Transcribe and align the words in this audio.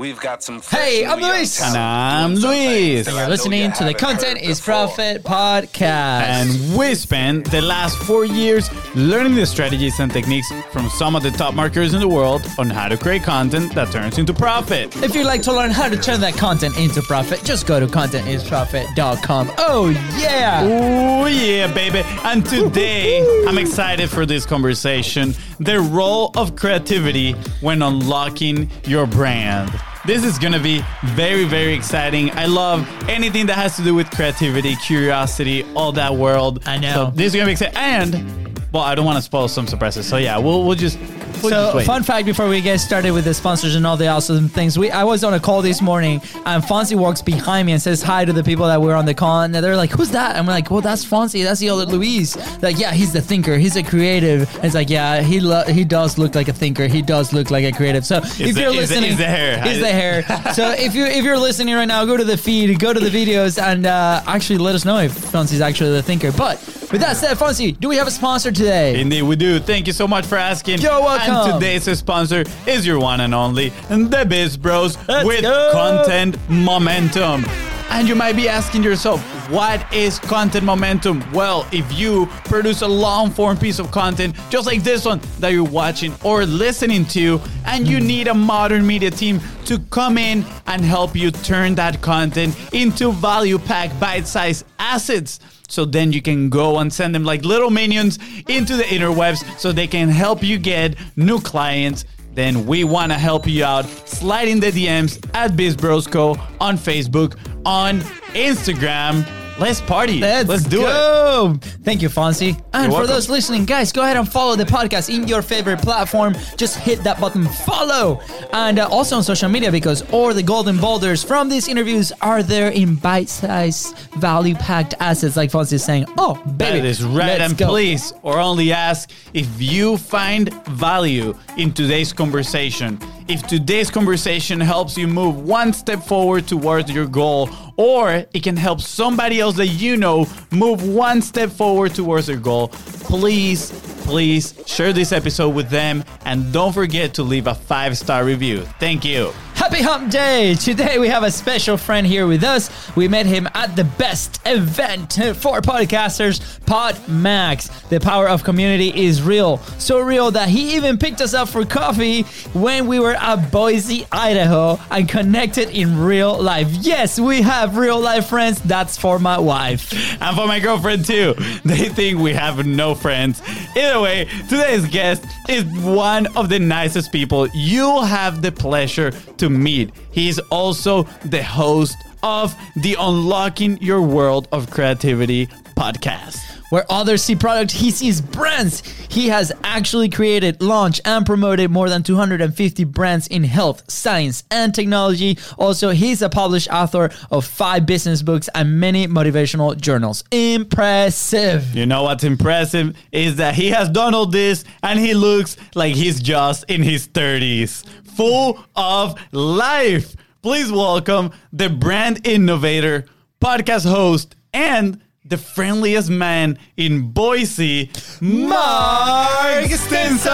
We've 0.00 0.18
got 0.18 0.42
some. 0.42 0.62
Hey, 0.62 1.04
I'm 1.04 1.20
Luis. 1.20 1.62
And 1.62 1.76
I'm 1.76 2.34
Luis. 2.34 3.06
And 3.06 3.14
you're 3.14 3.28
listening 3.28 3.70
to 3.72 3.84
the 3.84 3.92
Content 3.92 4.40
is 4.40 4.58
Profit 4.58 5.22
podcast. 5.22 6.22
And 6.22 6.78
we 6.78 6.94
spent 6.94 7.50
the 7.50 7.60
last 7.60 7.98
four 7.98 8.24
years 8.24 8.70
learning 8.96 9.34
the 9.34 9.44
strategies 9.44 10.00
and 10.00 10.10
techniques 10.10 10.50
from 10.72 10.88
some 10.88 11.14
of 11.14 11.22
the 11.22 11.30
top 11.30 11.52
marketers 11.52 11.92
in 11.92 12.00
the 12.00 12.08
world 12.08 12.40
on 12.58 12.70
how 12.70 12.88
to 12.88 12.96
create 12.96 13.24
content 13.24 13.74
that 13.74 13.92
turns 13.92 14.16
into 14.16 14.32
profit. 14.32 14.96
if 15.02 15.14
you'd 15.14 15.26
like 15.26 15.42
to 15.42 15.52
learn 15.52 15.70
how 15.70 15.86
to 15.86 15.98
turn 15.98 16.18
that 16.22 16.32
content 16.32 16.78
into 16.78 17.02
profit, 17.02 17.44
just 17.44 17.66
go 17.66 17.78
to 17.78 17.86
contentisprofit.com. 17.86 19.52
Oh, 19.58 19.90
yeah. 20.18 20.62
Oh, 20.64 21.26
yeah, 21.26 21.70
baby. 21.74 22.00
And 22.24 22.46
today, 22.46 23.44
I'm 23.46 23.58
excited 23.58 24.08
for 24.08 24.24
this 24.24 24.46
conversation 24.46 25.34
the 25.58 25.78
role 25.78 26.30
of 26.36 26.56
creativity 26.56 27.32
when 27.60 27.82
unlocking 27.82 28.70
your 28.86 29.06
brand. 29.06 29.70
This 30.06 30.24
is 30.24 30.38
to 30.54 30.58
be 30.58 30.82
very, 31.04 31.44
very 31.44 31.74
exciting. 31.74 32.30
I 32.30 32.46
love 32.46 32.88
anything 33.08 33.46
that 33.46 33.56
has 33.56 33.76
to 33.76 33.82
do 33.82 33.94
with 33.94 34.10
creativity, 34.10 34.74
curiosity, 34.76 35.62
all 35.74 35.92
that 35.92 36.14
world. 36.14 36.62
I 36.66 36.78
know. 36.78 36.94
So 36.94 37.10
this 37.10 37.26
is 37.26 37.34
to 37.44 37.46
be 37.46 37.52
exciting. 37.52 37.76
And, 37.76 38.72
well, 38.72 38.82
I 38.82 38.94
don't 38.94 39.04
want 39.04 39.18
to 39.18 39.22
spoil 39.22 39.46
some 39.48 39.66
surprises. 39.66 40.06
So, 40.06 40.16
yeah, 40.16 40.38
we'll, 40.38 40.64
we'll 40.64 40.76
just. 40.76 40.98
We'll 41.42 41.50
So, 41.50 41.76
wait. 41.76 41.86
fun 41.86 42.02
fact 42.02 42.26
before 42.26 42.48
we 42.48 42.60
get 42.60 42.78
started 42.80 43.12
with 43.12 43.24
the 43.24 43.34
sponsors 43.34 43.74
and 43.74 43.86
all 43.86 43.96
the 43.96 44.08
awesome 44.08 44.48
things, 44.48 44.78
we 44.78 44.90
I 44.90 45.04
was 45.04 45.24
on 45.24 45.34
a 45.34 45.40
call 45.40 45.62
this 45.62 45.80
morning 45.80 46.20
and 46.46 46.62
Fonzie 46.62 46.96
walks 46.96 47.22
behind 47.22 47.66
me 47.66 47.72
and 47.72 47.80
says 47.82 48.02
hi 48.02 48.24
to 48.24 48.32
the 48.32 48.42
people 48.44 48.66
that 48.66 48.80
were 48.80 48.94
on 48.94 49.06
the 49.06 49.14
call 49.14 49.40
and 49.42 49.54
they're 49.54 49.76
like, 49.76 49.90
"Who's 49.90 50.10
that?" 50.10 50.30
And 50.30 50.38
I'm 50.38 50.46
like, 50.46 50.70
"Well, 50.70 50.80
that's 50.80 51.04
Fonzie. 51.04 51.44
That's 51.44 51.60
the 51.60 51.70
other 51.70 51.86
Luis." 51.86 52.36
Like, 52.62 52.78
yeah, 52.78 52.92
he's 52.92 53.12
the 53.12 53.20
thinker. 53.20 53.56
He's 53.58 53.76
a 53.76 53.82
creative. 53.82 54.52
And 54.56 54.64
it's 54.66 54.74
like, 54.74 54.90
yeah, 54.90 55.22
he 55.22 55.40
lo- 55.40 55.64
he 55.64 55.84
does 55.84 56.18
look 56.18 56.34
like 56.34 56.48
a 56.48 56.52
thinker. 56.52 56.86
He 56.86 57.02
does 57.02 57.32
look 57.32 57.50
like 57.50 57.64
a 57.64 57.72
creative. 57.72 58.04
So 58.04 58.18
if 58.18 58.36
the- 58.54 58.60
you're 58.60 58.70
listening, 58.72 59.10
it's 59.10 59.18
the 59.18 59.24
hair. 59.26 59.62
It's 59.64 59.80
the 59.80 59.92
hair. 59.92 60.22
so 60.54 60.70
if 60.70 60.94
you 60.94 61.04
if 61.06 61.24
you're 61.24 61.38
listening 61.38 61.74
right 61.74 61.86
now, 61.88 62.04
go 62.04 62.16
to 62.16 62.24
the 62.24 62.36
feed, 62.36 62.78
go 62.78 62.92
to 62.92 63.00
the 63.00 63.10
videos, 63.10 63.60
and 63.62 63.86
uh, 63.86 64.22
actually 64.26 64.58
let 64.58 64.74
us 64.74 64.84
know 64.84 64.98
if 64.98 65.12
Fonzie's 65.12 65.60
actually 65.60 65.90
the 65.92 66.02
thinker. 66.02 66.32
But 66.32 66.58
with 66.92 67.00
that 67.02 67.16
said, 67.16 67.36
Fonzie, 67.36 67.78
do 67.78 67.88
we 67.88 67.96
have 67.96 68.06
a 68.06 68.10
sponsor 68.10 68.50
today? 68.50 69.00
Indeed, 69.00 69.22
we 69.22 69.36
do. 69.36 69.60
Thank 69.60 69.86
you 69.86 69.92
so 69.92 70.08
much 70.08 70.26
for 70.26 70.36
asking. 70.36 70.80
You're 70.80 71.00
welcome. 71.00 71.29
And 71.30 71.54
today's 71.54 71.98
sponsor 71.98 72.44
is 72.66 72.86
your 72.86 72.98
one 72.98 73.20
and 73.20 73.34
only, 73.34 73.68
the 73.88 74.26
Biz 74.28 74.56
Bros 74.56 74.96
Let's 75.08 75.26
with 75.26 75.42
go. 75.42 75.70
content 75.72 76.36
momentum. 76.48 77.44
And 77.90 78.06
you 78.06 78.14
might 78.14 78.36
be 78.36 78.48
asking 78.48 78.84
yourself, 78.84 79.20
what 79.50 79.92
is 79.92 80.20
content 80.20 80.64
momentum? 80.64 81.24
Well, 81.32 81.66
if 81.72 81.92
you 81.92 82.26
produce 82.44 82.82
a 82.82 82.88
long 82.88 83.30
form 83.30 83.56
piece 83.56 83.80
of 83.80 83.90
content, 83.90 84.36
just 84.48 84.64
like 84.64 84.84
this 84.84 85.04
one 85.04 85.20
that 85.40 85.48
you're 85.52 85.64
watching 85.64 86.14
or 86.22 86.46
listening 86.46 87.04
to, 87.06 87.40
and 87.66 87.88
you 87.88 87.98
need 87.98 88.28
a 88.28 88.34
modern 88.34 88.86
media 88.86 89.10
team 89.10 89.40
to 89.64 89.80
come 89.90 90.18
in 90.18 90.44
and 90.66 90.84
help 90.84 91.16
you 91.16 91.32
turn 91.32 91.74
that 91.76 92.00
content 92.00 92.56
into 92.72 93.10
value 93.12 93.58
packed 93.58 93.98
bite 93.98 94.26
sized 94.28 94.66
assets. 94.78 95.40
So 95.70 95.84
then 95.84 96.12
you 96.12 96.20
can 96.20 96.50
go 96.50 96.78
and 96.78 96.92
send 96.92 97.14
them 97.14 97.24
like 97.24 97.44
little 97.44 97.70
minions 97.70 98.18
into 98.48 98.76
the 98.76 98.82
interwebs 98.82 99.58
so 99.58 99.72
they 99.72 99.86
can 99.86 100.08
help 100.08 100.42
you 100.42 100.58
get 100.58 100.96
new 101.16 101.40
clients. 101.40 102.04
Then 102.34 102.66
we 102.66 102.84
want 102.84 103.12
to 103.12 103.18
help 103.18 103.46
you 103.46 103.64
out. 103.64 103.86
Slide 104.06 104.48
in 104.48 104.60
the 104.60 104.70
DMs 104.70 105.24
at 105.34 105.52
BizBrosco 105.52 106.40
on 106.60 106.76
Facebook, 106.76 107.36
on 107.64 108.00
Instagram. 108.34 109.39
Let's 109.60 109.80
party. 109.82 110.20
Let's, 110.20 110.64
do 110.64 110.80
it. 110.80 110.84
go. 110.84 111.58
Thank 111.84 112.00
you, 112.02 112.08
Fonzie. 112.08 112.60
And 112.72 112.84
You're 112.84 112.84
for 112.84 112.90
welcome. 112.90 113.06
those 113.08 113.28
listening, 113.28 113.66
guys, 113.66 113.92
go 113.92 114.02
ahead 114.02 114.16
and 114.16 114.26
follow 114.26 114.56
the 114.56 114.64
podcast 114.64 115.14
in 115.14 115.28
your 115.28 115.42
favorite 115.42 115.80
platform. 115.80 116.34
Just 116.56 116.78
hit 116.78 117.02
that 117.04 117.20
button, 117.20 117.46
follow, 117.46 118.20
and 118.54 118.78
uh, 118.78 118.88
also 118.90 119.16
on 119.16 119.22
social 119.22 119.50
media 119.50 119.70
because 119.70 120.00
all 120.12 120.32
the 120.32 120.42
golden 120.42 120.78
boulders 120.78 121.22
from 121.22 121.48
these 121.50 121.68
interviews 121.68 122.10
are 122.22 122.42
there 122.42 122.70
in 122.70 122.94
bite-sized, 122.96 123.96
value-packed 124.16 124.94
assets, 124.98 125.36
like 125.36 125.50
Fonzie 125.50 125.74
is 125.74 125.84
saying. 125.84 126.06
Oh, 126.16 126.34
baby, 126.56 126.80
That 126.80 126.84
is 126.86 127.04
right. 127.04 127.38
let's 127.38 127.50
And 127.50 127.58
go. 127.58 127.68
please, 127.68 128.14
or 128.22 128.38
only 128.38 128.72
ask 128.72 129.10
if 129.34 129.46
you 129.60 129.98
find 129.98 130.52
value 130.68 131.36
in 131.58 131.72
today's 131.72 132.12
conversation. 132.14 132.98
If 133.30 133.46
today's 133.46 133.92
conversation 133.92 134.58
helps 134.58 134.98
you 134.98 135.06
move 135.06 135.36
one 135.36 135.72
step 135.72 136.02
forward 136.02 136.48
towards 136.48 136.90
your 136.90 137.06
goal, 137.06 137.48
or 137.76 138.26
it 138.34 138.42
can 138.42 138.56
help 138.56 138.80
somebody 138.80 139.38
else 139.38 139.54
that 139.58 139.68
you 139.68 139.96
know 139.96 140.26
move 140.50 140.82
one 140.82 141.22
step 141.22 141.48
forward 141.50 141.94
towards 141.94 142.26
their 142.26 142.36
goal, 142.36 142.70
please, 143.06 143.70
please 144.02 144.60
share 144.66 144.92
this 144.92 145.12
episode 145.12 145.50
with 145.50 145.70
them 145.70 146.02
and 146.24 146.52
don't 146.52 146.72
forget 146.72 147.14
to 147.14 147.22
leave 147.22 147.46
a 147.46 147.54
five 147.54 147.96
star 147.96 148.24
review. 148.24 148.62
Thank 148.80 149.04
you. 149.04 149.32
Happy 149.60 149.82
Hump 149.82 150.10
Day! 150.10 150.54
Today 150.54 150.98
we 150.98 151.08
have 151.08 151.22
a 151.22 151.30
special 151.30 151.76
friend 151.76 152.06
here 152.06 152.26
with 152.26 152.42
us. 152.44 152.70
We 152.96 153.08
met 153.08 153.26
him 153.26 153.46
at 153.52 153.76
the 153.76 153.84
best 153.84 154.40
event 154.46 155.12
for 155.36 155.60
podcasters, 155.60 156.40
PodMax. 156.60 157.90
The 157.90 158.00
power 158.00 158.26
of 158.26 158.42
community 158.42 158.88
is 158.88 159.20
real. 159.20 159.58
So 159.76 160.00
real 160.00 160.30
that 160.30 160.48
he 160.48 160.76
even 160.76 160.96
picked 160.96 161.20
us 161.20 161.34
up 161.34 161.50
for 161.50 161.66
coffee 161.66 162.22
when 162.54 162.86
we 162.86 163.00
were 163.00 163.14
at 163.14 163.52
Boise, 163.52 164.06
Idaho, 164.10 164.80
and 164.90 165.06
connected 165.06 165.68
in 165.68 165.98
real 165.98 166.40
life. 166.40 166.68
Yes, 166.70 167.20
we 167.20 167.42
have 167.42 167.76
real 167.76 168.00
life 168.00 168.28
friends. 168.28 168.62
That's 168.62 168.96
for 168.96 169.18
my 169.18 169.38
wife. 169.38 169.92
and 170.22 170.36
for 170.36 170.46
my 170.46 170.58
girlfriend 170.58 171.04
too. 171.04 171.34
They 171.66 171.90
think 171.90 172.18
we 172.18 172.32
have 172.32 172.66
no 172.66 172.94
friends. 172.94 173.42
Either 173.76 174.00
way, 174.00 174.24
today's 174.48 174.86
guest 174.86 175.26
is 175.50 175.64
one 175.64 176.28
of 176.34 176.48
the 176.48 176.58
nicest 176.58 177.12
people 177.12 177.46
you'll 177.48 178.02
have 178.02 178.40
the 178.40 178.50
pleasure 178.50 179.10
to 179.36 179.49
meet. 179.50 179.90
He's 180.12 180.38
also 180.50 181.04
the 181.24 181.42
host 181.42 181.96
of 182.22 182.54
the 182.76 182.96
Unlocking 182.98 183.78
Your 183.82 184.02
World 184.02 184.48
of 184.52 184.70
Creativity 184.70 185.48
podcast. 185.80 186.38
Where 186.68 186.84
others 186.92 187.22
see 187.22 187.34
product, 187.34 187.72
he 187.72 187.90
sees 187.90 188.20
brands. 188.20 188.80
He 189.08 189.28
has 189.28 189.50
actually 189.64 190.10
created, 190.10 190.60
launched, 190.60 191.00
and 191.06 191.24
promoted 191.24 191.70
more 191.70 191.88
than 191.88 192.02
250 192.02 192.84
brands 192.84 193.26
in 193.26 193.42
health, 193.44 193.90
science, 193.90 194.44
and 194.50 194.74
technology. 194.74 195.38
Also, 195.58 195.88
he's 195.88 196.20
a 196.20 196.28
published 196.28 196.68
author 196.70 197.10
of 197.30 197.46
five 197.46 197.86
business 197.86 198.20
books 198.20 198.48
and 198.54 198.78
many 198.78 199.06
motivational 199.08 199.74
journals. 199.74 200.22
Impressive. 200.30 201.74
You 201.74 201.86
know 201.86 202.02
what's 202.02 202.24
impressive 202.24 202.94
is 203.10 203.36
that 203.36 203.54
he 203.54 203.70
has 203.70 203.88
done 203.88 204.14
all 204.14 204.26
this 204.26 204.64
and 204.82 205.00
he 205.00 205.14
looks 205.14 205.56
like 205.74 205.94
he's 205.94 206.20
just 206.20 206.64
in 206.68 206.82
his 206.82 207.08
30s, 207.08 207.86
full 208.04 208.62
of 208.76 209.18
life. 209.32 210.14
Please 210.42 210.70
welcome 210.70 211.32
the 211.54 211.70
brand 211.70 212.26
innovator, 212.26 213.06
podcast 213.40 213.90
host, 213.90 214.36
and 214.52 215.00
the 215.30 215.38
friendliest 215.38 216.10
man 216.10 216.58
in 216.76 217.12
Boise, 217.12 217.88
Mark 218.20 219.70
Stinson. 219.70 220.30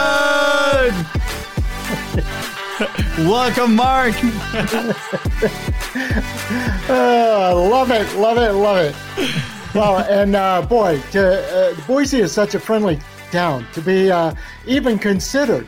welcome, 3.29 3.77
Mark. 3.77 4.15
Uh, 6.89 7.55
love 7.71 7.91
it, 7.91 8.17
love 8.17 8.39
it, 8.39 8.53
love 8.53 8.79
it. 8.79 8.95
Well, 9.75 9.99
and 9.99 10.35
uh, 10.35 10.63
boy, 10.63 11.03
to, 11.13 11.43
uh, 11.55 11.87
Boise 11.87 12.21
is 12.21 12.33
such 12.33 12.55
a 12.55 12.59
friendly 12.61 12.99
to 13.37 13.83
be 13.83 14.11
uh, 14.11 14.35
even 14.67 14.99
considered 14.99 15.67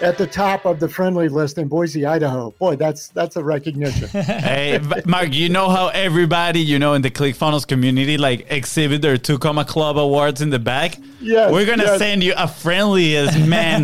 at 0.00 0.16
the 0.16 0.26
top 0.26 0.64
of 0.64 0.78
the 0.78 0.88
friendly 0.88 1.28
list 1.28 1.58
in 1.58 1.66
Boise, 1.66 2.06
Idaho. 2.06 2.52
Boy, 2.52 2.76
that's 2.76 3.08
that's 3.08 3.36
a 3.36 3.42
recognition. 3.42 4.08
hey, 4.08 4.80
Mark, 5.04 5.34
you 5.34 5.48
know 5.48 5.68
how 5.68 5.88
everybody, 5.88 6.60
you 6.60 6.78
know, 6.78 6.94
in 6.94 7.02
the 7.02 7.10
ClickFunnels 7.10 7.66
community, 7.66 8.16
like 8.16 8.46
exhibit 8.50 9.02
their 9.02 9.18
two 9.18 9.38
comma 9.38 9.64
Club 9.64 9.98
awards 9.98 10.40
in 10.40 10.50
the 10.50 10.58
back? 10.58 10.96
Yes, 11.20 11.52
We're 11.52 11.66
going 11.66 11.78
to 11.80 11.84
yes. 11.84 11.98
send 11.98 12.22
you 12.22 12.32
a 12.36 12.46
friendliest 12.46 13.38
man 13.40 13.82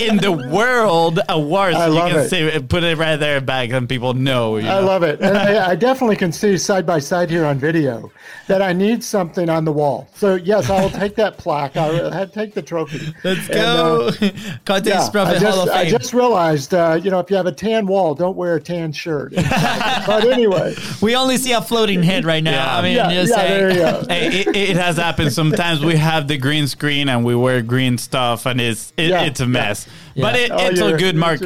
in 0.00 0.18
the 0.18 0.32
world 0.52 1.18
award. 1.28 1.74
I 1.74 1.86
so 1.86 1.92
you 1.94 2.12
can 2.12 2.20
it. 2.20 2.28
say, 2.28 2.60
put 2.60 2.84
it 2.84 2.98
right 2.98 3.16
there 3.16 3.40
back 3.40 3.70
and 3.70 3.88
people 3.88 4.12
know. 4.12 4.56
You 4.58 4.68
I 4.68 4.80
know? 4.80 4.86
love 4.86 5.02
it, 5.02 5.20
and 5.20 5.36
I, 5.38 5.70
I 5.70 5.74
definitely 5.76 6.16
can 6.16 6.30
see 6.30 6.58
side 6.58 6.84
by 6.86 6.98
side 6.98 7.30
here 7.30 7.46
on 7.46 7.58
video 7.58 8.12
that 8.48 8.60
I 8.60 8.74
need 8.74 9.02
something 9.02 9.48
on 9.48 9.64
the 9.64 9.72
wall. 9.72 10.08
So 10.14 10.34
yes, 10.34 10.68
I 10.68 10.82
will 10.82 10.90
take 11.00 11.14
that 11.16 11.38
plaque. 11.38 11.76
I'll 11.76 12.06
uh, 12.12 12.26
take 12.26 12.52
the 12.52 12.62
trophy. 12.62 13.14
Let's 13.24 13.48
And, 13.48 13.58
uh, 13.58 14.10
go. 14.10 14.10
Content 14.66 14.86
is 14.96 15.08
I 15.08 15.10
Profit 15.10 15.40
just, 15.40 15.56
Hall 15.56 15.68
of 15.68 15.74
I 15.74 15.88
just 15.88 16.12
realized, 16.12 16.74
uh, 16.74 17.00
you 17.02 17.10
know, 17.10 17.18
if 17.20 17.30
you 17.30 17.36
have 17.36 17.46
a 17.46 17.52
tan 17.52 17.86
wall, 17.86 18.14
don't 18.14 18.36
wear 18.36 18.56
a 18.56 18.60
tan 18.60 18.92
shirt. 18.92 19.32
but 19.34 20.26
anyway, 20.26 20.74
we 21.00 21.16
only 21.16 21.38
see 21.38 21.52
a 21.52 21.62
floating 21.62 22.02
head 22.02 22.24
right 22.26 22.44
now. 22.44 22.52
Yeah. 22.52 22.76
I 22.76 22.82
mean, 22.82 22.96
yeah, 22.96 23.10
yeah, 23.10 23.24
saying. 23.24 23.60
there 23.60 23.70
you 23.70 23.76
go. 23.76 24.04
Hey, 24.08 24.40
it, 24.40 24.56
it 24.56 24.76
has 24.76 24.96
happened. 24.96 25.32
Sometimes 25.32 25.82
we 25.84 25.96
have 25.96 26.28
the 26.28 26.36
green 26.36 26.66
screen 26.74 27.08
and 27.08 27.24
we 27.24 27.34
wear 27.34 27.62
green 27.62 27.96
stuff, 27.98 28.46
and 28.46 28.60
it's 28.60 28.92
it, 28.96 29.08
Yeah, 29.10 29.22
it's 29.28 29.40
a 29.40 29.46
mess. 29.46 29.86
yeah. 30.14 30.22
But 30.26 30.34
it, 30.36 30.50
Oh, 30.52 30.58
it's 30.68 30.80
a 30.80 30.92
good, 30.96 31.16
Mark. 31.16 31.40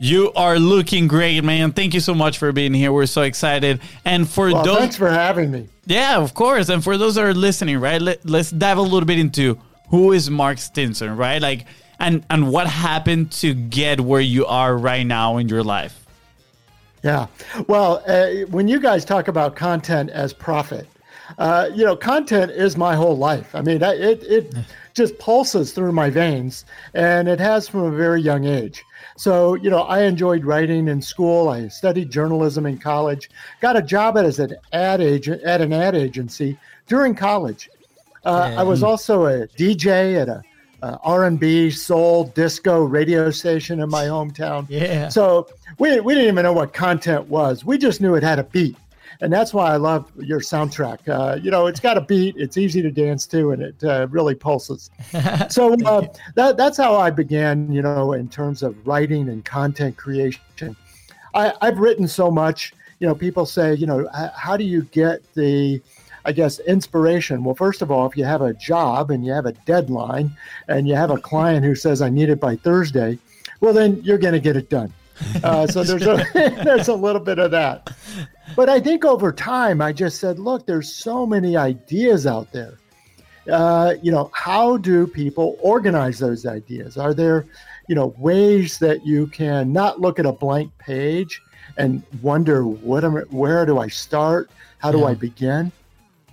You 0.00 0.32
are 0.34 0.58
looking 0.58 1.08
great, 1.08 1.42
man. 1.44 1.72
Thank 1.72 1.94
you 1.94 2.00
so 2.00 2.14
much 2.14 2.38
for 2.38 2.52
being 2.52 2.74
here. 2.74 2.92
We're 2.92 3.06
so 3.06 3.22
excited. 3.22 3.80
And 4.04 4.28
for 4.28 4.46
Well, 4.52 4.64
those, 4.64 4.78
thanks 4.78 4.96
for 4.96 5.08
having 5.10 5.50
me. 5.50 5.68
yeah, 5.86 6.16
of 6.18 6.34
course. 6.34 6.68
And 6.68 6.82
for 6.82 6.96
those 6.98 7.14
that 7.14 7.24
are 7.24 7.34
listening, 7.34 7.78
right? 7.80 8.00
Let, 8.02 8.18
let's 8.28 8.50
dive 8.50 8.78
a 8.78 8.82
little 8.82 9.06
bit 9.06 9.18
into 9.18 9.58
who 9.90 10.12
is 10.12 10.28
Mark 10.30 10.58
Stinson, 10.58 11.16
right? 11.16 11.40
Like, 11.40 11.64
and 11.98 12.24
and 12.28 12.50
what 12.52 12.66
happened 12.66 13.32
to 13.42 13.54
get 13.54 14.00
where 14.00 14.20
you 14.20 14.44
are 14.46 14.76
right 14.76 15.06
now 15.06 15.38
in 15.38 15.48
your 15.48 15.62
life. 15.62 15.94
Yeah. 17.02 17.26
Well, 17.68 18.02
uh, 18.06 18.46
when 18.50 18.66
you 18.68 18.80
guys 18.80 19.04
talk 19.04 19.28
about 19.28 19.54
content 19.56 20.10
as 20.10 20.32
profit, 20.32 20.86
uh, 21.38 21.70
you 21.74 21.84
know, 21.84 21.96
content 21.96 22.50
is 22.52 22.76
my 22.76 22.94
whole 22.94 23.16
life. 23.16 23.54
I 23.54 23.62
mean, 23.62 23.82
it 23.82 24.22
it 24.22 24.54
just 24.94 25.18
pulses 25.18 25.72
through 25.72 25.92
my 25.92 26.10
veins, 26.10 26.64
and 26.94 27.28
it 27.28 27.38
has 27.40 27.68
from 27.68 27.84
a 27.84 27.90
very 27.90 28.20
young 28.20 28.44
age. 28.44 28.84
So, 29.16 29.54
you 29.54 29.70
know, 29.70 29.82
I 29.82 30.02
enjoyed 30.02 30.44
writing 30.44 30.88
in 30.88 31.00
school. 31.00 31.48
I 31.48 31.68
studied 31.68 32.10
journalism 32.10 32.66
in 32.66 32.78
college. 32.78 33.30
Got 33.60 33.76
a 33.76 33.82
job 33.82 34.16
as 34.16 34.38
an 34.38 34.56
ad 34.72 35.00
agent 35.00 35.42
at 35.42 35.60
an 35.60 35.72
ad 35.72 35.94
agency 35.94 36.58
during 36.86 37.14
college. 37.14 37.70
Uh, 38.24 38.54
I 38.56 38.62
was 38.62 38.82
also 38.82 39.26
a 39.26 39.46
DJ 39.46 40.20
at 40.20 40.28
a 40.28 40.42
uh, 40.82 40.98
R&B, 41.02 41.70
soul, 41.70 42.24
disco 42.24 42.84
radio 42.84 43.30
station 43.30 43.80
in 43.80 43.88
my 43.88 44.04
hometown. 44.04 44.66
Yeah. 44.68 45.08
So 45.08 45.48
we, 45.78 46.00
we 46.00 46.14
didn't 46.14 46.28
even 46.28 46.42
know 46.42 46.52
what 46.52 46.74
content 46.74 47.28
was. 47.28 47.64
We 47.64 47.78
just 47.78 48.00
knew 48.00 48.14
it 48.14 48.22
had 48.22 48.38
a 48.38 48.44
beat. 48.44 48.76
And 49.20 49.32
that's 49.32 49.54
why 49.54 49.72
I 49.72 49.76
love 49.76 50.10
your 50.18 50.40
soundtrack. 50.40 51.08
Uh, 51.08 51.36
you 51.36 51.50
know, 51.50 51.66
it's 51.66 51.80
got 51.80 51.96
a 51.96 52.00
beat, 52.00 52.36
it's 52.36 52.56
easy 52.56 52.82
to 52.82 52.90
dance 52.90 53.26
to, 53.26 53.52
and 53.52 53.62
it 53.62 53.84
uh, 53.84 54.06
really 54.10 54.34
pulses. 54.34 54.90
so 55.48 55.74
uh, 55.84 56.06
that, 56.34 56.56
that's 56.56 56.76
how 56.76 56.96
I 56.96 57.10
began, 57.10 57.72
you 57.72 57.82
know, 57.82 58.12
in 58.12 58.28
terms 58.28 58.62
of 58.62 58.74
writing 58.86 59.28
and 59.28 59.44
content 59.44 59.96
creation. 59.96 60.76
I, 61.34 61.52
I've 61.60 61.78
written 61.78 62.08
so 62.08 62.30
much. 62.30 62.72
You 62.98 63.06
know, 63.06 63.14
people 63.14 63.44
say, 63.44 63.74
you 63.74 63.86
know, 63.86 64.08
how 64.34 64.56
do 64.56 64.64
you 64.64 64.82
get 64.84 65.22
the 65.34 65.82
I 66.26 66.32
guess, 66.32 66.58
inspiration. 66.58 67.44
Well, 67.44 67.54
first 67.54 67.82
of 67.82 67.92
all, 67.92 68.04
if 68.04 68.16
you 68.16 68.24
have 68.24 68.42
a 68.42 68.52
job 68.52 69.12
and 69.12 69.24
you 69.24 69.30
have 69.30 69.46
a 69.46 69.52
deadline 69.52 70.36
and 70.66 70.88
you 70.88 70.96
have 70.96 71.10
a 71.10 71.18
client 71.18 71.64
who 71.64 71.76
says, 71.76 72.02
I 72.02 72.08
need 72.08 72.30
it 72.30 72.40
by 72.40 72.56
Thursday, 72.56 73.16
well, 73.60 73.72
then 73.72 74.02
you're 74.02 74.18
going 74.18 74.34
to 74.34 74.40
get 74.40 74.56
it 74.56 74.68
done. 74.68 74.92
Uh, 75.44 75.68
so 75.68 75.84
there's 75.84 76.02
a, 76.02 76.26
there's 76.64 76.88
a 76.88 76.94
little 76.94 77.20
bit 77.20 77.38
of 77.38 77.52
that. 77.52 77.96
But 78.54 78.68
I 78.68 78.80
think 78.80 79.04
over 79.04 79.32
time, 79.32 79.80
I 79.80 79.92
just 79.92 80.20
said, 80.20 80.38
look, 80.38 80.66
there's 80.66 80.92
so 80.92 81.26
many 81.26 81.56
ideas 81.56 82.26
out 82.26 82.52
there. 82.52 82.78
Uh, 83.50 83.94
you 84.02 84.10
know, 84.10 84.30
how 84.34 84.76
do 84.76 85.06
people 85.06 85.56
organize 85.60 86.18
those 86.18 86.46
ideas? 86.46 86.96
Are 86.96 87.14
there, 87.14 87.46
you 87.88 87.94
know, 87.94 88.14
ways 88.18 88.78
that 88.78 89.06
you 89.06 89.28
can 89.28 89.72
not 89.72 90.00
look 90.00 90.18
at 90.18 90.26
a 90.26 90.32
blank 90.32 90.76
page 90.78 91.40
and 91.76 92.02
wonder 92.22 92.64
what 92.64 93.04
am, 93.04 93.16
where 93.30 93.64
do 93.66 93.78
I 93.78 93.88
start? 93.88 94.50
How 94.78 94.92
do 94.92 94.98
yeah. 94.98 95.06
I 95.06 95.14
begin? 95.14 95.72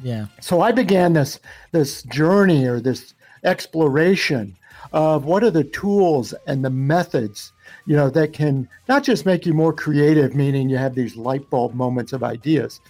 Yeah. 0.02 0.28
So 0.42 0.62
I 0.62 0.72
began 0.72 1.14
this 1.14 1.40
this 1.72 2.04
journey 2.04 2.66
or 2.66 2.80
this 2.80 3.14
exploration 3.44 4.56
of 4.92 5.26
what 5.26 5.44
are 5.44 5.52
the 5.52 5.64
tools 5.64 6.34
and 6.48 6.64
the 6.64 6.70
methods 6.70 7.53
you 7.86 7.96
know 7.96 8.10
that 8.10 8.34
can 8.34 8.68
not 8.88 9.04
just 9.04 9.26
make 9.26 9.46
you 9.46 9.54
more 9.54 9.74
creative 9.74 10.36
meaning 10.36 10.70
you 10.70 10.78
have 10.78 10.96
these 10.96 11.16
light 11.16 11.50
bulb 11.50 11.74
moments 11.74 12.14
of 12.14 12.24
ideas 12.24 12.82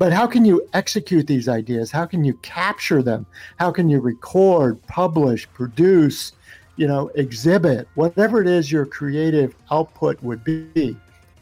but 0.00 0.14
how 0.14 0.26
can 0.26 0.46
you 0.46 0.66
execute 0.72 1.26
these 1.26 1.46
ideas? 1.46 1.90
How 1.90 2.06
can 2.06 2.24
you 2.24 2.32
capture 2.40 3.02
them? 3.02 3.26
How 3.58 3.70
can 3.70 3.90
you 3.90 4.00
record 4.00 4.80
publish 4.86 5.46
produce 5.52 6.32
you 6.76 6.86
know 6.88 7.10
exhibit? 7.16 7.86
Whatever 7.96 8.40
it 8.40 8.46
is 8.46 8.72
your 8.72 8.86
creative 8.86 9.54
output 9.70 10.22
would 10.22 10.42
be 10.42 10.96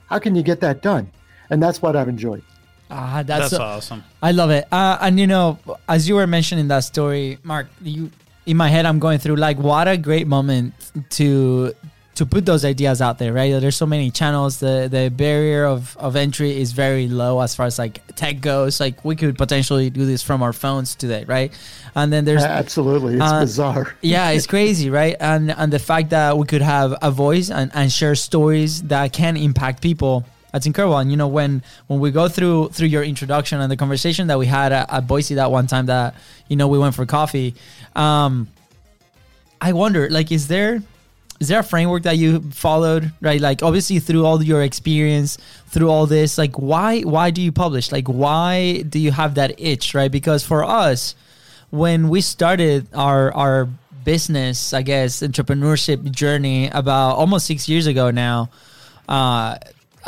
how 0.07 0.19
can 0.19 0.35
you 0.35 0.43
get 0.43 0.59
that 0.61 0.83
done? 0.83 1.09
And 1.51 1.63
that's 1.63 1.81
what 1.81 1.95
i've 1.95 2.09
enjoyed. 2.09 2.43
Ah, 2.91 3.23
that's, 3.23 3.51
That's 3.51 3.61
awesome. 3.61 4.03
I 4.23 4.33
love 4.33 4.51
it. 4.51 4.67
Uh, 4.73 4.97
and 5.03 5.21
you 5.21 5.27
know, 5.27 5.59
as 5.89 6.09
you 6.09 6.15
were 6.15 6.27
mentioning 6.27 6.69
that 6.69 6.81
story, 6.81 7.39
Mark, 7.45 7.69
you 7.83 8.11
in 8.47 8.57
my 8.57 8.69
head, 8.69 8.87
I'm 8.87 8.99
going 8.99 9.19
through 9.19 9.37
like 9.37 9.59
what 9.59 9.87
a 9.87 9.97
great 9.97 10.27
moment 10.27 10.73
to 11.11 11.75
to 12.19 12.27
put 12.27 12.45
those 12.45 12.65
ideas 12.65 13.01
out 13.01 13.19
there, 13.19 13.33
right? 13.33 13.61
There's 13.61 13.77
so 13.77 13.87
many 13.87 14.11
channels. 14.11 14.59
The 14.59 14.89
the 14.91 15.09
barrier 15.09 15.65
of, 15.65 15.97
of 15.99 16.17
entry 16.17 16.61
is 16.61 16.73
very 16.73 17.07
low 17.07 17.41
as 17.41 17.55
far 17.55 17.67
as 17.67 17.79
like 17.79 18.05
tech 18.17 18.41
goes. 18.41 18.81
Like 18.81 19.05
we 19.05 19.15
could 19.15 19.39
potentially 19.39 19.89
do 19.89 20.05
this 20.05 20.21
from 20.21 20.43
our 20.43 20.53
phones 20.53 20.97
today, 20.97 21.25
right? 21.27 21.53
And 21.95 22.13
then 22.13 22.25
there's 22.25 22.43
absolutely 22.43 23.15
it's 23.15 23.23
uh, 23.23 23.41
bizarre. 23.43 23.97
yeah, 24.03 24.31
it's 24.31 24.49
crazy, 24.49 24.91
right? 24.91 25.15
And 25.21 25.53
and 25.53 25.73
the 25.73 25.79
fact 25.79 26.11
that 26.11 26.37
we 26.37 26.45
could 26.45 26.61
have 26.61 26.97
a 27.01 27.13
voice 27.13 27.51
and, 27.51 27.71
and 27.73 27.91
share 27.91 28.17
stories 28.17 28.83
that 28.85 29.13
can 29.13 29.37
impact 29.37 29.81
people 29.81 30.27
that's 30.53 30.67
incredible. 30.67 30.99
And 30.99 31.13
you 31.13 31.17
know, 31.17 31.29
when 31.29 31.63
when 31.87 32.01
we 32.01 32.11
go 32.11 32.29
through 32.29 32.71
through 32.71 32.89
your 32.89 33.05
introduction 33.05 33.61
and 33.61 33.71
the 33.71 33.77
conversation 33.77 34.27
that 34.27 34.41
we 34.41 34.47
had 34.47 34.73
at, 34.73 34.93
at 34.93 35.07
Boise 35.07 35.37
that 35.37 35.53
one 35.53 35.69
time 35.69 35.87
that 35.87 36.17
you 36.49 36.57
know 36.57 36.67
we 36.67 36.81
went 36.81 36.97
for 36.97 37.07
coffee, 37.07 37.55
um, 37.95 38.49
I 39.61 39.73
wonder, 39.73 40.11
like, 40.11 40.33
is 40.33 40.49
there 40.49 40.83
is 41.41 41.49
there 41.49 41.61
a 41.61 41.65
framework 41.65 42.03
that 42.03 42.17
you 42.17 42.41
followed 42.51 43.13
right? 43.21 43.41
Like 43.41 43.63
obviously 43.63 43.99
through 44.01 44.25
all 44.25 44.43
your 44.43 44.63
experience 44.63 45.39
through 45.67 45.91
all 45.91 46.07
this 46.07 46.39
like 46.39 46.59
why 46.59 47.01
why 47.03 47.31
do 47.31 47.41
you 47.41 47.53
publish? 47.53 47.93
Like 47.93 48.09
why 48.09 48.83
do 48.83 48.99
you 48.99 49.11
have 49.11 49.35
that 49.37 49.61
itch 49.61 49.95
right? 49.95 50.11
Because 50.11 50.45
for 50.45 50.65
us 50.65 51.15
when 51.71 52.09
we 52.09 52.21
started 52.21 52.87
our 52.95 53.33
our 53.35 53.69
business 54.05 54.73
i 54.73 54.81
guess 54.81 55.21
entrepreneurship 55.21 56.11
journey 56.11 56.71
about 56.71 57.17
almost 57.17 57.45
six 57.45 57.69
years 57.69 57.87
ago 57.87 58.11
now 58.11 58.49
uh 59.07 59.59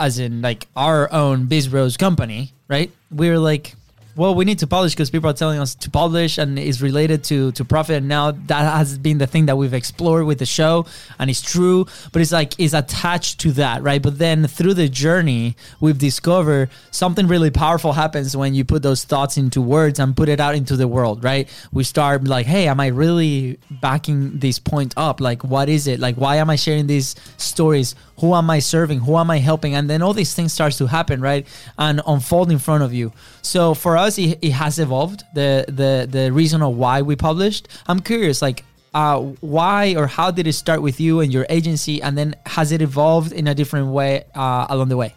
as 0.00 0.18
in 0.18 0.40
like 0.40 0.66
our 0.74 1.12
own 1.12 1.46
Biz 1.46 1.68
Bros 1.68 1.96
company, 1.96 2.52
right? 2.68 2.90
We 3.10 3.28
were 3.28 3.38
like, 3.38 3.74
well, 4.16 4.34
we 4.34 4.44
need 4.44 4.58
to 4.60 4.66
publish 4.66 4.92
because 4.92 5.10
people 5.10 5.30
are 5.30 5.34
telling 5.34 5.58
us 5.58 5.74
to 5.76 5.90
publish 5.90 6.38
and 6.38 6.58
is 6.58 6.82
related 6.82 7.24
to 7.24 7.52
to 7.52 7.64
profit. 7.64 7.96
And 7.96 8.08
now 8.08 8.32
that 8.32 8.76
has 8.76 8.98
been 8.98 9.18
the 9.18 9.26
thing 9.26 9.46
that 9.46 9.56
we've 9.56 9.74
explored 9.74 10.26
with 10.26 10.38
the 10.38 10.46
show, 10.46 10.86
and 11.18 11.30
it's 11.30 11.42
true. 11.42 11.86
But 12.12 12.22
it's 12.22 12.32
like 12.32 12.58
is 12.58 12.74
attached 12.74 13.40
to 13.40 13.52
that, 13.52 13.82
right? 13.82 14.02
But 14.02 14.18
then 14.18 14.46
through 14.46 14.74
the 14.74 14.88
journey, 14.88 15.56
we've 15.80 15.98
discovered 15.98 16.70
something 16.90 17.26
really 17.26 17.50
powerful 17.50 17.92
happens 17.92 18.36
when 18.36 18.54
you 18.54 18.64
put 18.64 18.82
those 18.82 19.04
thoughts 19.04 19.36
into 19.36 19.60
words 19.60 19.98
and 19.98 20.16
put 20.16 20.28
it 20.28 20.40
out 20.40 20.54
into 20.54 20.76
the 20.76 20.88
world, 20.88 21.22
right? 21.24 21.48
We 21.72 21.84
start 21.84 22.24
like, 22.24 22.46
hey, 22.46 22.68
am 22.68 22.80
I 22.80 22.88
really 22.88 23.58
backing 23.70 24.38
this 24.38 24.58
point 24.58 24.94
up? 24.96 25.20
Like, 25.20 25.44
what 25.44 25.68
is 25.68 25.86
it? 25.86 26.00
Like, 26.00 26.16
why 26.16 26.36
am 26.36 26.50
I 26.50 26.56
sharing 26.56 26.86
these 26.86 27.14
stories? 27.36 27.94
Who 28.20 28.34
am 28.34 28.50
I 28.50 28.58
serving? 28.58 29.00
Who 29.00 29.16
am 29.16 29.30
I 29.30 29.38
helping? 29.38 29.74
And 29.74 29.88
then 29.88 30.02
all 30.02 30.12
these 30.12 30.34
things 30.34 30.52
starts 30.52 30.78
to 30.78 30.86
happen, 30.86 31.20
right? 31.20 31.46
And 31.78 32.00
unfold 32.06 32.50
in 32.50 32.58
front 32.58 32.82
of 32.82 32.92
you. 32.92 33.12
So 33.42 33.74
for 33.74 33.96
us, 33.96 34.18
it, 34.18 34.38
it 34.42 34.52
has 34.52 34.78
evolved. 34.78 35.22
The 35.34 35.64
the 35.68 36.06
the 36.10 36.32
reason 36.32 36.62
of 36.62 36.76
why 36.76 37.02
we 37.02 37.16
published. 37.16 37.68
I'm 37.86 38.00
curious, 38.00 38.42
like 38.42 38.64
uh, 38.94 39.20
why 39.40 39.94
or 39.96 40.06
how 40.06 40.30
did 40.30 40.46
it 40.46 40.52
start 40.54 40.82
with 40.82 41.00
you 41.00 41.20
and 41.20 41.32
your 41.32 41.46
agency, 41.48 42.02
and 42.02 42.16
then 42.16 42.34
has 42.46 42.72
it 42.72 42.82
evolved 42.82 43.32
in 43.32 43.46
a 43.46 43.54
different 43.54 43.88
way 43.88 44.24
uh, 44.34 44.66
along 44.68 44.88
the 44.88 44.96
way? 44.96 45.14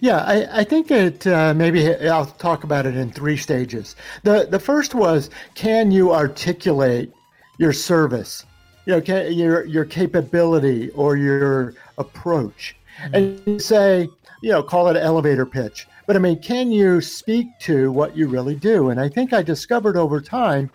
Yeah, 0.00 0.18
I, 0.18 0.60
I 0.60 0.64
think 0.64 0.90
it 0.90 1.26
uh, 1.26 1.54
maybe 1.54 1.94
I'll 2.08 2.26
talk 2.26 2.64
about 2.64 2.86
it 2.86 2.96
in 2.96 3.10
three 3.10 3.36
stages. 3.36 3.96
The 4.22 4.46
the 4.50 4.58
first 4.58 4.94
was 4.94 5.30
can 5.54 5.90
you 5.90 6.12
articulate 6.12 7.12
your 7.58 7.72
service, 7.72 8.44
you 8.86 9.00
know, 9.00 9.28
your 9.28 9.64
your 9.64 9.84
capability 9.84 10.90
or 10.90 11.16
your 11.16 11.74
approach, 11.98 12.76
mm-hmm. 12.98 13.14
and 13.14 13.62
say 13.62 14.08
you 14.42 14.50
know 14.50 14.62
call 14.62 14.88
it 14.88 14.96
an 14.96 15.02
elevator 15.02 15.46
pitch. 15.46 15.86
But 16.06 16.16
I 16.16 16.18
mean, 16.18 16.40
can 16.40 16.72
you 16.72 17.00
speak 17.00 17.46
to 17.60 17.92
what 17.92 18.16
you 18.16 18.28
really 18.28 18.56
do? 18.56 18.90
And 18.90 19.00
I 19.00 19.08
think 19.08 19.32
I 19.32 19.42
discovered 19.42 19.96
over 19.96 20.20
time 20.20 20.70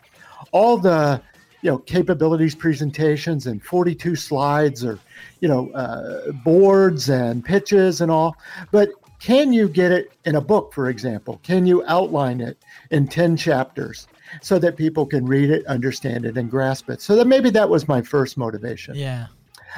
all 0.52 0.78
the 0.78 1.22
you 1.62 1.72
know 1.72 1.80
capabilities 1.80 2.56
presentations 2.56 3.48
and 3.48 3.64
42 3.64 4.16
slides 4.16 4.86
or 4.86 5.00
you 5.40 5.48
know 5.48 5.70
uh, 5.72 6.32
boards 6.32 7.10
and 7.10 7.44
pitches 7.44 8.02
and 8.02 8.12
all 8.12 8.38
but 8.72 8.90
can 9.20 9.52
you 9.52 9.68
get 9.68 9.92
it 9.92 10.12
in 10.26 10.36
a 10.36 10.42
book 10.42 10.74
for 10.74 10.90
example 10.90 11.40
can 11.44 11.66
you 11.66 11.84
outline 11.88 12.42
it 12.42 12.58
in 12.92 13.08
10 13.08 13.36
chapters 13.38 14.08
so 14.42 14.60
that 14.60 14.76
people 14.76 15.06
can 15.06 15.26
read 15.26 15.50
it 15.50 15.66
understand 15.68 16.26
it 16.26 16.38
and 16.38 16.50
grasp 16.50 16.90
it 16.90 17.02
so 17.02 17.16
that 17.16 17.28
maybe 17.28 17.50
that 17.50 17.70
was 17.70 17.88
my 17.88 18.02
first 18.02 18.38
motivation 18.38 18.96
yeah 18.96 19.28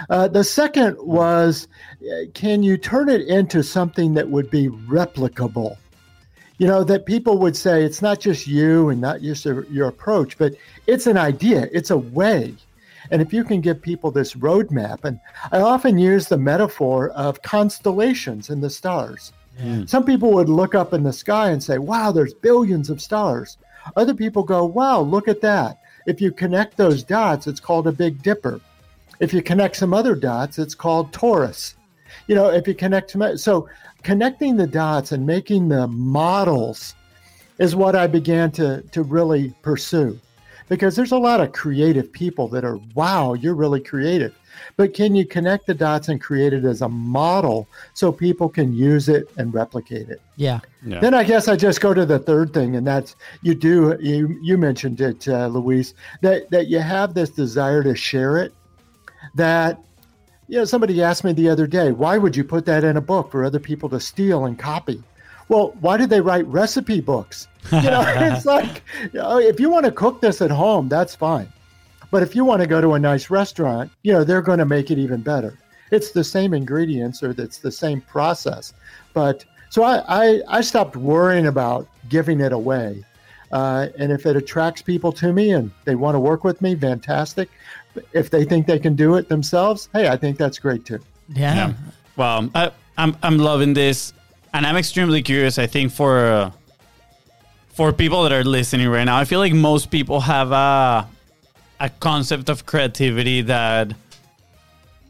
uh, 0.10 0.28
the 0.28 0.44
second 0.44 0.96
was 1.00 1.68
uh, 2.02 2.26
can 2.34 2.64
you 2.64 2.78
turn 2.78 3.10
it 3.10 3.28
into 3.28 3.64
something 3.64 4.14
that 4.14 4.30
would 4.30 4.50
be 4.50 4.70
replicable? 4.70 5.78
You 6.58 6.68
know, 6.68 6.84
that 6.84 7.06
people 7.06 7.38
would 7.40 7.56
say 7.56 7.84
it's 7.84 8.02
not 8.02 8.20
just 8.20 8.48
you 8.48 8.90
and 8.90 9.00
not 9.00 9.22
just 9.22 9.46
a, 9.46 9.66
your 9.70 9.88
approach, 9.88 10.38
but 10.38 10.56
it's 10.88 11.08
an 11.08 11.18
idea, 11.18 11.70
it's 11.72 11.90
a 11.90 11.98
way. 11.98 12.54
And 13.12 13.22
if 13.22 13.34
you 13.34 13.44
can 13.44 13.62
give 13.62 13.82
people 13.82 14.12
this 14.12 14.36
roadmap, 14.36 15.04
and 15.04 15.20
I 15.52 15.62
often 15.62 15.98
use 15.98 16.28
the 16.28 16.38
metaphor 16.38 17.10
of 17.12 17.42
constellations 17.42 18.50
and 18.50 18.62
the 18.62 18.70
stars. 18.70 19.32
Yeah. 19.58 19.86
Some 19.86 20.04
people 20.04 20.32
would 20.34 20.50
look 20.50 20.76
up 20.76 20.94
in 20.94 21.04
the 21.04 21.14
sky 21.14 21.50
and 21.50 21.64
say, 21.64 21.78
wow, 21.78 22.12
there's 22.12 22.34
billions 22.34 22.90
of 22.90 23.02
stars. 23.02 23.58
Other 23.96 24.14
people 24.14 24.44
go, 24.44 24.66
wow, 24.66 25.00
look 25.02 25.28
at 25.28 25.42
that. 25.42 25.80
If 26.06 26.22
you 26.22 26.32
connect 26.32 26.78
those 26.78 27.04
dots, 27.04 27.48
it's 27.48 27.60
called 27.60 27.88
a 27.88 27.92
Big 27.92 28.22
Dipper. 28.24 28.62
If 29.20 29.34
you 29.34 29.42
connect 29.42 29.76
some 29.76 29.94
other 29.94 30.16
dots, 30.16 30.60
it's 30.60 30.76
called 30.76 31.12
Taurus. 31.12 31.76
You 32.28 32.36
know, 32.36 32.50
if 32.50 32.68
you 32.68 32.74
connect 32.74 33.12
some, 33.12 33.38
so 33.38 33.68
connecting 34.04 34.56
the 34.56 34.68
dots 34.68 35.12
and 35.12 35.26
making 35.26 35.68
the 35.68 35.88
models 35.88 36.96
is 37.58 37.76
what 37.76 37.96
I 37.96 38.08
began 38.08 38.52
to 38.52 38.82
to 38.82 39.04
really 39.04 39.54
pursue, 39.62 40.20
because 40.70 40.96
there's 40.96 41.12
a 41.12 41.18
lot 41.18 41.42
of 41.42 41.52
creative 41.52 42.12
people 42.12 42.48
that 42.48 42.64
are 42.64 42.80
wow, 42.96 43.34
you're 43.34 43.54
really 43.54 43.82
creative, 43.82 44.34
but 44.76 44.94
can 44.94 45.16
you 45.16 45.26
connect 45.26 45.68
the 45.68 45.74
dots 45.74 46.10
and 46.10 46.22
create 46.22 46.54
it 46.54 46.66
as 46.66 46.82
a 46.82 46.90
model 46.90 47.68
so 47.94 48.12
people 48.12 48.50
can 48.50 48.74
use 48.74 49.10
it 49.10 49.30
and 49.38 49.54
replicate 49.54 50.10
it? 50.10 50.22
Yeah. 50.36 50.60
Yeah. 50.86 51.00
Then 51.00 51.14
I 51.14 51.24
guess 51.24 51.48
I 51.48 51.56
just 51.56 51.82
go 51.82 51.94
to 51.94 52.06
the 52.06 52.20
third 52.20 52.54
thing, 52.54 52.76
and 52.76 52.86
that's 52.86 53.16
you 53.42 53.56
do 53.56 53.98
you 54.00 54.38
you 54.42 54.58
mentioned 54.58 55.02
it, 55.02 55.28
uh, 55.28 55.48
Luis, 55.48 55.94
that 56.22 56.50
that 56.52 56.68
you 56.68 56.80
have 56.80 57.14
this 57.14 57.30
desire 57.30 57.84
to 57.84 57.96
share 57.96 58.38
it. 58.38 58.54
That 59.36 59.80
you 60.48 60.58
know, 60.58 60.66
somebody 60.66 61.02
asked 61.02 61.24
me 61.24 61.32
the 61.32 61.48
other 61.48 61.68
day, 61.68 61.92
why 61.92 62.18
would 62.18 62.36
you 62.36 62.44
put 62.44 62.66
that 62.66 62.84
in 62.84 62.98
a 62.98 63.02
book 63.02 63.30
for 63.32 63.44
other 63.44 63.60
people 63.60 63.88
to 63.90 64.00
steal 64.00 64.46
and 64.46 64.58
copy? 64.58 65.04
Well, 65.48 65.76
why 65.80 65.98
did 65.98 66.10
they 66.10 66.22
write 66.22 66.46
recipe 66.48 67.02
books? 67.02 67.48
You 67.72 67.82
know, 67.82 68.04
it's 68.08 68.46
like 68.46 68.84
you 69.02 69.20
know, 69.20 69.40
if 69.40 69.60
you 69.60 69.70
want 69.70 69.86
to 69.86 69.92
cook 69.92 70.22
this 70.22 70.42
at 70.42 70.52
home, 70.52 70.90
that's 70.90 71.16
fine. 71.16 71.52
But 72.12 72.24
if 72.24 72.36
you 72.36 72.44
want 72.46 72.62
to 72.62 72.68
go 72.68 72.82
to 72.82 72.94
a 72.94 73.00
nice 73.00 73.30
restaurant, 73.30 73.92
you 74.04 74.14
know, 74.14 74.24
they're 74.24 74.42
going 74.42 74.60
to 74.60 74.66
make 74.66 74.92
it 74.92 74.98
even 74.98 75.22
better. 75.22 75.58
It's 75.92 76.12
the 76.12 76.24
same 76.24 76.54
ingredients 76.54 77.24
or 77.24 77.32
it's 77.32 77.58
the 77.58 77.72
same 77.72 78.02
process. 78.02 78.74
But 79.14 79.46
so 79.70 79.84
I, 79.84 80.04
I, 80.08 80.42
I 80.48 80.62
stopped 80.62 80.96
worrying 80.96 81.48
about 81.48 81.88
giving 82.10 82.42
it 82.42 82.52
away. 82.52 83.04
Uh, 83.52 83.88
and 83.98 84.12
if 84.12 84.26
it 84.26 84.36
attracts 84.36 84.82
people 84.82 85.12
to 85.12 85.34
me 85.34 85.52
and 85.52 85.72
they 85.86 85.96
want 85.96 86.16
to 86.16 86.20
work 86.20 86.44
with 86.44 86.62
me, 86.62 86.76
fantastic. 86.76 87.50
If 88.14 88.30
they 88.30 88.46
think 88.46 88.68
they 88.68 88.80
can 88.80 88.96
do 88.96 89.16
it 89.16 89.30
themselves, 89.30 89.90
hey, 89.94 90.08
I 90.08 90.18
think 90.18 90.38
that's 90.38 90.60
great 90.60 90.86
too. 90.86 91.00
Yeah. 91.30 91.56
Yeah. 91.56 91.74
Well, 92.16 92.50
I, 92.54 92.72
I'm 92.98 93.16
I'm 93.24 93.38
loving 93.38 93.74
this, 93.74 94.14
and 94.54 94.66
I'm 94.66 94.76
extremely 94.76 95.22
curious. 95.24 95.58
I 95.58 95.68
think 95.68 95.92
for 95.92 96.26
uh, 96.26 96.52
for 97.70 97.94
people 97.94 98.24
that 98.24 98.34
are 98.34 98.44
listening 98.44 98.90
right 98.90 99.06
now, 99.06 99.18
I 99.18 99.26
feel 99.26 99.40
like 99.40 99.54
most 99.54 99.90
people 99.90 100.20
have 100.20 100.52
a 100.52 101.08
a 101.80 101.90
concept 101.90 102.50
of 102.50 102.66
creativity 102.66 103.42
that 103.42 103.94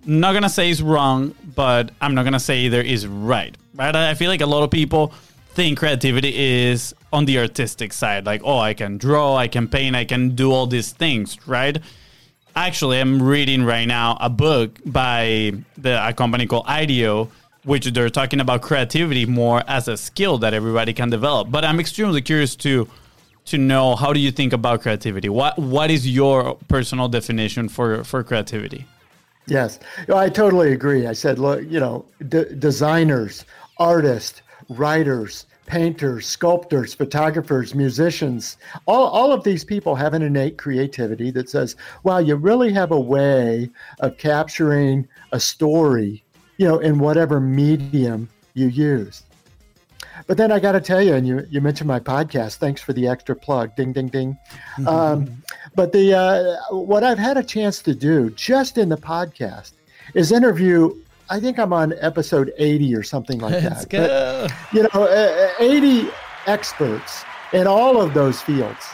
I'm 0.05 0.19
not 0.19 0.33
gonna 0.33 0.49
say 0.49 0.69
is 0.69 0.81
wrong, 0.81 1.35
but 1.55 1.91
I'm 2.01 2.15
not 2.15 2.23
gonna 2.23 2.39
say 2.39 2.59
either 2.59 2.81
is 2.81 3.07
right. 3.07 3.55
Right? 3.75 3.95
I 3.95 4.13
feel 4.13 4.29
like 4.29 4.41
a 4.41 4.45
lot 4.45 4.63
of 4.63 4.71
people 4.71 5.13
think 5.53 5.79
creativity 5.79 6.35
is 6.35 6.93
on 7.11 7.25
the 7.25 7.39
artistic 7.39 7.93
side, 7.93 8.25
like 8.25 8.41
oh, 8.43 8.59
I 8.59 8.73
can 8.73 8.97
draw, 8.97 9.35
I 9.35 9.47
can 9.47 9.67
paint, 9.67 9.95
I 9.95 10.05
can 10.05 10.35
do 10.35 10.51
all 10.51 10.67
these 10.67 10.91
things, 10.91 11.37
right? 11.47 11.77
actually 12.55 12.99
i'm 12.99 13.21
reading 13.21 13.63
right 13.63 13.85
now 13.85 14.17
a 14.19 14.29
book 14.29 14.79
by 14.85 15.53
the, 15.77 16.07
a 16.07 16.13
company 16.13 16.45
called 16.45 16.65
IDEO 16.67 17.29
which 17.63 17.85
they're 17.85 18.09
talking 18.09 18.39
about 18.39 18.61
creativity 18.61 19.25
more 19.25 19.63
as 19.67 19.87
a 19.87 19.95
skill 19.95 20.37
that 20.39 20.53
everybody 20.53 20.93
can 20.93 21.09
develop 21.09 21.49
but 21.51 21.63
i'm 21.63 21.79
extremely 21.79 22.21
curious 22.21 22.55
to 22.55 22.87
to 23.45 23.57
know 23.57 23.95
how 23.95 24.13
do 24.13 24.19
you 24.19 24.31
think 24.31 24.53
about 24.53 24.81
creativity 24.81 25.29
what 25.29 25.57
what 25.57 25.89
is 25.89 26.07
your 26.07 26.55
personal 26.67 27.07
definition 27.07 27.67
for 27.69 28.03
for 28.03 28.23
creativity 28.23 28.85
Yes, 29.49 29.79
I 30.13 30.29
totally 30.29 30.73
agree. 30.73 31.07
I 31.07 31.13
said, 31.13 31.39
look, 31.39 31.63
you 31.63 31.79
know, 31.79 32.05
d- 32.27 32.45
designers, 32.59 33.45
artists, 33.77 34.41
writers, 34.69 35.47
painters, 35.65 36.27
sculptors, 36.27 36.93
photographers, 36.93 37.73
musicians, 37.73 38.57
all, 38.85 39.07
all 39.07 39.31
of 39.31 39.43
these 39.43 39.63
people 39.63 39.95
have 39.95 40.13
an 40.13 40.21
innate 40.21 40.57
creativity 40.57 41.31
that 41.31 41.49
says, 41.49 41.75
wow, 42.03 42.19
you 42.19 42.35
really 42.35 42.71
have 42.71 42.91
a 42.91 42.99
way 42.99 43.69
of 43.99 44.17
capturing 44.17 45.07
a 45.31 45.39
story, 45.39 46.23
you 46.57 46.67
know, 46.67 46.79
in 46.79 46.99
whatever 46.99 47.39
medium 47.39 48.29
you 48.53 48.67
use. 48.67 49.23
But 50.27 50.37
then 50.37 50.51
I 50.51 50.59
got 50.59 50.73
to 50.73 50.81
tell 50.81 51.01
you, 51.01 51.13
and 51.13 51.27
you, 51.27 51.45
you 51.49 51.61
mentioned 51.61 51.87
my 51.87 51.99
podcast. 51.99 52.57
Thanks 52.57 52.81
for 52.81 52.93
the 52.93 53.07
extra 53.07 53.35
plug. 53.35 53.75
Ding, 53.75 53.93
ding, 53.93 54.07
ding. 54.07 54.37
Um, 54.87 55.41
but 55.75 55.91
the 55.91 56.13
uh, 56.13 56.75
what 56.75 57.03
I've 57.03 57.17
had 57.17 57.37
a 57.37 57.43
chance 57.43 57.81
to 57.83 57.95
do 57.95 58.29
just 58.31 58.77
in 58.77 58.89
the 58.89 58.97
podcast 58.97 59.71
is 60.13 60.31
interview. 60.31 60.93
I 61.31 61.39
think 61.39 61.59
I'm 61.59 61.73
on 61.73 61.93
episode 61.99 62.51
80 62.57 62.95
or 62.95 63.03
something 63.03 63.39
like 63.39 63.53
Let's 63.63 63.85
that. 63.85 63.89
go. 63.89 64.47
But, 64.47 64.73
you 64.75 64.83
know, 64.83 65.07
uh, 65.07 65.51
80 65.59 66.09
experts 66.47 67.23
in 67.53 67.67
all 67.67 68.01
of 68.01 68.13
those 68.13 68.41
fields. 68.41 68.87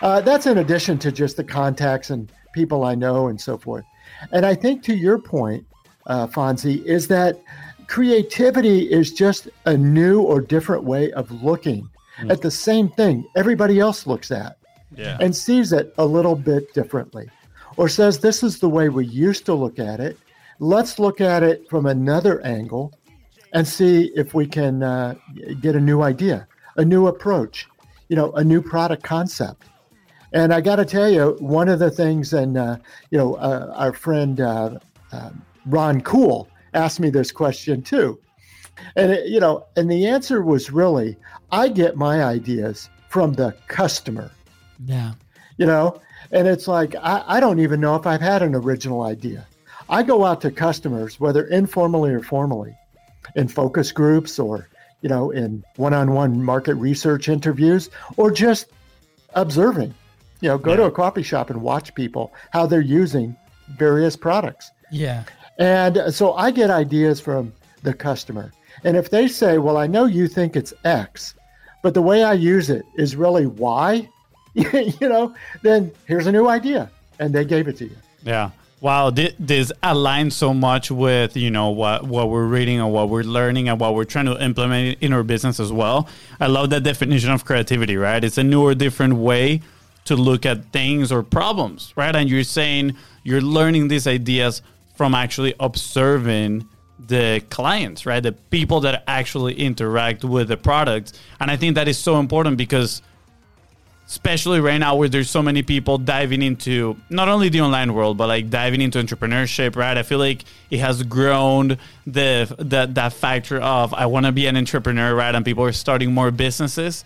Uh, 0.00 0.20
that's 0.20 0.46
in 0.46 0.58
addition 0.58 0.98
to 0.98 1.12
just 1.12 1.36
the 1.36 1.44
contacts 1.44 2.10
and 2.10 2.32
people 2.52 2.84
I 2.84 2.94
know 2.94 3.28
and 3.28 3.40
so 3.40 3.58
forth. 3.58 3.84
And 4.32 4.46
I 4.46 4.54
think 4.54 4.82
to 4.84 4.94
your 4.94 5.18
point, 5.18 5.66
uh, 6.06 6.26
Fonzie, 6.26 6.82
is 6.84 7.08
that 7.08 7.40
creativity 7.88 8.90
is 8.90 9.12
just 9.12 9.48
a 9.64 9.76
new 9.76 10.22
or 10.22 10.40
different 10.40 10.84
way 10.84 11.10
of 11.12 11.30
looking 11.42 11.88
at 12.28 12.42
the 12.42 12.50
same 12.50 12.88
thing 12.90 13.24
everybody 13.36 13.80
else 13.80 14.06
looks 14.06 14.30
at 14.30 14.58
yeah. 14.94 15.16
and 15.20 15.34
sees 15.34 15.72
it 15.72 15.94
a 15.98 16.04
little 16.04 16.36
bit 16.36 16.72
differently 16.74 17.28
or 17.76 17.88
says 17.88 18.18
this 18.18 18.42
is 18.42 18.58
the 18.58 18.68
way 18.68 18.88
we 18.88 19.06
used 19.06 19.46
to 19.46 19.54
look 19.54 19.78
at 19.78 20.00
it. 20.00 20.18
Let's 20.58 20.98
look 20.98 21.20
at 21.20 21.42
it 21.42 21.68
from 21.70 21.86
another 21.86 22.44
angle 22.44 22.92
and 23.52 23.66
see 23.66 24.10
if 24.16 24.34
we 24.34 24.46
can 24.46 24.82
uh, 24.82 25.14
get 25.60 25.74
a 25.74 25.80
new 25.80 26.02
idea 26.02 26.46
a 26.76 26.84
new 26.84 27.08
approach 27.08 27.66
you 28.08 28.16
know 28.16 28.30
a 28.32 28.44
new 28.44 28.62
product 28.62 29.02
concept. 29.02 29.64
And 30.32 30.52
i 30.52 30.60
got 30.60 30.76
to 30.76 30.84
tell 30.84 31.08
you 31.08 31.36
one 31.40 31.68
of 31.68 31.78
the 31.78 31.90
things 31.90 32.32
and 32.32 32.58
uh, 32.58 32.76
you 33.10 33.18
know 33.18 33.34
uh, 33.34 33.72
our 33.76 33.92
friend 33.92 34.40
uh, 34.40 34.78
uh, 35.12 35.30
ron 35.66 36.00
cool 36.02 36.48
asked 36.74 37.00
me 37.00 37.10
this 37.10 37.32
question 37.32 37.82
too. 37.82 38.18
And 38.96 39.12
it, 39.12 39.26
you 39.26 39.40
know 39.40 39.66
and 39.76 39.90
the 39.90 40.06
answer 40.06 40.42
was 40.42 40.70
really 40.70 41.16
i 41.50 41.68
get 41.68 41.96
my 41.96 42.22
ideas 42.22 42.88
from 43.08 43.32
the 43.32 43.54
customer. 43.66 44.30
Yeah. 44.84 45.12
you 45.56 45.66
know 45.66 46.00
and 46.30 46.46
it's 46.46 46.68
like 46.68 46.94
I, 46.96 47.24
I 47.26 47.40
don't 47.40 47.58
even 47.60 47.80
know 47.80 47.96
if 47.96 48.06
i've 48.06 48.20
had 48.20 48.42
an 48.42 48.54
original 48.54 49.02
idea. 49.02 49.46
I 49.88 50.02
go 50.02 50.24
out 50.24 50.40
to 50.42 50.50
customers 50.50 51.18
whether 51.18 51.46
informally 51.46 52.12
or 52.12 52.22
formally 52.22 52.76
in 53.34 53.48
focus 53.48 53.92
groups 53.92 54.38
or 54.38 54.68
you 55.00 55.08
know 55.08 55.30
in 55.30 55.64
one-on-one 55.76 56.42
market 56.42 56.74
research 56.74 57.28
interviews 57.28 57.90
or 58.16 58.30
just 58.30 58.66
observing. 59.34 59.94
You 60.40 60.50
know 60.50 60.58
go 60.58 60.76
to 60.76 60.84
a 60.84 60.90
coffee 60.90 61.22
shop 61.24 61.50
and 61.50 61.62
watch 61.62 61.94
people 61.94 62.32
how 62.50 62.66
they're 62.66 62.80
using 62.80 63.36
various 63.76 64.16
products. 64.16 64.70
Yeah. 64.90 65.24
And 65.58 66.14
so 66.14 66.34
I 66.34 66.50
get 66.50 66.70
ideas 66.70 67.20
from 67.20 67.52
the 67.82 67.92
customer. 67.92 68.52
And 68.84 68.96
if 68.96 69.10
they 69.10 69.28
say, 69.28 69.58
well, 69.58 69.76
I 69.76 69.86
know 69.86 70.04
you 70.04 70.28
think 70.28 70.56
it's 70.56 70.72
X, 70.84 71.34
but 71.82 71.94
the 71.94 72.02
way 72.02 72.22
I 72.22 72.32
use 72.34 72.70
it 72.70 72.84
is 72.96 73.16
really 73.16 73.46
Y, 73.46 74.08
you 74.54 74.94
know, 75.08 75.34
then 75.62 75.92
here's 76.06 76.26
a 76.26 76.32
new 76.32 76.48
idea. 76.48 76.90
And 77.18 77.34
they 77.34 77.44
gave 77.44 77.66
it 77.66 77.76
to 77.78 77.84
you. 77.84 77.96
Yeah. 78.22 78.50
Wow, 78.80 79.10
this 79.10 79.72
aligns 79.82 80.32
so 80.34 80.54
much 80.54 80.92
with 80.92 81.36
you 81.36 81.50
know 81.50 81.70
what 81.70 82.04
what 82.04 82.30
we're 82.30 82.46
reading 82.46 82.78
and 82.78 82.92
what 82.92 83.08
we're 83.08 83.24
learning 83.24 83.68
and 83.68 83.80
what 83.80 83.96
we're 83.96 84.04
trying 84.04 84.26
to 84.26 84.40
implement 84.40 84.98
in 85.00 85.12
our 85.12 85.24
business 85.24 85.58
as 85.58 85.72
well. 85.72 86.08
I 86.38 86.46
love 86.46 86.70
that 86.70 86.84
definition 86.84 87.32
of 87.32 87.44
creativity, 87.44 87.96
right? 87.96 88.22
It's 88.22 88.38
a 88.38 88.44
new 88.44 88.62
or 88.62 88.76
different 88.76 89.16
way 89.16 89.62
to 90.04 90.14
look 90.14 90.46
at 90.46 90.66
things 90.66 91.10
or 91.10 91.24
problems, 91.24 91.92
right? 91.96 92.14
And 92.14 92.30
you're 92.30 92.44
saying 92.44 92.94
you're 93.24 93.40
learning 93.40 93.88
these 93.88 94.06
ideas 94.06 94.62
from 94.98 95.14
actually 95.14 95.54
observing 95.60 96.68
the 96.98 97.40
clients, 97.50 98.04
right? 98.04 98.20
The 98.20 98.32
people 98.32 98.80
that 98.80 99.04
actually 99.06 99.54
interact 99.54 100.24
with 100.24 100.48
the 100.48 100.56
product. 100.56 101.16
And 101.38 101.52
I 101.52 101.56
think 101.56 101.76
that 101.76 101.86
is 101.86 101.96
so 101.96 102.18
important 102.18 102.56
because 102.56 103.00
especially 104.08 104.58
right 104.58 104.78
now 104.78 104.96
where 104.96 105.08
there's 105.08 105.30
so 105.30 105.40
many 105.40 105.62
people 105.62 105.98
diving 105.98 106.42
into 106.42 106.96
not 107.10 107.28
only 107.28 107.48
the 107.48 107.60
online 107.60 107.94
world 107.94 108.16
but 108.16 108.26
like 108.26 108.50
diving 108.50 108.80
into 108.80 108.98
entrepreneurship 108.98 109.76
right? 109.76 109.96
I 109.96 110.02
feel 110.02 110.18
like 110.18 110.44
it 110.68 110.80
has 110.80 111.04
grown 111.04 111.78
the, 112.04 112.52
the 112.58 112.88
that 112.94 113.12
factor 113.12 113.60
of 113.60 113.94
i 113.94 114.06
want 114.06 114.26
to 114.26 114.32
be 114.32 114.46
an 114.46 114.56
entrepreneur 114.56 115.14
right? 115.14 115.32
And 115.32 115.44
people 115.44 115.62
are 115.62 115.72
starting 115.72 116.12
more 116.12 116.32
businesses. 116.32 117.04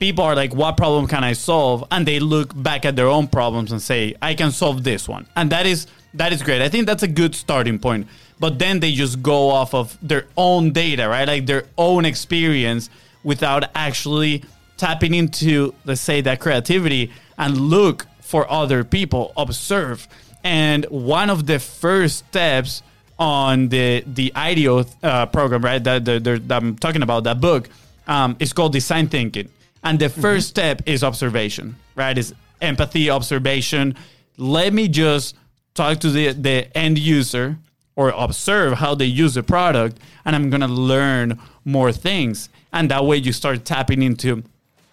People 0.00 0.24
are 0.24 0.34
like 0.34 0.54
what 0.54 0.76
problem 0.76 1.06
can 1.06 1.22
i 1.22 1.34
solve? 1.34 1.84
And 1.92 2.04
they 2.04 2.18
look 2.18 2.50
back 2.60 2.84
at 2.84 2.96
their 2.96 3.08
own 3.08 3.28
problems 3.28 3.70
and 3.70 3.80
say 3.80 4.14
i 4.20 4.34
can 4.34 4.50
solve 4.50 4.82
this 4.82 5.06
one. 5.06 5.26
And 5.36 5.52
that 5.52 5.66
is 5.66 5.86
that 6.16 6.32
is 6.32 6.42
great. 6.42 6.62
I 6.62 6.68
think 6.68 6.86
that's 6.86 7.02
a 7.02 7.08
good 7.08 7.34
starting 7.34 7.78
point. 7.78 8.08
But 8.38 8.58
then 8.58 8.80
they 8.80 8.92
just 8.92 9.22
go 9.22 9.48
off 9.50 9.74
of 9.74 9.96
their 10.02 10.26
own 10.36 10.72
data 10.72 11.08
right? 11.08 11.26
Like 11.26 11.46
their 11.46 11.64
own 11.78 12.04
experience 12.04 12.90
without 13.24 13.64
actually 13.74 14.44
tapping 14.76 15.14
into 15.14 15.74
let's 15.84 16.00
say 16.00 16.20
that 16.20 16.40
creativity 16.40 17.12
and 17.38 17.56
look 17.56 18.06
for 18.20 18.50
other 18.50 18.84
people 18.84 19.32
observe. 19.36 20.06
And 20.44 20.84
one 20.86 21.30
of 21.30 21.46
the 21.46 21.58
first 21.58 22.26
steps 22.28 22.82
on 23.18 23.68
the 23.68 24.04
the 24.06 24.30
IDEO 24.34 24.84
uh, 25.02 25.26
program 25.26 25.62
right 25.64 25.82
that, 25.82 26.04
that, 26.04 26.24
that 26.24 26.52
i'm 26.52 26.76
talking 26.76 27.00
about 27.00 27.24
that 27.24 27.40
book 27.40 27.70
um, 28.06 28.36
is 28.38 28.52
called 28.52 28.72
design 28.72 29.08
thinking. 29.08 29.48
And 29.82 29.98
the 29.98 30.06
1st 30.06 30.42
step 30.42 30.82
is 30.84 31.02
observation 31.04 31.76
right? 31.96 32.16
Is 32.16 32.34
empathy 32.60 33.10
observation. 33.10 33.96
Let 34.36 34.72
me 34.72 34.86
just 34.86 35.34
talk 35.76 35.98
to 36.00 36.10
the, 36.10 36.32
the 36.32 36.76
end 36.76 36.98
user 36.98 37.56
or 37.94 38.10
observe 38.10 38.78
how 38.78 38.94
they 38.94 39.04
use 39.06 39.34
the 39.34 39.42
product 39.42 39.98
and 40.24 40.34
i'm 40.34 40.50
gonna 40.50 40.68
learn 40.68 41.38
more 41.64 41.92
things 41.92 42.48
and 42.72 42.90
that 42.90 43.04
way 43.04 43.16
you 43.16 43.32
start 43.32 43.64
tapping 43.64 44.02
into 44.02 44.42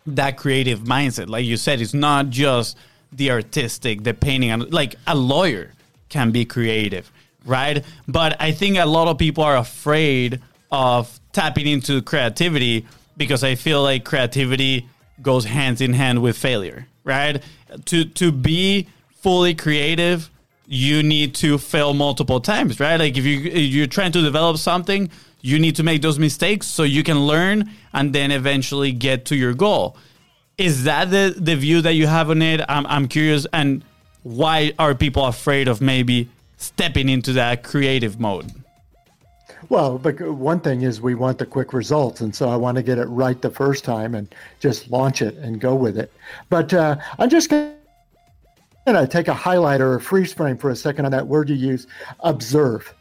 that 0.06 0.38
creative 0.38 0.82
mindset 0.82 1.28
like 1.30 1.46
you 1.46 1.58
said 1.58 1.82
it's 1.82 1.94
not 1.94 2.30
just 2.30 2.78
the 3.12 3.32
artistic 3.32 4.04
the 4.04 4.14
painting 4.14 4.60
like 4.70 4.96
a 5.08 5.16
lawyer 5.16 5.72
can 6.14 6.32
be 6.32 6.46
creative, 6.46 7.12
right? 7.44 7.84
But 8.08 8.40
I 8.40 8.52
think 8.52 8.78
a 8.78 8.86
lot 8.86 9.08
of 9.08 9.18
people 9.18 9.44
are 9.44 9.58
afraid 9.58 10.40
of 10.72 11.20
tapping 11.34 11.68
into 11.68 12.04
creativity 12.04 12.86
because 13.18 13.44
I 13.44 13.56
feel 13.56 13.82
like 13.82 14.06
creativity 14.06 14.88
goes 15.22 15.46
hands 15.46 15.82
in 15.82 15.94
hand 15.94 16.22
with 16.22 16.38
failure, 16.38 16.88
right? 17.04 17.42
To 17.86 18.06
to 18.06 18.32
be 18.32 18.88
fully 19.22 19.56
creative, 19.56 20.30
you 20.66 21.04
need 21.04 21.36
to 21.36 21.58
fail 21.58 21.94
multiple 21.94 22.40
times, 22.40 22.80
right? 22.80 22.98
Like 22.98 23.18
if 23.18 23.26
you 23.26 23.38
you're 23.38 23.88
trying 23.88 24.12
to 24.14 24.22
develop 24.22 24.58
something, 24.58 25.10
you 25.42 25.60
need 25.60 25.76
to 25.76 25.84
make 25.84 26.02
those 26.02 26.20
mistakes 26.20 26.68
so 26.68 26.84
you 26.84 27.04
can 27.04 27.20
learn 27.28 27.70
and 27.94 28.14
then 28.14 28.32
eventually 28.32 28.92
get 28.92 29.26
to 29.26 29.36
your 29.36 29.54
goal. 29.54 29.98
Is 30.58 30.86
that 30.86 31.12
the 31.12 31.36
the 31.38 31.56
view 31.56 31.82
that 31.82 31.94
you 31.94 32.08
have 32.08 32.30
on 32.30 32.42
it? 32.42 32.62
I'm 32.70 32.86
I'm 32.88 33.08
curious 33.08 33.46
and 33.52 33.84
why 34.24 34.74
are 34.80 34.96
people 34.96 35.26
afraid 35.26 35.68
of 35.68 35.82
maybe 35.82 36.30
stepping 36.58 37.10
into 37.10 37.34
that 37.34 37.64
creative 37.64 38.20
mode? 38.20 38.52
Well, 39.70 39.98
but 39.98 40.20
one 40.22 40.60
thing 40.60 40.82
is 40.82 41.02
we 41.02 41.16
want 41.16 41.40
the 41.40 41.46
quick 41.46 41.74
results, 41.74 42.22
and 42.22 42.36
so 42.36 42.50
I 42.50 42.56
want 42.56 42.76
to 42.78 42.84
get 42.84 42.98
it 42.98 43.06
right 43.06 43.42
the 43.42 43.50
first 43.50 43.84
time 43.84 44.14
and 44.14 44.34
just 44.60 44.90
launch 44.92 45.22
it 45.22 45.36
and 45.38 45.60
go 45.60 45.74
with 45.74 45.98
it. 45.98 46.12
But 46.50 46.74
uh, 46.74 46.98
I'm 47.18 47.30
just 47.30 47.50
going 47.50 47.74
to 48.86 49.08
take 49.08 49.28
a 49.28 49.34
highlighter 49.34 49.82
or 49.82 49.96
a 49.96 50.02
freeze 50.02 50.34
frame 50.34 50.58
for 50.58 50.70
a 50.70 50.76
second 50.76 51.06
on 51.06 51.12
that 51.12 51.28
word 51.28 51.50
you 51.50 51.56
use, 51.56 51.88
observe. 52.22 52.94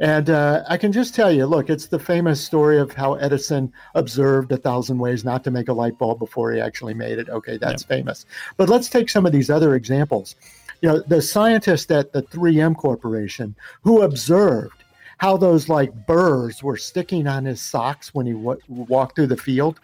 And 0.00 0.30
uh, 0.30 0.64
I 0.68 0.76
can 0.76 0.92
just 0.92 1.14
tell 1.14 1.30
you, 1.30 1.46
look, 1.46 1.68
it's 1.68 1.86
the 1.86 1.98
famous 1.98 2.40
story 2.40 2.78
of 2.78 2.92
how 2.92 3.14
Edison 3.14 3.72
observed 3.94 4.52
a 4.52 4.56
thousand 4.56 4.98
ways 4.98 5.24
not 5.24 5.44
to 5.44 5.50
make 5.50 5.68
a 5.68 5.72
light 5.72 5.98
bulb 5.98 6.18
before 6.18 6.52
he 6.52 6.60
actually 6.60 6.94
made 6.94 7.18
it. 7.18 7.28
Okay, 7.28 7.58
that's 7.58 7.82
yep. 7.82 7.88
famous. 7.88 8.24
But 8.56 8.68
let's 8.68 8.88
take 8.88 9.10
some 9.10 9.26
of 9.26 9.32
these 9.32 9.50
other 9.50 9.74
examples. 9.74 10.36
You 10.80 10.90
know, 10.90 11.00
the 11.00 11.20
scientist 11.22 11.90
at 11.90 12.12
the 12.12 12.22
3M 12.22 12.76
Corporation 12.76 13.54
who 13.82 14.02
observed 14.02 14.84
how 15.18 15.36
those 15.36 15.68
like 15.68 16.06
burrs 16.06 16.62
were 16.62 16.76
sticking 16.76 17.26
on 17.26 17.44
his 17.44 17.60
socks 17.60 18.14
when 18.14 18.26
he 18.26 18.32
w- 18.32 18.60
walked 18.68 19.16
through 19.16 19.28
the 19.28 19.36
field. 19.36 19.80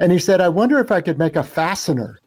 And 0.00 0.10
he 0.10 0.18
said, 0.18 0.40
I 0.40 0.48
wonder 0.48 0.78
if 0.80 0.90
I 0.90 1.02
could 1.02 1.18
make 1.18 1.36
a 1.36 1.42
fastener. 1.42 2.20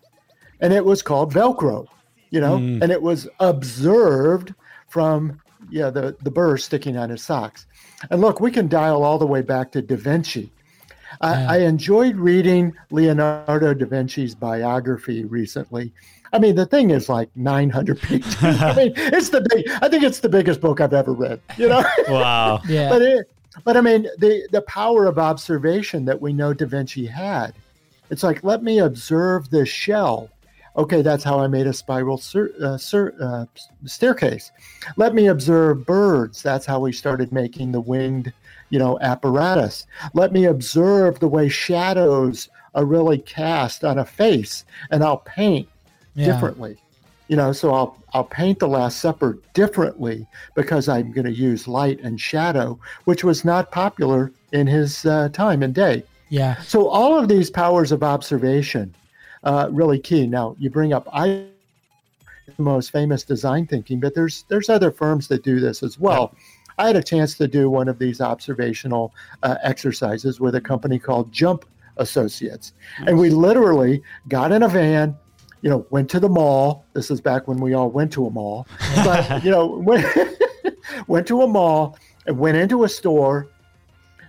And 0.61 0.73
it 0.73 0.85
was 0.85 1.01
called 1.01 1.33
Velcro, 1.33 1.87
you 2.29 2.39
know, 2.39 2.57
mm. 2.57 2.81
and 2.81 2.91
it 2.91 3.01
was 3.01 3.27
observed 3.39 4.53
from 4.87 5.39
yeah, 5.69 5.89
the, 5.89 6.15
the 6.21 6.31
burr 6.31 6.57
sticking 6.57 6.97
on 6.97 7.09
his 7.09 7.23
socks. 7.23 7.65
And 8.09 8.21
look, 8.21 8.39
we 8.39 8.51
can 8.51 8.67
dial 8.67 9.03
all 9.03 9.17
the 9.17 9.27
way 9.27 9.41
back 9.41 9.71
to 9.73 9.81
Da 9.81 9.95
Vinci. 9.95 10.51
I, 11.21 11.57
I 11.57 11.57
enjoyed 11.59 12.15
reading 12.15 12.73
Leonardo 12.91 13.73
da 13.73 13.85
Vinci's 13.85 14.35
biography 14.35 15.25
recently. 15.25 15.91
I 16.33 16.39
mean, 16.39 16.55
the 16.55 16.65
thing 16.65 16.89
is 16.89 17.09
like 17.09 17.29
900 17.35 17.99
pages. 17.99 18.35
I 18.41 18.75
mean, 18.75 18.93
it's 18.95 19.29
the 19.29 19.41
big. 19.41 19.67
I 19.81 19.89
think 19.89 20.03
it's 20.03 20.19
the 20.19 20.29
biggest 20.29 20.61
book 20.61 20.81
I've 20.81 20.93
ever 20.93 21.13
read. 21.13 21.41
You 21.57 21.69
know? 21.69 21.83
Wow. 22.09 22.61
yeah. 22.67 22.89
But 22.89 23.01
it, 23.01 23.31
but 23.63 23.77
I 23.77 23.81
mean, 23.81 24.03
the 24.19 24.47
the 24.51 24.61
power 24.63 25.05
of 25.05 25.17
observation 25.17 26.05
that 26.05 26.21
we 26.21 26.33
know 26.33 26.53
Da 26.53 26.65
Vinci 26.65 27.05
had. 27.05 27.53
It's 28.09 28.23
like 28.23 28.43
let 28.43 28.63
me 28.63 28.79
observe 28.79 29.49
this 29.49 29.69
shell 29.69 30.29
okay, 30.77 31.01
that's 31.01 31.23
how 31.23 31.39
I 31.39 31.47
made 31.47 31.67
a 31.67 31.73
spiral 31.73 32.17
sur- 32.17 32.53
uh, 32.61 32.77
sur- 32.77 33.15
uh, 33.19 33.45
staircase. 33.85 34.51
Let 34.95 35.15
me 35.15 35.27
observe 35.27 35.85
birds. 35.85 36.43
That's 36.43 36.65
how 36.65 36.79
we 36.79 36.91
started 36.91 37.31
making 37.31 37.71
the 37.71 37.81
winged, 37.81 38.31
you 38.69 38.79
know, 38.79 38.99
apparatus. 39.01 39.87
Let 40.13 40.31
me 40.31 40.45
observe 40.45 41.19
the 41.19 41.27
way 41.27 41.49
shadows 41.49 42.49
are 42.75 42.85
really 42.85 43.17
cast 43.17 43.83
on 43.83 43.97
a 43.97 44.05
face, 44.05 44.65
and 44.91 45.03
I'll 45.03 45.17
paint 45.17 45.67
yeah. 46.13 46.27
differently. 46.27 46.77
You 47.27 47.35
know, 47.35 47.51
so 47.51 47.73
I'll 47.73 47.97
I'll 48.13 48.23
paint 48.23 48.59
the 48.59 48.67
Last 48.67 48.99
Supper 48.99 49.39
differently 49.53 50.25
because 50.55 50.87
I'm 50.87 51.11
going 51.11 51.25
to 51.25 51.33
use 51.33 51.67
light 51.67 51.99
and 52.01 52.21
shadow, 52.21 52.79
which 53.03 53.23
was 53.23 53.43
not 53.43 53.71
popular 53.71 54.31
in 54.53 54.67
his 54.67 55.05
uh, 55.05 55.29
time 55.29 55.61
and 55.61 55.73
day. 55.73 56.03
Yeah. 56.29 56.61
So 56.61 56.87
all 56.87 57.17
of 57.17 57.27
these 57.27 57.49
powers 57.49 57.91
of 57.91 58.03
observation 58.03 58.93
uh, 59.47 59.69
really 59.71 59.97
key. 59.97 60.27
Now, 60.27 60.57
you 60.59 60.69
bring 60.69 60.91
up 60.91 61.07
I 61.13 61.45
the 62.57 62.63
most 62.63 62.91
famous 62.91 63.23
design 63.23 63.65
thinking, 63.65 63.99
but 63.99 64.13
there's 64.13 64.43
there's 64.49 64.69
other 64.69 64.91
firms 64.91 65.29
that 65.29 65.41
do 65.41 65.59
this 65.61 65.83
as 65.83 65.97
well. 65.97 66.35
I 66.77 66.87
had 66.87 66.97
a 66.97 67.03
chance 67.03 67.35
to 67.37 67.47
do 67.47 67.69
one 67.69 67.87
of 67.87 67.97
these 67.97 68.19
observational 68.19 69.13
uh, 69.43 69.55
exercises 69.63 70.39
with 70.39 70.55
a 70.55 70.61
company 70.61 70.99
called 70.99 71.31
Jump 71.31 71.63
Associates, 71.95 72.73
nice. 72.99 73.07
and 73.07 73.17
we 73.17 73.29
literally 73.29 74.03
got 74.27 74.51
in 74.51 74.63
a 74.63 74.67
van. 74.67 75.17
You 75.61 75.71
know, 75.71 75.87
went 75.89 76.09
to 76.11 76.19
the 76.19 76.29
mall. 76.29 76.85
This 76.93 77.09
is 77.09 77.21
back 77.21 77.47
when 77.47 77.57
we 77.57 77.73
all 77.73 77.89
went 77.89 78.11
to 78.13 78.27
a 78.27 78.29
mall, 78.29 78.67
but 78.97 79.43
you 79.45 79.49
know, 79.49 79.65
went, 79.65 80.05
went 81.07 81.25
to 81.27 81.41
a 81.41 81.47
mall 81.47 81.97
and 82.25 82.37
went 82.37 82.57
into 82.57 82.83
a 82.83 82.89
store, 82.89 83.47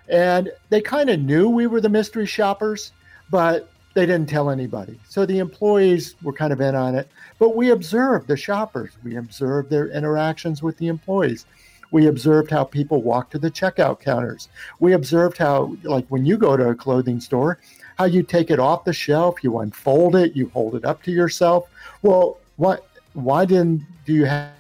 and 0.09 0.53
they 0.71 0.81
kind 0.81 1.11
of 1.11 1.21
knew 1.21 1.49
we 1.49 1.67
were 1.67 1.81
the 1.81 1.89
mystery 1.89 2.25
shoppers, 2.25 2.93
but 3.31 3.69
they 3.95 4.07
didn't 4.07 4.29
tell 4.29 4.51
anybody. 4.51 4.99
So 5.09 5.27
the 5.27 5.39
employees 5.39 6.15
were 6.23 6.33
kind 6.33 6.53
of 6.53 6.61
in 6.61 6.75
on 6.75 6.95
it, 6.95 7.09
but 7.39 7.57
we 7.57 7.71
observed 7.71 8.29
the 8.29 8.37
shoppers. 8.37 8.93
We 9.03 9.17
observed 9.17 9.71
their 9.71 9.89
interactions 9.89 10.63
with 10.63 10.77
the 10.79 10.89
employees. 10.89 11.47
We 11.91 12.07
observed 12.07 12.51
how 12.51 12.65
people 12.65 13.03
walk 13.03 13.31
to 13.31 13.39
the 13.39 13.51
checkout 13.51 14.01
counters. 14.01 14.49
We 14.79 14.93
observed 14.93 15.39
how, 15.39 15.77
like 15.83 16.07
when 16.09 16.27
you 16.27 16.37
go 16.37 16.57
to 16.57 16.69
a 16.69 16.75
clothing 16.75 17.21
store, 17.21 17.59
how 17.97 18.05
you 18.05 18.23
take 18.23 18.51
it 18.51 18.61
off 18.61 18.85
the 18.85 18.93
shelf, 18.93 19.43
you 19.43 19.59
unfold 19.59 20.15
it, 20.15 20.37
you 20.37 20.51
hold 20.51 20.75
it 20.75 20.85
up 20.85 21.03
to 21.05 21.11
yourself. 21.11 21.69
Well, 22.03 22.39
what? 22.57 22.87
Why 23.15 23.45
didn't 23.47 23.87
do 24.05 24.13
you 24.13 24.27
have 24.27 24.53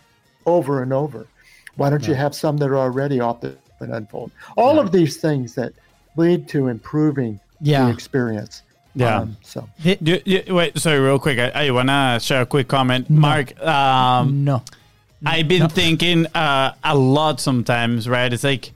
over 0.47 0.83
and 0.83 0.93
over? 0.93 1.27
Why 1.77 1.91
don't 1.91 2.09
you 2.09 2.14
have 2.14 2.35
some 2.35 2.57
that 2.57 2.71
are 2.71 2.79
already 2.79 3.21
off 3.21 3.41
the 3.41 3.57
and 3.81 3.95
unfold? 3.95 4.33
All 4.57 4.81
of 4.81 4.91
these 4.91 5.19
things 5.19 5.55
that 5.55 5.73
lead 6.17 6.49
to 6.49 6.67
improving 6.67 7.38
yeah. 7.61 7.85
the 7.85 7.93
experience. 7.93 8.62
Yeah. 8.94 9.20
Um, 9.20 9.37
so 9.42 9.68
do, 9.83 9.96
do, 9.96 10.42
wait, 10.55 10.79
sorry, 10.79 10.98
real 10.98 11.18
quick. 11.18 11.38
I, 11.38 11.66
I 11.66 11.70
wanna 11.70 12.18
share 12.20 12.42
a 12.42 12.46
quick 12.46 12.68
comment, 12.68 13.09
no. 13.09 13.20
Mark. 13.20 13.61
Um, 13.62 14.44
no. 14.44 14.62
I've 15.24 15.48
been 15.48 15.62
no. 15.62 15.68
thinking 15.68 16.27
uh, 16.29 16.74
a 16.83 16.96
lot 16.96 17.40
sometimes, 17.40 18.09
right? 18.09 18.33
It's 18.33 18.44
like 18.44 18.72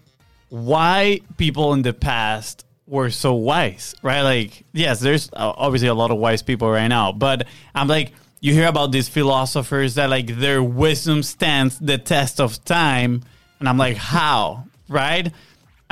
why 0.48 1.20
people 1.37 1.72
in 1.72 1.83
the 1.83 1.92
past 1.92 2.64
were 2.87 3.11
so 3.11 3.35
wise, 3.35 3.94
right? 4.03 4.22
Like, 4.22 4.64
yes, 4.72 5.01
there's 5.01 5.31
obviously 5.33 5.88
a 5.88 5.94
lot 5.94 6.11
of 6.11 6.18
wise 6.18 6.42
people 6.42 6.70
right 6.70 6.88
now, 6.88 7.11
but 7.12 7.46
I'm 7.75 7.88
like, 7.88 8.12
you 8.40 8.53
hear 8.53 8.66
about 8.66 8.90
these 8.92 9.09
philosophers 9.09 9.94
that 9.94 10.11
like 10.11 10.27
their 10.27 10.62
wisdom 10.62 11.22
stands 11.22 11.79
the 11.79 11.96
test 11.96 12.40
of 12.40 12.62
time, 12.64 13.22
and 13.61 13.68
I'm 13.68 13.79
like, 13.79 13.96
how, 13.96 14.64
right? 14.88 15.33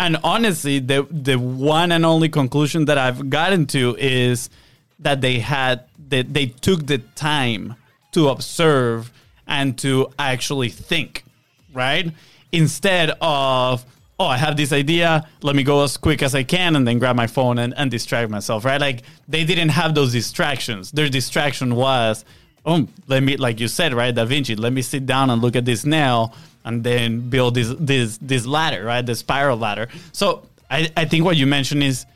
And 0.00 0.16
honestly, 0.24 0.78
the 0.78 1.06
the 1.10 1.38
one 1.38 1.92
and 1.92 2.06
only 2.06 2.30
conclusion 2.30 2.86
that 2.86 2.96
I've 2.96 3.28
gotten 3.28 3.66
to 3.66 3.96
is 3.98 4.48
that 4.98 5.20
they 5.20 5.40
had 5.40 5.84
that 6.08 6.32
they 6.32 6.46
took 6.46 6.86
the 6.86 6.98
time 6.98 7.74
to 8.12 8.30
observe 8.30 9.12
and 9.46 9.76
to 9.80 10.10
actually 10.18 10.70
think, 10.70 11.24
right? 11.74 12.10
Instead 12.50 13.10
of 13.20 13.84
oh, 14.18 14.26
I 14.26 14.38
have 14.38 14.56
this 14.56 14.72
idea, 14.72 15.28
let 15.42 15.54
me 15.54 15.62
go 15.62 15.84
as 15.84 15.98
quick 15.98 16.22
as 16.22 16.34
I 16.34 16.44
can 16.44 16.76
and 16.76 16.88
then 16.88 16.98
grab 16.98 17.16
my 17.16 17.26
phone 17.26 17.58
and, 17.58 17.74
and 17.76 17.90
distract 17.90 18.30
myself, 18.30 18.64
right? 18.64 18.80
Like 18.80 19.02
they 19.28 19.44
didn't 19.44 19.70
have 19.70 19.94
those 19.94 20.12
distractions. 20.12 20.92
Their 20.92 21.08
distraction 21.10 21.74
was, 21.74 22.24
oh, 22.66 22.86
let 23.06 23.22
me, 23.22 23.38
like 23.38 23.60
you 23.60 23.68
said, 23.68 23.94
right, 23.94 24.14
Da 24.14 24.26
Vinci, 24.26 24.56
let 24.56 24.74
me 24.74 24.82
sit 24.82 25.06
down 25.06 25.30
and 25.30 25.40
look 25.40 25.56
at 25.56 25.64
this 25.64 25.86
nail 25.86 26.34
and 26.64 26.84
then 26.84 27.28
build 27.30 27.54
this 27.54 27.74
this 27.78 28.18
this 28.18 28.46
ladder, 28.46 28.84
right? 28.84 29.04
The 29.04 29.14
spiral 29.14 29.56
ladder. 29.56 29.88
So 30.12 30.46
I, 30.70 30.90
I 30.96 31.04
think 31.04 31.24
what 31.24 31.36
you 31.36 31.46
mentioned 31.46 31.82
is 31.82 32.06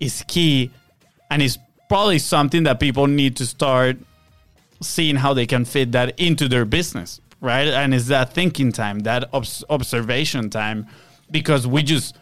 is 0.00 0.24
key 0.28 0.70
and 1.30 1.42
is 1.42 1.58
probably 1.88 2.18
something 2.18 2.64
that 2.64 2.80
people 2.80 3.06
need 3.06 3.36
to 3.36 3.46
start 3.46 3.96
seeing 4.80 5.16
how 5.16 5.32
they 5.34 5.46
can 5.46 5.64
fit 5.64 5.92
that 5.92 6.18
into 6.18 6.48
their 6.48 6.64
business, 6.64 7.20
right? 7.40 7.68
And 7.68 7.94
is 7.94 8.08
that 8.08 8.32
thinking 8.32 8.72
time, 8.72 9.00
that 9.00 9.32
obs- 9.32 9.64
observation 9.70 10.50
time, 10.50 10.86
because 11.30 11.66
we 11.66 11.82
just 11.82 12.16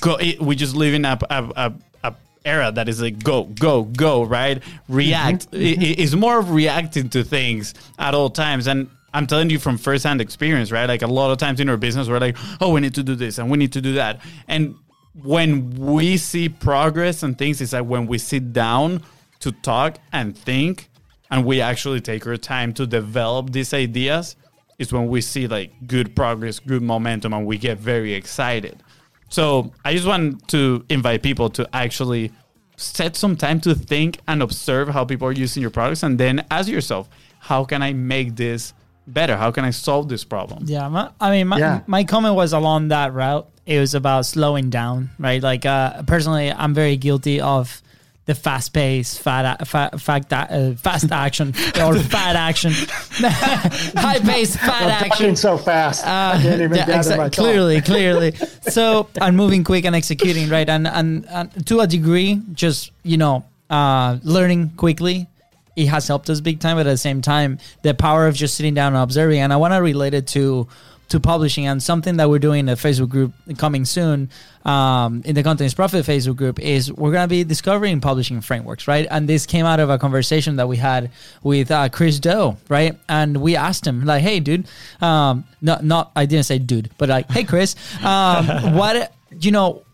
go, 0.00 0.18
we 0.40 0.54
just 0.56 0.74
live 0.74 0.94
in 0.94 1.04
a, 1.04 1.18
a, 1.30 1.52
a, 1.56 1.72
a 2.04 2.14
era 2.44 2.72
that 2.72 2.88
is 2.88 3.00
like 3.00 3.22
go, 3.22 3.44
go, 3.44 3.84
go, 3.84 4.24
right? 4.24 4.62
React 4.88 5.52
mm-hmm. 5.52 5.82
is 5.82 6.14
more 6.14 6.38
of 6.38 6.50
reacting 6.50 7.08
to 7.10 7.24
things 7.24 7.74
at 7.98 8.14
all 8.14 8.30
times, 8.30 8.66
and 8.66 8.90
I'm 9.14 9.26
telling 9.26 9.50
you 9.50 9.58
from 9.58 9.78
firsthand 9.78 10.20
experience, 10.20 10.72
right? 10.72 10.86
Like 10.86 11.02
a 11.02 11.06
lot 11.06 11.30
of 11.30 11.38
times 11.38 11.60
in 11.60 11.68
our 11.68 11.76
business, 11.76 12.08
we're 12.08 12.18
like, 12.18 12.36
oh, 12.60 12.72
we 12.72 12.80
need 12.80 12.94
to 12.94 13.02
do 13.02 13.14
this 13.14 13.38
and 13.38 13.50
we 13.50 13.58
need 13.58 13.72
to 13.72 13.80
do 13.80 13.94
that. 13.94 14.20
And 14.48 14.76
when 15.22 15.70
we 15.70 16.16
see 16.16 16.48
progress 16.48 17.22
and 17.22 17.36
things, 17.36 17.60
it's 17.60 17.72
like 17.72 17.84
when 17.84 18.06
we 18.06 18.18
sit 18.18 18.52
down 18.52 19.02
to 19.40 19.52
talk 19.52 19.98
and 20.12 20.36
think 20.36 20.88
and 21.30 21.44
we 21.44 21.60
actually 21.60 22.00
take 22.00 22.26
our 22.26 22.36
time 22.36 22.72
to 22.74 22.86
develop 22.86 23.52
these 23.52 23.74
ideas, 23.74 24.36
is 24.78 24.92
when 24.92 25.06
we 25.08 25.20
see 25.20 25.46
like 25.46 25.72
good 25.86 26.16
progress, 26.16 26.58
good 26.58 26.82
momentum, 26.82 27.32
and 27.32 27.46
we 27.46 27.58
get 27.58 27.78
very 27.78 28.14
excited. 28.14 28.82
So 29.28 29.72
I 29.84 29.94
just 29.94 30.06
want 30.06 30.46
to 30.48 30.84
invite 30.88 31.22
people 31.22 31.48
to 31.50 31.68
actually 31.74 32.32
set 32.76 33.16
some 33.16 33.36
time 33.36 33.60
to 33.60 33.74
think 33.74 34.20
and 34.26 34.42
observe 34.42 34.88
how 34.88 35.04
people 35.04 35.28
are 35.28 35.32
using 35.32 35.60
your 35.60 35.70
products 35.70 36.02
and 36.02 36.18
then 36.18 36.44
ask 36.50 36.68
yourself, 36.68 37.08
how 37.38 37.64
can 37.64 37.82
I 37.82 37.92
make 37.92 38.36
this 38.36 38.74
better? 39.06 39.36
How 39.36 39.50
can 39.50 39.64
I 39.64 39.70
solve 39.70 40.08
this 40.08 40.24
problem? 40.24 40.64
Yeah, 40.66 40.88
my, 40.88 41.10
I 41.20 41.30
mean, 41.30 41.48
my, 41.48 41.58
Yeah. 41.58 41.80
my 41.86 42.04
comment 42.04 42.34
was 42.34 42.52
along 42.52 42.88
that 42.88 43.12
route. 43.12 43.48
It 43.66 43.78
was 43.78 43.94
about 43.94 44.26
slowing 44.26 44.70
down, 44.70 45.10
right? 45.18 45.42
Like, 45.42 45.64
uh, 45.66 46.02
personally, 46.02 46.50
I'm 46.50 46.74
very 46.74 46.96
guilty 46.96 47.40
of 47.40 47.80
the 48.26 48.34
fast 48.34 48.72
pace, 48.72 49.16
fat, 49.18 49.56
a- 49.60 49.64
fat, 49.98 50.32
uh, 50.32 50.74
fast 50.74 51.10
action 51.26 51.48
or 51.80 51.98
fat 51.98 52.36
action, 52.36 52.72
high 53.26 54.18
pace, 54.20 54.56
fat 54.56 54.82
I'm 54.82 54.88
action. 54.90 55.08
talking 55.10 55.36
so 55.36 55.58
fast. 55.58 56.04
I 56.06 56.38
can't 56.40 56.60
even 56.60 56.72
Uh, 56.72 56.76
Yeah, 56.76 56.86
gather 56.86 57.10
exa- 57.10 57.16
my 57.16 57.28
clearly, 57.30 57.80
clearly. 57.80 58.34
So 58.68 59.08
and 59.20 59.36
moving 59.36 59.64
quick 59.64 59.84
and 59.84 59.94
executing 59.96 60.48
right, 60.48 60.68
and 60.68 60.86
and, 60.86 61.26
and 61.30 61.66
to 61.66 61.80
a 61.80 61.86
degree, 61.86 62.40
just 62.52 62.92
you 63.02 63.16
know, 63.16 63.44
uh, 63.70 64.18
learning 64.22 64.70
quickly. 64.76 65.26
It 65.76 65.86
has 65.86 66.06
helped 66.08 66.28
us 66.30 66.40
big 66.40 66.60
time, 66.60 66.76
but 66.76 66.86
at 66.86 66.90
the 66.90 66.96
same 66.96 67.22
time, 67.22 67.58
the 67.82 67.94
power 67.94 68.26
of 68.26 68.34
just 68.34 68.56
sitting 68.56 68.74
down 68.74 68.94
and 68.94 69.02
observing. 69.02 69.40
And 69.40 69.52
I 69.52 69.56
want 69.56 69.74
to 69.74 69.82
relate 69.82 70.14
it 70.14 70.26
to 70.28 70.68
to 71.12 71.20
publishing 71.20 71.66
and 71.66 71.82
something 71.82 72.16
that 72.16 72.30
we're 72.30 72.38
doing 72.38 72.60
in 72.60 72.66
the 72.66 72.72
Facebook 72.72 73.10
group 73.10 73.34
coming 73.58 73.84
soon 73.84 74.30
um, 74.64 75.20
in 75.26 75.34
the 75.34 75.42
Content 75.42 75.66
is 75.66 75.74
Profit 75.74 76.06
Facebook 76.06 76.36
group 76.36 76.58
is 76.58 76.90
we're 76.90 77.12
going 77.12 77.24
to 77.24 77.28
be 77.28 77.44
discovering 77.44 78.00
publishing 78.00 78.40
frameworks, 78.40 78.88
right? 78.88 79.06
And 79.10 79.28
this 79.28 79.44
came 79.44 79.66
out 79.66 79.78
of 79.78 79.90
a 79.90 79.98
conversation 79.98 80.56
that 80.56 80.68
we 80.68 80.78
had 80.78 81.10
with 81.42 81.70
uh, 81.70 81.90
Chris 81.90 82.18
Do, 82.18 82.56
right? 82.70 82.98
And 83.10 83.36
we 83.38 83.56
asked 83.56 83.86
him, 83.86 84.06
like, 84.06 84.22
hey, 84.22 84.40
dude, 84.40 84.66
um, 85.02 85.44
not, 85.60 85.84
not, 85.84 86.12
I 86.16 86.24
didn't 86.24 86.46
say 86.46 86.58
dude, 86.58 86.90
but 86.96 87.10
like, 87.10 87.30
hey, 87.30 87.44
Chris, 87.44 87.76
um, 88.02 88.46
what, 88.74 89.12
you 89.38 89.50
know, 89.50 89.84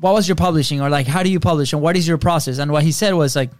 what 0.00 0.14
was 0.14 0.26
your 0.26 0.36
publishing 0.36 0.80
or 0.80 0.90
like, 0.90 1.06
how 1.06 1.22
do 1.22 1.30
you 1.30 1.38
publish 1.38 1.72
and 1.72 1.80
what 1.80 1.96
is 1.96 2.08
your 2.08 2.18
process? 2.18 2.58
And 2.58 2.72
what 2.72 2.82
he 2.82 2.90
said 2.90 3.14
was 3.14 3.36
like, 3.36 3.50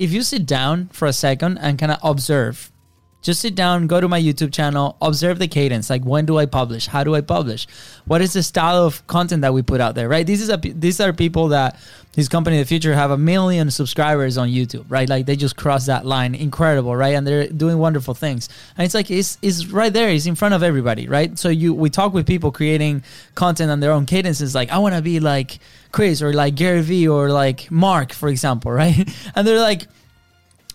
if 0.00 0.12
you 0.12 0.22
sit 0.22 0.46
down 0.46 0.88
for 0.88 1.06
a 1.06 1.12
second 1.12 1.58
and 1.58 1.78
kind 1.78 1.92
of 1.92 1.98
observe, 2.02 2.72
just 3.22 3.40
sit 3.40 3.54
down, 3.54 3.86
go 3.86 4.00
to 4.00 4.08
my 4.08 4.20
YouTube 4.20 4.52
channel, 4.52 4.96
observe 5.02 5.38
the 5.38 5.48
cadence. 5.48 5.90
Like, 5.90 6.04
when 6.04 6.24
do 6.24 6.38
I 6.38 6.46
publish? 6.46 6.86
How 6.86 7.04
do 7.04 7.14
I 7.14 7.20
publish? 7.20 7.66
What 8.06 8.22
is 8.22 8.32
the 8.32 8.42
style 8.42 8.84
of 8.84 9.06
content 9.06 9.42
that 9.42 9.52
we 9.52 9.62
put 9.62 9.80
out 9.80 9.94
there? 9.94 10.08
Right? 10.08 10.26
These 10.26 10.40
is 10.40 10.48
a 10.48 10.56
these 10.56 11.00
are 11.00 11.12
people 11.12 11.48
that 11.48 11.78
his 12.16 12.28
company 12.28 12.56
in 12.56 12.62
The 12.62 12.66
Futur 12.66 12.94
have 12.94 13.10
a 13.10 13.18
million 13.18 13.70
subscribers 13.70 14.38
on 14.38 14.48
YouTube. 14.48 14.86
Right? 14.88 15.08
Like 15.08 15.26
they 15.26 15.36
just 15.36 15.56
crossed 15.56 15.86
that 15.86 16.06
line, 16.06 16.34
incredible, 16.34 16.96
right? 16.96 17.14
And 17.14 17.26
they're 17.26 17.48
doing 17.48 17.78
wonderful 17.78 18.14
things. 18.14 18.48
And 18.78 18.86
it's 18.86 18.94
like 18.94 19.10
it's 19.10 19.36
it's 19.42 19.66
right 19.66 19.92
there. 19.92 20.08
It's 20.08 20.26
in 20.26 20.34
front 20.34 20.54
of 20.54 20.62
everybody, 20.62 21.06
right? 21.06 21.38
So 21.38 21.50
you 21.50 21.74
we 21.74 21.90
talk 21.90 22.14
with 22.14 22.26
people 22.26 22.50
creating 22.50 23.02
content 23.34 23.70
on 23.70 23.80
their 23.80 23.92
own 23.92 24.06
cadences. 24.06 24.54
Like 24.54 24.70
I 24.70 24.78
want 24.78 24.94
to 24.94 25.02
be 25.02 25.20
like 25.20 25.58
Chris 25.92 26.22
or 26.22 26.32
like 26.32 26.54
Gary 26.54 26.80
Vee 26.80 27.08
or 27.08 27.28
like 27.30 27.70
Mark, 27.70 28.12
for 28.14 28.30
example, 28.30 28.72
right? 28.82 29.06
And 29.34 29.46
they're 29.46 29.60
like 29.60 29.88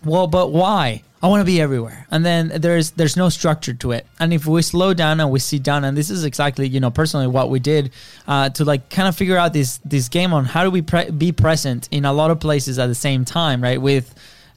well, 0.05 0.27
but 0.27 0.51
why? 0.51 1.03
I 1.23 1.27
want 1.27 1.41
to 1.41 1.45
be 1.45 1.59
everywhere. 1.59 2.05
And 2.11 2.23
then 2.23 2.51
there's 2.55 2.91
there's 2.91 3.17
no 3.17 3.29
structure 3.29 3.73
to 3.73 3.93
it. 3.93 4.05
And 4.19 4.31
if 4.31 4.45
we 4.45 4.61
slow 4.61 4.93
down 4.93 5.19
and 5.19 5.31
we 5.31 5.39
sit 5.39 5.63
down, 5.63 5.83
and 5.83 5.97
this 5.97 6.11
is 6.11 6.23
exactly 6.23 6.67
you 6.67 6.79
know 6.79 6.91
personally 6.91 7.25
what 7.25 7.49
we 7.49 7.59
did 7.59 7.91
uh, 8.27 8.49
to 8.49 8.63
like 8.63 8.89
kind 8.91 9.07
of 9.07 9.15
figure 9.15 9.37
out 9.37 9.51
this 9.51 9.79
this 9.83 10.07
game 10.07 10.33
on 10.33 10.45
how 10.45 10.63
do 10.63 10.69
we 10.69 10.83
pre- 10.83 11.09
be 11.09 11.31
present 11.31 11.89
in 11.91 12.05
a 12.05 12.13
lot 12.13 12.29
of 12.29 12.39
places 12.39 12.77
at 12.77 12.87
the 12.87 12.95
same 12.95 13.25
time, 13.25 13.63
right? 13.63 13.81
With 13.81 14.13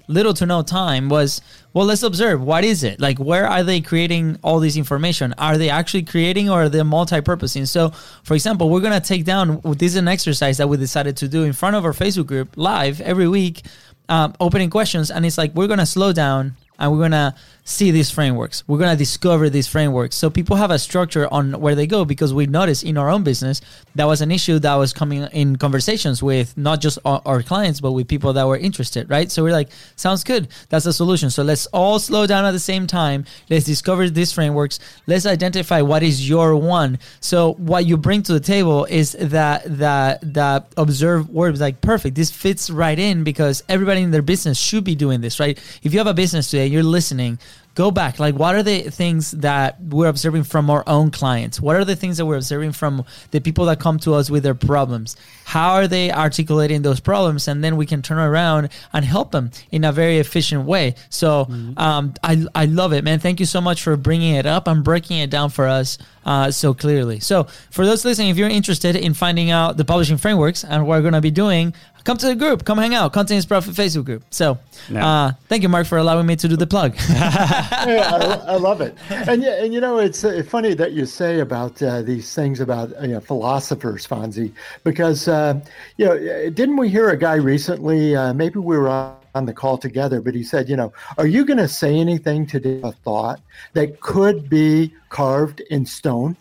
little 0.08 0.32
to 0.32 0.46
no 0.46 0.62
time 0.62 1.10
was 1.10 1.42
well 1.74 1.84
let's 1.84 2.02
observe 2.02 2.42
what 2.42 2.64
is 2.64 2.82
it 2.82 2.98
like 2.98 3.18
where 3.18 3.46
are 3.46 3.62
they 3.62 3.78
creating 3.78 4.38
all 4.42 4.58
this 4.58 4.76
information 4.76 5.34
are 5.36 5.58
they 5.58 5.68
actually 5.68 6.02
creating 6.02 6.48
or 6.48 6.62
are 6.62 6.68
they 6.68 6.82
multi-purposing 6.82 7.66
so 7.66 7.90
for 8.22 8.32
example 8.32 8.70
we're 8.70 8.80
going 8.80 8.98
to 8.98 9.06
take 9.06 9.26
down 9.26 9.60
this 9.76 9.92
is 9.92 9.96
an 9.96 10.08
exercise 10.08 10.56
that 10.56 10.66
we 10.66 10.78
decided 10.78 11.14
to 11.14 11.28
do 11.28 11.44
in 11.44 11.52
front 11.52 11.76
of 11.76 11.84
our 11.84 11.92
facebook 11.92 12.26
group 12.26 12.48
live 12.56 13.02
every 13.02 13.28
week 13.28 13.62
um, 14.08 14.34
opening 14.40 14.70
questions 14.70 15.10
and 15.10 15.24
it's 15.26 15.38
like 15.38 15.54
we're 15.54 15.66
to 15.78 15.86
slow 15.86 16.12
down 16.12 16.56
and 16.78 16.92
we're 16.92 16.98
to 17.12 17.34
see 17.68 17.90
these 17.90 18.10
frameworks. 18.10 18.64
We're 18.66 18.78
going 18.78 18.90
to 18.90 18.96
discover 18.96 19.50
these 19.50 19.66
frameworks. 19.66 20.16
So 20.16 20.30
people 20.30 20.56
have 20.56 20.70
a 20.70 20.78
structure 20.78 21.30
on 21.30 21.60
where 21.60 21.74
they 21.74 21.86
go 21.86 22.06
because 22.06 22.32
we 22.32 22.46
noticed 22.46 22.82
in 22.82 22.96
our 22.96 23.10
own 23.10 23.24
business 23.24 23.60
that 23.94 24.06
was 24.06 24.22
an 24.22 24.30
issue 24.30 24.58
that 24.60 24.74
was 24.76 24.94
coming 24.94 25.24
in 25.32 25.56
conversations 25.56 26.22
with 26.22 26.56
not 26.56 26.80
just 26.80 26.98
our, 27.04 27.20
our 27.26 27.42
clients 27.42 27.80
but 27.80 27.92
with 27.92 28.08
people 28.08 28.32
that 28.32 28.46
were 28.46 28.56
interested 28.56 29.10
right? 29.10 29.30
So 29.30 29.42
we're 29.42 29.52
like 29.52 29.68
sounds 29.96 30.24
good. 30.24 30.48
That's 30.70 30.86
a 30.86 30.94
solution. 30.94 31.28
So 31.28 31.42
let's 31.42 31.66
all 31.66 31.98
slow 31.98 32.26
down 32.26 32.46
at 32.46 32.52
the 32.52 32.58
same 32.58 32.86
time. 32.86 33.26
Let's 33.50 33.66
discover 33.66 34.08
these 34.08 34.32
frameworks. 34.32 34.78
Let's 35.06 35.26
identify 35.26 35.82
what 35.82 36.02
is 36.02 36.26
your 36.26 36.56
one. 36.56 36.98
So 37.20 37.52
what 37.54 37.84
you 37.84 37.98
bring 37.98 38.22
to 38.24 38.32
the 38.32 38.40
table 38.40 38.86
is 38.86 39.12
that 39.12 39.64
that 39.78 40.34
that 40.34 40.72
observe 40.78 41.28
word 41.28 41.60
like 41.60 41.82
perfect. 41.82 42.16
This 42.16 42.30
fits 42.30 42.70
right 42.70 42.98
in 42.98 43.24
because 43.24 43.62
everybody 43.68 44.00
in 44.00 44.10
their 44.10 44.22
business 44.22 44.58
should 44.58 44.84
be 44.84 44.94
doing 44.94 45.20
this 45.20 45.38
right? 45.38 45.58
If 45.82 45.92
you 45.92 45.98
have 45.98 46.06
a 46.06 46.14
business 46.14 46.50
today 46.50 46.66
you're 46.66 46.82
listening 46.82 47.38
go 47.78 47.92
back. 47.92 48.18
Like 48.18 48.34
what 48.34 48.56
are 48.56 48.62
the 48.64 48.90
things 48.90 49.30
that 49.30 49.80
we're 49.80 50.08
observing 50.08 50.42
from 50.42 50.68
our 50.68 50.82
own 50.88 51.12
clients? 51.12 51.60
What 51.60 51.76
are 51.76 51.84
the 51.84 51.94
things 51.94 52.16
that 52.16 52.26
we're 52.26 52.34
observing 52.36 52.72
from 52.72 53.04
the 53.30 53.40
people 53.40 53.66
that 53.66 53.78
come 53.78 54.00
to 54.00 54.14
us 54.14 54.28
with 54.28 54.42
their 54.42 54.56
problems? 54.56 55.16
How 55.44 55.74
are 55.74 55.86
they 55.86 56.10
articulating 56.10 56.82
those 56.82 56.98
problems? 56.98 57.46
And 57.46 57.62
then 57.62 57.76
we 57.76 57.86
can 57.86 58.02
turn 58.02 58.18
around 58.18 58.70
and 58.92 59.04
help 59.04 59.30
them 59.30 59.52
in 59.70 59.84
a 59.84 59.92
very 59.92 60.18
efficient 60.18 60.64
way. 60.64 60.96
So 61.08 61.46
um, 61.76 62.14
I, 62.24 62.44
I 62.52 62.64
love 62.64 62.92
it 62.92 63.04
man. 63.04 63.20
Thank 63.20 63.38
you 63.38 63.46
so 63.46 63.60
much 63.60 63.80
for 63.80 63.96
bringing 63.96 64.34
it 64.34 64.44
up 64.44 64.66
and 64.66 64.82
breaking 64.82 65.18
it 65.18 65.30
down 65.30 65.50
for 65.50 65.68
us 65.68 65.98
uh, 66.26 66.50
so 66.50 66.74
clearly. 66.74 67.20
So 67.20 67.44
for 67.70 67.86
those 67.86 68.04
listening 68.04 68.30
if 68.30 68.36
you're 68.36 68.48
interested 68.48 68.96
in 68.96 69.14
finding 69.14 69.52
out 69.52 69.76
the 69.76 69.84
publishing 69.84 70.18
frameworks 70.18 70.64
and 70.64 70.84
what 70.84 70.96
we're 70.96 71.02
going 71.02 71.14
to 71.14 71.20
be 71.20 71.30
doing 71.30 71.74
come 72.08 72.16
to 72.16 72.26
the 72.26 72.34
group 72.44 72.64
come 72.64 72.78
hang 72.78 72.94
out 72.94 73.12
content 73.12 73.38
is 73.38 73.46
profit 73.46 73.74
facebook 73.74 74.06
group 74.10 74.22
so 74.30 74.46
Yeah. 74.90 75.06
uh, 75.06 75.32
thank 75.50 75.62
you 75.62 75.68
mark 75.68 75.86
for 75.86 75.98
allowing 75.98 76.26
me 76.26 76.36
to 76.36 76.48
do 76.48 76.56
the 76.56 76.66
plug 76.74 76.96
yeah, 77.10 78.42
I, 78.46 78.54
I 78.54 78.56
love 78.56 78.80
it. 78.80 78.94
And 79.10 79.42
yeah, 79.42 79.62
and 79.62 79.72
you 79.74 79.80
know, 79.80 79.98
it's 79.98 80.24
uh, 80.24 80.42
funny 80.54 80.74
that 80.74 80.92
you 80.92 81.04
say 81.06 81.40
about 81.40 81.80
uh, 81.82 82.02
these 82.02 82.34
things 82.34 82.60
about 82.60 82.90
you 83.02 83.08
know, 83.14 83.20
philosophers, 83.20 84.06
Fonzie, 84.06 84.52
because 84.84 85.28
uh, 85.28 85.60
you 85.96 86.06
know, 86.06 86.16
didn't 86.50 86.76
we 86.76 86.88
hear 86.88 87.10
a 87.10 87.16
guy 87.16 87.34
recently? 87.36 88.16
Uh, 88.16 88.32
maybe 88.32 88.58
we 88.58 88.76
were 88.76 88.88
on 88.88 89.16
on 89.34 89.46
the 89.46 89.52
call 89.52 89.78
together, 89.78 90.20
but 90.20 90.34
he 90.34 90.42
said, 90.42 90.68
you 90.68 90.76
know, 90.76 90.92
are 91.16 91.26
you 91.26 91.44
going 91.44 91.58
to 91.58 91.68
say 91.68 91.94
anything 91.94 92.46
today? 92.46 92.80
A 92.82 92.92
thought 92.92 93.40
that 93.74 94.00
could 94.00 94.48
be 94.48 94.92
carved 95.10 95.60
in 95.70 95.86
stone. 95.86 96.36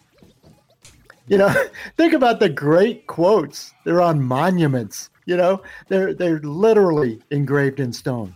You 1.27 1.37
know, 1.37 1.53
think 1.97 2.13
about 2.13 2.39
the 2.39 2.49
great 2.49 3.05
quotes. 3.07 3.73
They're 3.83 4.01
on 4.01 4.21
monuments. 4.21 5.09
You 5.27 5.37
know, 5.37 5.61
they're 5.89 6.13
they're 6.13 6.39
literally 6.39 7.21
engraved 7.29 7.79
in 7.79 7.93
stone. 7.93 8.33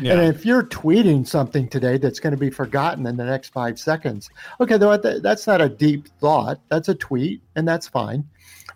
Yeah. 0.00 0.14
And 0.14 0.22
if 0.34 0.44
you're 0.44 0.64
tweeting 0.64 1.26
something 1.26 1.68
today 1.68 1.98
that's 1.98 2.18
going 2.18 2.32
to 2.32 2.38
be 2.38 2.50
forgotten 2.50 3.06
in 3.06 3.16
the 3.16 3.24
next 3.24 3.50
five 3.50 3.78
seconds, 3.78 4.28
okay, 4.60 4.76
though 4.76 4.96
that's 4.96 5.46
not 5.46 5.60
a 5.60 5.68
deep 5.68 6.08
thought. 6.18 6.60
That's 6.68 6.88
a 6.88 6.94
tweet, 6.94 7.42
and 7.56 7.68
that's 7.68 7.86
fine. 7.86 8.24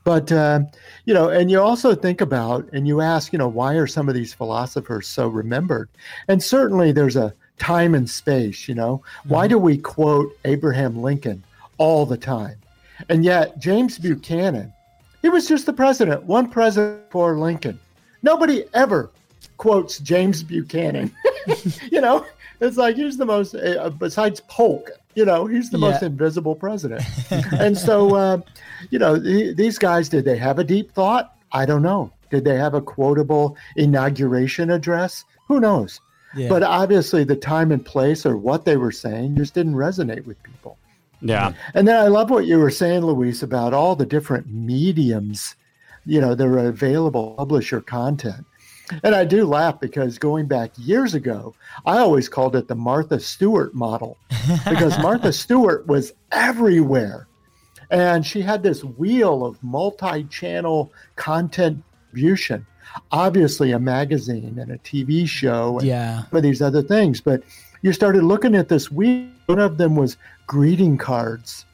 But 0.04 0.30
uh, 0.30 0.60
you 1.04 1.12
know, 1.12 1.30
and 1.30 1.50
you 1.50 1.60
also 1.60 1.94
think 1.94 2.20
about, 2.20 2.68
and 2.72 2.86
you 2.86 3.00
ask, 3.00 3.32
you 3.32 3.38
know, 3.38 3.48
why 3.48 3.74
are 3.74 3.88
some 3.88 4.08
of 4.08 4.14
these 4.14 4.32
philosophers 4.32 5.08
so 5.08 5.26
remembered? 5.26 5.88
And 6.28 6.40
certainly, 6.40 6.92
there's 6.92 7.16
a 7.16 7.34
time 7.58 7.94
and 7.96 8.08
space. 8.08 8.68
You 8.68 8.76
know, 8.76 9.02
why 9.24 9.48
do 9.48 9.58
we 9.58 9.78
quote 9.78 10.36
Abraham 10.44 11.02
Lincoln 11.02 11.42
all 11.78 12.06
the 12.06 12.16
time? 12.18 12.56
And 13.08 13.24
yet, 13.24 13.58
James 13.58 13.98
Buchanan, 13.98 14.72
he 15.26 15.30
was 15.30 15.48
just 15.48 15.66
the 15.66 15.72
president, 15.72 16.22
one 16.22 16.48
president 16.48 17.02
for 17.10 17.36
Lincoln. 17.36 17.80
Nobody 18.22 18.62
ever 18.74 19.10
quotes 19.56 19.98
James 19.98 20.44
Buchanan. 20.44 21.12
you 21.90 22.00
know, 22.00 22.24
it's 22.60 22.76
like 22.76 22.94
he's 22.94 23.16
the 23.16 23.26
most, 23.26 23.56
uh, 23.56 23.90
besides 23.90 24.40
Polk, 24.48 24.88
you 25.16 25.24
know, 25.24 25.46
he's 25.46 25.70
the 25.70 25.78
most 25.78 26.04
invisible 26.04 26.54
president. 26.54 27.02
and 27.58 27.76
so, 27.76 28.14
uh, 28.14 28.40
you 28.90 29.00
know, 29.00 29.20
th- 29.20 29.56
these 29.56 29.78
guys, 29.78 30.08
did 30.08 30.24
they 30.24 30.36
have 30.36 30.60
a 30.60 30.64
deep 30.64 30.92
thought? 30.92 31.34
I 31.50 31.66
don't 31.66 31.82
know. 31.82 32.12
Did 32.30 32.44
they 32.44 32.54
have 32.54 32.74
a 32.74 32.80
quotable 32.80 33.56
inauguration 33.74 34.70
address? 34.70 35.24
Who 35.48 35.58
knows? 35.58 36.00
Yeah. 36.36 36.48
But 36.48 36.62
obviously, 36.62 37.24
the 37.24 37.34
time 37.34 37.72
and 37.72 37.84
place 37.84 38.24
or 38.24 38.36
what 38.36 38.64
they 38.64 38.76
were 38.76 38.92
saying 38.92 39.38
just 39.38 39.54
didn't 39.54 39.74
resonate 39.74 40.24
with 40.24 40.40
people. 40.44 40.78
Yeah. 41.28 41.52
And 41.74 41.86
then 41.86 41.96
I 41.96 42.08
love 42.08 42.30
what 42.30 42.46
you 42.46 42.58
were 42.58 42.70
saying, 42.70 43.02
Luis, 43.04 43.42
about 43.42 43.74
all 43.74 43.96
the 43.96 44.06
different 44.06 44.46
mediums, 44.48 45.54
you 46.04 46.20
know, 46.20 46.34
that 46.34 46.46
are 46.46 46.58
available 46.58 47.34
publisher 47.36 47.80
content. 47.80 48.46
And 49.02 49.14
I 49.14 49.24
do 49.24 49.44
laugh 49.44 49.80
because 49.80 50.16
going 50.16 50.46
back 50.46 50.70
years 50.76 51.14
ago, 51.14 51.54
I 51.84 51.98
always 51.98 52.28
called 52.28 52.54
it 52.54 52.68
the 52.68 52.76
Martha 52.76 53.18
Stewart 53.18 53.74
model 53.74 54.16
because 54.68 54.96
Martha 55.00 55.32
Stewart 55.32 55.86
was 55.86 56.12
everywhere. 56.30 57.26
And 57.90 58.24
she 58.24 58.42
had 58.42 58.62
this 58.62 58.84
wheel 58.84 59.44
of 59.44 59.62
multi 59.62 60.24
channel 60.24 60.92
content 61.16 61.82
distribution, 62.16 62.66
obviously, 63.10 63.72
a 63.72 63.78
magazine 63.78 64.58
and 64.58 64.72
a 64.72 64.78
TV 64.78 65.28
show 65.28 65.78
and 65.78 65.86
yeah 65.86 66.24
some 66.24 66.36
of 66.36 66.42
these 66.42 66.62
other 66.62 66.82
things. 66.82 67.20
But 67.20 67.42
you 67.82 67.92
started 67.92 68.22
looking 68.24 68.54
at 68.54 68.68
this 68.68 68.90
wheel. 68.90 69.28
One 69.46 69.58
of 69.58 69.78
them 69.78 69.96
was 69.96 70.16
greeting 70.46 70.98
cards. 70.98 71.64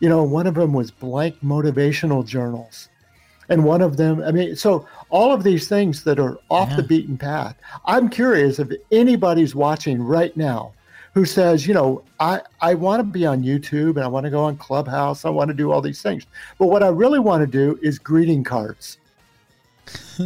You 0.00 0.08
know, 0.08 0.22
one 0.22 0.46
of 0.46 0.54
them 0.54 0.72
was 0.72 0.90
blank 0.90 1.36
motivational 1.42 2.26
journals. 2.26 2.88
And 3.48 3.64
one 3.64 3.82
of 3.82 3.96
them, 3.96 4.22
I 4.22 4.30
mean, 4.30 4.56
so 4.56 4.86
all 5.10 5.32
of 5.32 5.42
these 5.42 5.68
things 5.68 6.04
that 6.04 6.18
are 6.18 6.38
off 6.48 6.74
the 6.76 6.82
beaten 6.82 7.18
path. 7.18 7.56
I'm 7.84 8.08
curious 8.08 8.58
if 8.58 8.68
anybody's 8.90 9.54
watching 9.54 10.02
right 10.02 10.34
now 10.36 10.72
who 11.14 11.24
says, 11.24 11.66
you 11.66 11.74
know, 11.74 12.02
I, 12.20 12.40
I 12.60 12.74
want 12.74 13.00
to 13.00 13.04
be 13.04 13.26
on 13.26 13.42
YouTube 13.42 13.96
and 13.96 14.00
I 14.00 14.06
want 14.06 14.24
to 14.24 14.30
go 14.30 14.44
on 14.44 14.56
Clubhouse. 14.56 15.24
I 15.24 15.30
want 15.30 15.48
to 15.48 15.54
do 15.54 15.70
all 15.70 15.82
these 15.82 16.00
things. 16.00 16.24
But 16.58 16.68
what 16.68 16.82
I 16.82 16.88
really 16.88 17.18
want 17.18 17.42
to 17.42 17.46
do 17.46 17.78
is 17.82 17.98
greeting 17.98 18.44
cards. 18.44 18.98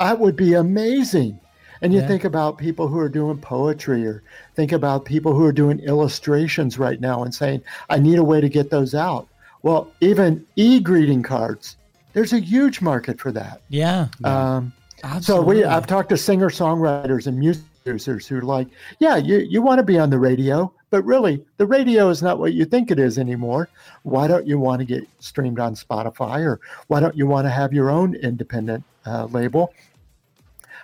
that 0.00 0.18
would 0.18 0.36
be 0.36 0.54
amazing. 0.54 1.40
And 1.82 1.92
you 1.92 2.00
Yeah. 2.00 2.06
think 2.06 2.24
about 2.24 2.58
people 2.58 2.88
who 2.88 2.98
are 2.98 3.08
doing 3.08 3.38
poetry 3.38 4.06
or 4.06 4.22
think 4.54 4.72
about 4.72 5.04
people 5.04 5.34
who 5.34 5.44
are 5.44 5.52
doing 5.52 5.78
illustrations 5.80 6.78
right 6.78 7.00
now 7.00 7.22
and 7.22 7.34
saying, 7.34 7.62
I 7.90 7.98
need 7.98 8.18
a 8.18 8.24
way 8.24 8.40
to 8.40 8.48
get 8.48 8.70
those 8.70 8.94
out. 8.94 9.26
Well, 9.62 9.88
even 10.00 10.44
e 10.56 10.80
greeting 10.80 11.22
cards, 11.22 11.76
there's 12.12 12.32
a 12.32 12.38
huge 12.38 12.80
market 12.80 13.20
for 13.20 13.32
that. 13.32 13.60
Yeah. 13.68 14.08
Um, 14.24 14.72
so 15.20 15.42
we, 15.42 15.64
I've 15.64 15.86
talked 15.86 16.08
to 16.10 16.16
singer 16.16 16.48
songwriters 16.48 17.26
and 17.26 17.38
music 17.38 17.64
producers 17.84 18.26
who 18.26 18.38
are 18.38 18.42
like, 18.42 18.68
yeah, 18.98 19.16
you, 19.16 19.38
you 19.38 19.62
want 19.62 19.78
to 19.78 19.82
be 19.84 19.98
on 19.98 20.10
the 20.10 20.18
radio, 20.18 20.72
but 20.90 21.02
really 21.04 21.44
the 21.58 21.66
radio 21.66 22.08
is 22.08 22.22
not 22.22 22.38
what 22.38 22.54
you 22.54 22.64
think 22.64 22.90
it 22.90 22.98
is 22.98 23.18
anymore. 23.18 23.68
Why 24.02 24.26
don't 24.26 24.46
you 24.46 24.58
want 24.58 24.80
to 24.80 24.84
get 24.84 25.06
streamed 25.20 25.60
on 25.60 25.74
Spotify 25.74 26.44
or 26.44 26.60
why 26.88 27.00
don't 27.00 27.16
you 27.16 27.26
want 27.26 27.44
to 27.46 27.50
have 27.50 27.72
your 27.72 27.90
own 27.90 28.14
independent 28.14 28.82
uh, 29.04 29.26
label? 29.26 29.72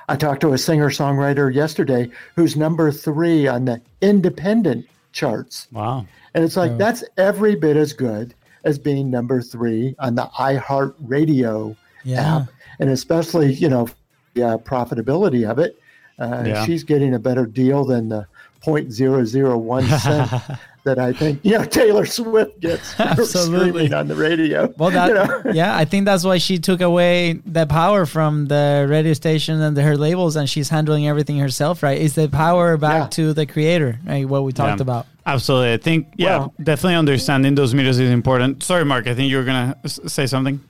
I 0.09 0.17
talked 0.17 0.41
to 0.43 0.53
a 0.53 0.59
singer 0.59 0.91
songwriter 0.91 1.53
yesterday 1.53 2.11
who's 2.37 2.57
number 2.57 2.91
three 2.93 3.47
on 3.47 3.65
the 3.67 3.81
independent 4.01 4.87
charts. 5.13 5.69
Wow. 5.73 6.07
And 6.35 6.45
it's 6.45 6.57
like, 6.57 6.77
that's 6.79 7.05
every 7.17 7.55
bit 7.55 7.77
as 7.77 7.93
good 7.93 8.35
as 8.65 8.79
being 8.79 9.11
number 9.11 9.43
three 9.43 9.95
on 9.99 10.15
the 10.15 10.29
iHeart 10.39 10.95
Radio 11.01 11.77
Yeah. 12.05 12.37
app, 12.39 12.49
and 12.79 12.91
especially 12.91 13.53
you 13.55 13.69
know 13.69 13.89
the 14.35 14.43
uh, 14.43 14.59
profitability 14.59 15.49
of 15.49 15.59
it. 15.59 15.79
Uh, 16.19 16.45
Yeah. 16.47 16.65
She's 16.65 16.85
getting 16.85 17.15
a 17.15 17.19
better 17.19 17.45
deal 17.47 17.85
than 17.85 18.09
the 18.09 18.27
0.001 18.65 19.99
cent 20.01 20.59
that 20.85 20.99
I 20.99 21.13
think 21.13 21.41
you 21.45 21.53
know 21.53 21.65
Taylor 21.65 22.05
Swift 22.07 22.59
gets 22.61 22.95
for 22.95 23.03
Absolutely. 23.03 23.93
on 23.93 24.09
the 24.09 24.15
radio. 24.17 24.73
Well, 24.77 24.91
that 24.91 25.09
you 25.09 25.15
know? 25.15 25.43
yeah, 25.55 25.77
I 25.77 25.85
think 25.85 26.05
that's 26.07 26.25
why 26.25 26.39
she 26.39 26.59
took 26.59 26.81
away 26.81 27.35
the 27.47 27.67
power 27.67 28.05
from 28.07 28.47
the 28.47 28.87
radio 28.89 29.13
station 29.13 29.61
and 29.61 29.77
her 29.77 29.97
labels, 29.97 30.37
and 30.37 30.49
she's 30.49 30.69
handling 30.69 31.07
everything 31.09 31.39
herself. 31.39 31.83
Right? 31.83 32.01
Is 32.01 32.15
the 32.15 32.29
power 32.29 32.77
back 32.77 33.03
Yeah. 33.03 33.07
to 33.09 33.33
the 33.33 33.47
creator? 33.47 33.99
Right? 34.07 34.29
What 34.29 34.45
we 34.45 34.53
talked 34.53 34.79
Yeah. 34.81 34.83
about. 34.83 35.07
Absolutely. 35.25 35.73
I 35.73 35.77
think, 35.77 36.09
yeah, 36.17 36.39
Well- 36.39 36.55
definitely 36.63 36.97
understanding 36.97 37.55
those 37.55 37.75
meters 37.75 37.99
is 38.01 38.11
important. 38.11 38.63
Sorry, 38.65 38.85
Mark. 38.85 39.07
I 39.07 39.15
think 39.15 39.31
you 39.31 39.37
were 39.37 39.45
going 39.45 39.73
to 39.85 40.09
say 40.09 40.27
something. 40.27 40.61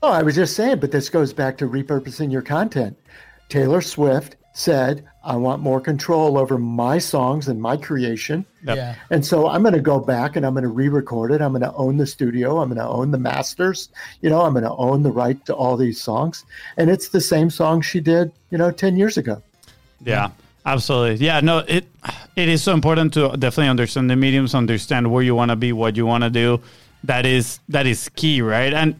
Oh, 0.00 0.12
I 0.12 0.22
was 0.22 0.36
just 0.36 0.54
saying, 0.54 0.78
but 0.78 0.92
this 0.92 1.08
goes 1.08 1.32
back 1.32 1.58
to 1.58 1.66
repurposing 1.68 2.30
your 2.30 2.42
content. 2.42 2.96
Taylor 3.48 3.80
Swift 3.80 4.36
said, 4.58 5.04
"I 5.22 5.36
want 5.36 5.62
more 5.62 5.80
control 5.80 6.36
over 6.36 6.58
my 6.58 6.98
songs 6.98 7.48
and 7.48 7.60
my 7.60 7.76
creation." 7.76 8.44
Yep. 8.64 8.76
Yeah. 8.76 8.94
And 9.10 9.24
so 9.24 9.48
I'm 9.48 9.62
going 9.62 9.74
to 9.74 9.80
go 9.80 10.00
back 10.00 10.34
and 10.34 10.44
I'm 10.44 10.54
going 10.54 10.64
to 10.64 10.68
re-record 10.68 11.30
it. 11.30 11.40
I'm 11.40 11.52
going 11.52 11.62
to 11.62 11.72
own 11.74 11.96
the 11.96 12.06
studio. 12.06 12.58
I'm 12.58 12.68
going 12.68 12.80
to 12.80 12.88
own 12.88 13.12
the 13.12 13.18
masters. 13.18 13.88
You 14.20 14.30
know, 14.30 14.42
I'm 14.42 14.52
going 14.52 14.64
to 14.64 14.74
own 14.74 15.02
the 15.02 15.12
right 15.12 15.44
to 15.46 15.54
all 15.54 15.76
these 15.76 16.00
songs. 16.00 16.44
And 16.76 16.90
it's 16.90 17.10
the 17.10 17.20
same 17.20 17.50
song 17.50 17.80
she 17.82 18.00
did, 18.00 18.32
you 18.50 18.58
know, 18.58 18.70
10 18.70 18.96
years 18.96 19.16
ago. 19.16 19.40
Yeah, 20.00 20.30
absolutely. 20.66 21.24
Yeah, 21.24 21.40
no, 21.40 21.58
it 21.58 21.86
it 22.36 22.48
is 22.48 22.62
so 22.62 22.72
important 22.72 23.14
to 23.14 23.36
definitely 23.36 23.68
understand 23.68 24.10
the 24.10 24.16
mediums, 24.16 24.54
understand 24.54 25.10
where 25.12 25.22
you 25.22 25.34
want 25.34 25.50
to 25.50 25.56
be, 25.56 25.72
what 25.72 25.96
you 25.96 26.06
want 26.06 26.24
to 26.24 26.30
do. 26.30 26.60
That 27.04 27.26
is 27.26 27.60
that 27.68 27.86
is 27.86 28.08
key, 28.10 28.42
right? 28.42 28.74
And 28.74 28.96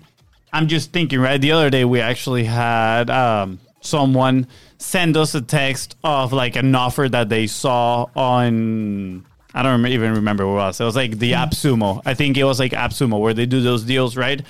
I'm 0.52 0.68
just 0.68 0.92
thinking, 0.92 1.20
right? 1.20 1.40
The 1.40 1.52
other 1.52 1.70
day 1.70 1.84
we 1.84 2.00
actually 2.00 2.44
had 2.44 3.10
um, 3.10 3.58
someone 3.80 4.46
send 4.78 5.16
us 5.16 5.34
a 5.34 5.42
text 5.42 5.96
of 6.02 6.32
like 6.32 6.56
an 6.56 6.74
offer 6.74 7.08
that 7.08 7.28
they 7.28 7.46
saw 7.46 8.06
on. 8.14 9.26
I 9.54 9.62
don't 9.62 9.84
even 9.86 10.14
remember 10.14 10.46
what 10.46 10.52
it 10.52 10.56
was. 10.56 10.80
It 10.80 10.84
was 10.84 10.96
like 10.96 11.18
the 11.18 11.32
mm-hmm. 11.32 11.48
AppSumo. 11.48 12.02
I 12.06 12.14
think 12.14 12.36
it 12.36 12.44
was 12.44 12.58
like 12.58 12.72
AppSumo 12.72 13.20
where 13.20 13.34
they 13.34 13.46
do 13.46 13.60
those 13.60 13.82
deals, 13.82 14.16
right? 14.16 14.40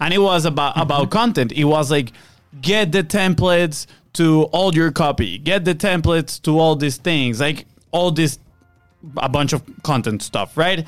And 0.00 0.12
it 0.12 0.18
was 0.18 0.44
about 0.44 0.72
mm-hmm. 0.72 0.82
about 0.82 1.10
content. 1.10 1.52
It 1.52 1.64
was 1.64 1.90
like 1.90 2.12
get 2.60 2.92
the 2.92 3.02
templates 3.02 3.86
to 4.14 4.44
all 4.44 4.74
your 4.74 4.90
copy, 4.90 5.38
get 5.38 5.64
the 5.64 5.74
templates 5.74 6.40
to 6.42 6.58
all 6.58 6.76
these 6.76 6.96
things, 6.96 7.40
like 7.40 7.66
all 7.90 8.10
this 8.10 8.38
a 9.16 9.28
bunch 9.28 9.52
of 9.52 9.62
content 9.82 10.22
stuff, 10.22 10.56
right? 10.56 10.86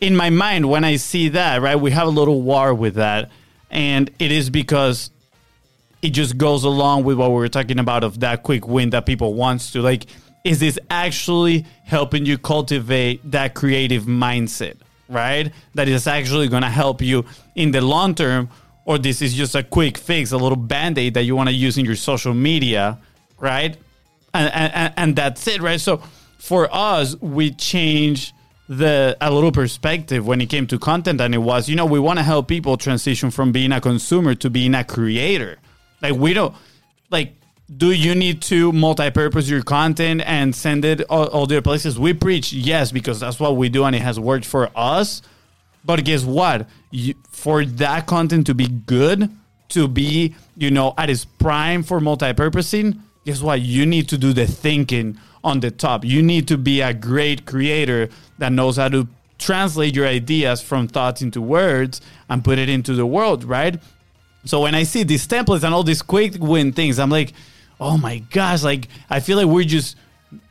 In 0.00 0.16
my 0.16 0.28
mind, 0.30 0.68
when 0.68 0.84
I 0.84 0.96
see 0.96 1.28
that, 1.30 1.62
right, 1.62 1.76
we 1.76 1.92
have 1.92 2.08
a 2.08 2.10
little 2.10 2.42
war 2.42 2.74
with 2.74 2.94
that. 2.96 3.30
And 3.70 4.10
it 4.18 4.30
is 4.32 4.50
because 4.50 5.10
it 6.04 6.10
just 6.10 6.36
goes 6.36 6.64
along 6.64 7.02
with 7.04 7.16
what 7.16 7.30
we 7.30 7.36
were 7.36 7.48
talking 7.48 7.78
about 7.78 8.04
of 8.04 8.20
that 8.20 8.42
quick 8.42 8.68
win 8.68 8.90
that 8.90 9.06
people 9.06 9.32
wants 9.32 9.72
to. 9.72 9.80
Like, 9.80 10.04
is 10.44 10.60
this 10.60 10.78
actually 10.90 11.64
helping 11.82 12.26
you 12.26 12.36
cultivate 12.36 13.22
that 13.30 13.54
creative 13.54 14.02
mindset, 14.02 14.76
right? 15.08 15.50
That 15.72 15.88
is 15.88 16.06
actually 16.06 16.48
going 16.48 16.62
to 16.62 16.68
help 16.68 17.00
you 17.00 17.24
in 17.54 17.70
the 17.70 17.80
long 17.80 18.14
term, 18.14 18.50
or 18.84 18.98
this 18.98 19.22
is 19.22 19.32
just 19.32 19.54
a 19.54 19.62
quick 19.62 19.96
fix, 19.96 20.32
a 20.32 20.36
little 20.36 20.58
band 20.58 20.98
aid 20.98 21.14
that 21.14 21.22
you 21.22 21.34
want 21.34 21.48
to 21.48 21.54
use 21.54 21.78
in 21.78 21.86
your 21.86 21.96
social 21.96 22.34
media, 22.34 22.98
right? 23.38 23.74
And, 24.34 24.52
and, 24.52 24.94
and 24.98 25.16
that's 25.16 25.46
it, 25.46 25.62
right? 25.62 25.80
So 25.80 26.02
for 26.36 26.68
us, 26.70 27.16
we 27.22 27.50
changed 27.50 28.34
the 28.68 29.16
a 29.22 29.32
little 29.32 29.52
perspective 29.52 30.26
when 30.26 30.42
it 30.42 30.50
came 30.50 30.66
to 30.66 30.78
content, 30.78 31.22
and 31.22 31.34
it 31.34 31.38
was, 31.38 31.66
you 31.66 31.76
know, 31.76 31.86
we 31.86 31.98
want 31.98 32.18
to 32.18 32.22
help 32.22 32.46
people 32.46 32.76
transition 32.76 33.30
from 33.30 33.52
being 33.52 33.72
a 33.72 33.80
consumer 33.80 34.34
to 34.34 34.50
being 34.50 34.74
a 34.74 34.84
creator. 34.84 35.56
Like 36.04 36.20
we 36.20 36.34
don't 36.34 36.54
like. 37.10 37.34
Do 37.74 37.92
you 37.92 38.14
need 38.14 38.42
to 38.42 38.72
multi-purpose 38.72 39.48
your 39.48 39.62
content 39.62 40.20
and 40.26 40.54
send 40.54 40.84
it 40.84 41.00
all, 41.08 41.28
all 41.28 41.46
the 41.46 41.62
places? 41.62 41.98
We 41.98 42.12
preach 42.12 42.52
yes 42.52 42.92
because 42.92 43.20
that's 43.20 43.40
what 43.40 43.56
we 43.56 43.70
do 43.70 43.84
and 43.84 43.96
it 43.96 44.02
has 44.02 44.20
worked 44.20 44.44
for 44.44 44.68
us. 44.76 45.22
But 45.82 46.04
guess 46.04 46.24
what? 46.24 46.68
You, 46.90 47.14
for 47.30 47.64
that 47.64 48.06
content 48.06 48.46
to 48.48 48.54
be 48.54 48.68
good, 48.68 49.30
to 49.70 49.88
be 49.88 50.34
you 50.58 50.70
know 50.70 50.92
at 50.98 51.08
its 51.08 51.24
prime 51.24 51.82
for 51.82 52.00
multi-purposing, 52.00 53.02
guess 53.24 53.40
what? 53.40 53.62
You 53.62 53.86
need 53.86 54.10
to 54.10 54.18
do 54.18 54.34
the 54.34 54.46
thinking 54.46 55.18
on 55.42 55.60
the 55.60 55.70
top. 55.70 56.04
You 56.04 56.22
need 56.22 56.46
to 56.48 56.58
be 56.58 56.82
a 56.82 56.92
great 56.92 57.46
creator 57.46 58.10
that 58.36 58.52
knows 58.52 58.76
how 58.76 58.88
to 58.88 59.08
translate 59.38 59.94
your 59.96 60.06
ideas 60.06 60.60
from 60.60 60.86
thoughts 60.86 61.22
into 61.22 61.40
words 61.40 62.02
and 62.28 62.44
put 62.44 62.58
it 62.58 62.68
into 62.68 62.92
the 62.94 63.06
world, 63.06 63.42
right? 63.44 63.82
So 64.44 64.60
when 64.60 64.74
I 64.74 64.82
see 64.82 65.02
these 65.02 65.26
templates 65.26 65.64
and 65.64 65.74
all 65.74 65.82
these 65.82 66.02
quick 66.02 66.36
win 66.38 66.72
things, 66.72 66.98
I'm 66.98 67.10
like, 67.10 67.32
oh 67.80 67.96
my 67.96 68.18
gosh, 68.18 68.62
like 68.62 68.88
I 69.10 69.20
feel 69.20 69.36
like 69.36 69.46
we're 69.46 69.64
just 69.64 69.96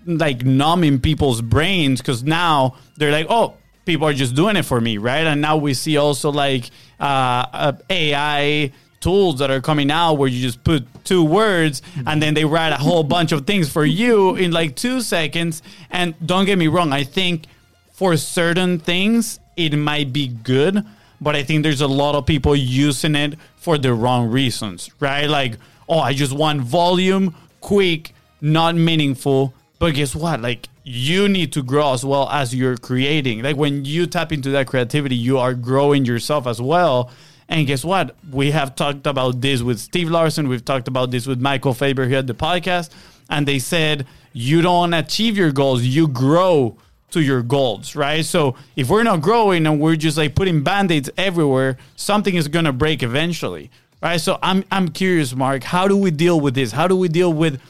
like 0.05 0.43
numbing 0.45 0.99
people's 0.99 1.41
brains 1.41 2.01
because 2.01 2.23
now 2.23 2.75
they're 2.97 3.11
like, 3.11 3.27
oh, 3.29 3.55
people 3.85 4.07
are 4.07 4.13
just 4.13 4.35
doing 4.35 4.55
it 4.55 4.63
for 4.63 4.79
me, 4.79 4.97
right? 4.97 5.25
And 5.25 5.41
now 5.41 5.57
we 5.57 5.73
see 5.73 5.97
also 5.97 6.31
like 6.31 6.69
uh, 6.99 7.45
uh, 7.53 7.73
AI 7.89 8.71
tools 8.99 9.39
that 9.39 9.51
are 9.51 9.59
coming 9.59 9.91
out 9.91 10.13
where 10.13 10.29
you 10.29 10.41
just 10.41 10.63
put 10.63 10.85
two 11.03 11.23
words 11.23 11.81
and 12.07 12.21
then 12.21 12.33
they 12.33 12.45
write 12.45 12.71
a 12.71 12.77
whole 12.77 13.03
bunch 13.03 13.33
of 13.33 13.45
things 13.45 13.69
for 13.69 13.83
you 13.83 14.35
in 14.35 14.51
like 14.51 14.75
two 14.75 15.01
seconds. 15.01 15.61
And 15.89 16.15
don't 16.25 16.45
get 16.45 16.57
me 16.57 16.67
wrong, 16.67 16.93
I 16.93 17.03
think 17.03 17.45
for 17.91 18.15
certain 18.15 18.79
things 18.79 19.39
it 19.57 19.75
might 19.75 20.13
be 20.13 20.29
good, 20.29 20.83
but 21.19 21.35
I 21.35 21.43
think 21.43 21.63
there's 21.63 21.81
a 21.81 21.87
lot 21.87 22.15
of 22.15 22.25
people 22.25 22.55
using 22.55 23.15
it 23.15 23.37
for 23.63 23.77
the 23.77 23.93
wrong 23.93 24.29
reasons, 24.29 24.89
right? 24.99 25.25
Like, 25.25 25.53
oh, 25.87 25.99
I 25.99 26.13
just 26.13 26.33
want 26.33 26.61
volume, 26.61 27.33
quick, 27.61 28.13
not 28.41 28.75
meaningful. 28.75 29.53
But 29.79 29.95
guess 29.95 30.13
what? 30.13 30.41
Like, 30.41 30.67
you 30.83 31.29
need 31.29 31.53
to 31.53 31.63
grow 31.63 31.93
as 31.93 32.03
well 32.03 32.29
as 32.29 32.53
you're 32.53 32.75
creating. 32.75 33.41
Like, 33.41 33.55
when 33.55 33.85
you 33.85 34.05
tap 34.05 34.33
into 34.33 34.49
that 34.49 34.67
creativity, 34.67 35.15
you 35.15 35.37
are 35.37 35.53
growing 35.53 36.03
yourself 36.03 36.45
as 36.45 36.61
well. 36.61 37.09
And 37.47 37.65
guess 37.65 37.85
what? 37.85 38.17
We 38.29 38.51
have 38.51 38.75
talked 38.75 39.07
about 39.07 39.39
this 39.39 39.61
with 39.61 39.79
Steve 39.79 40.09
Larsen. 40.09 40.49
We've 40.49 40.65
talked 40.65 40.89
about 40.89 41.11
this 41.11 41.25
with 41.25 41.39
Michael 41.39 41.73
Faber 41.73 42.05
here 42.05 42.19
at 42.19 42.27
the 42.27 42.33
podcast. 42.33 42.89
And 43.29 43.47
they 43.47 43.59
said, 43.59 44.05
you 44.33 44.61
don't 44.61 44.93
achieve 44.93 45.37
your 45.37 45.53
goals, 45.53 45.83
you 45.83 46.09
grow 46.09 46.77
to 47.13 47.21
your 47.21 47.41
goals, 47.41 47.95
right? 47.95 48.25
So 48.25 48.55
if 48.75 48.89
we're 48.89 49.03
not 49.03 49.21
growing 49.21 49.65
and 49.65 49.79
we're 49.79 49.95
just 49.95 50.17
like 50.17 50.35
putting 50.35 50.63
band-aids 50.63 51.09
everywhere, 51.17 51.77
something 51.95 52.35
is 52.35 52.47
gonna 52.47 52.73
break 52.73 53.01
eventually. 53.01 53.71
Right. 54.01 54.19
So 54.19 54.37
I'm 54.43 54.65
I'm 54.69 54.89
curious, 54.89 55.33
Mark, 55.33 55.63
how 55.63 55.87
do 55.87 55.95
we 55.95 56.11
deal 56.11 56.37
with 56.37 56.55
this? 56.55 56.73
How 56.73 56.89
do 56.89 56.95
we 56.97 57.07
deal 57.07 57.31
with 57.31 57.61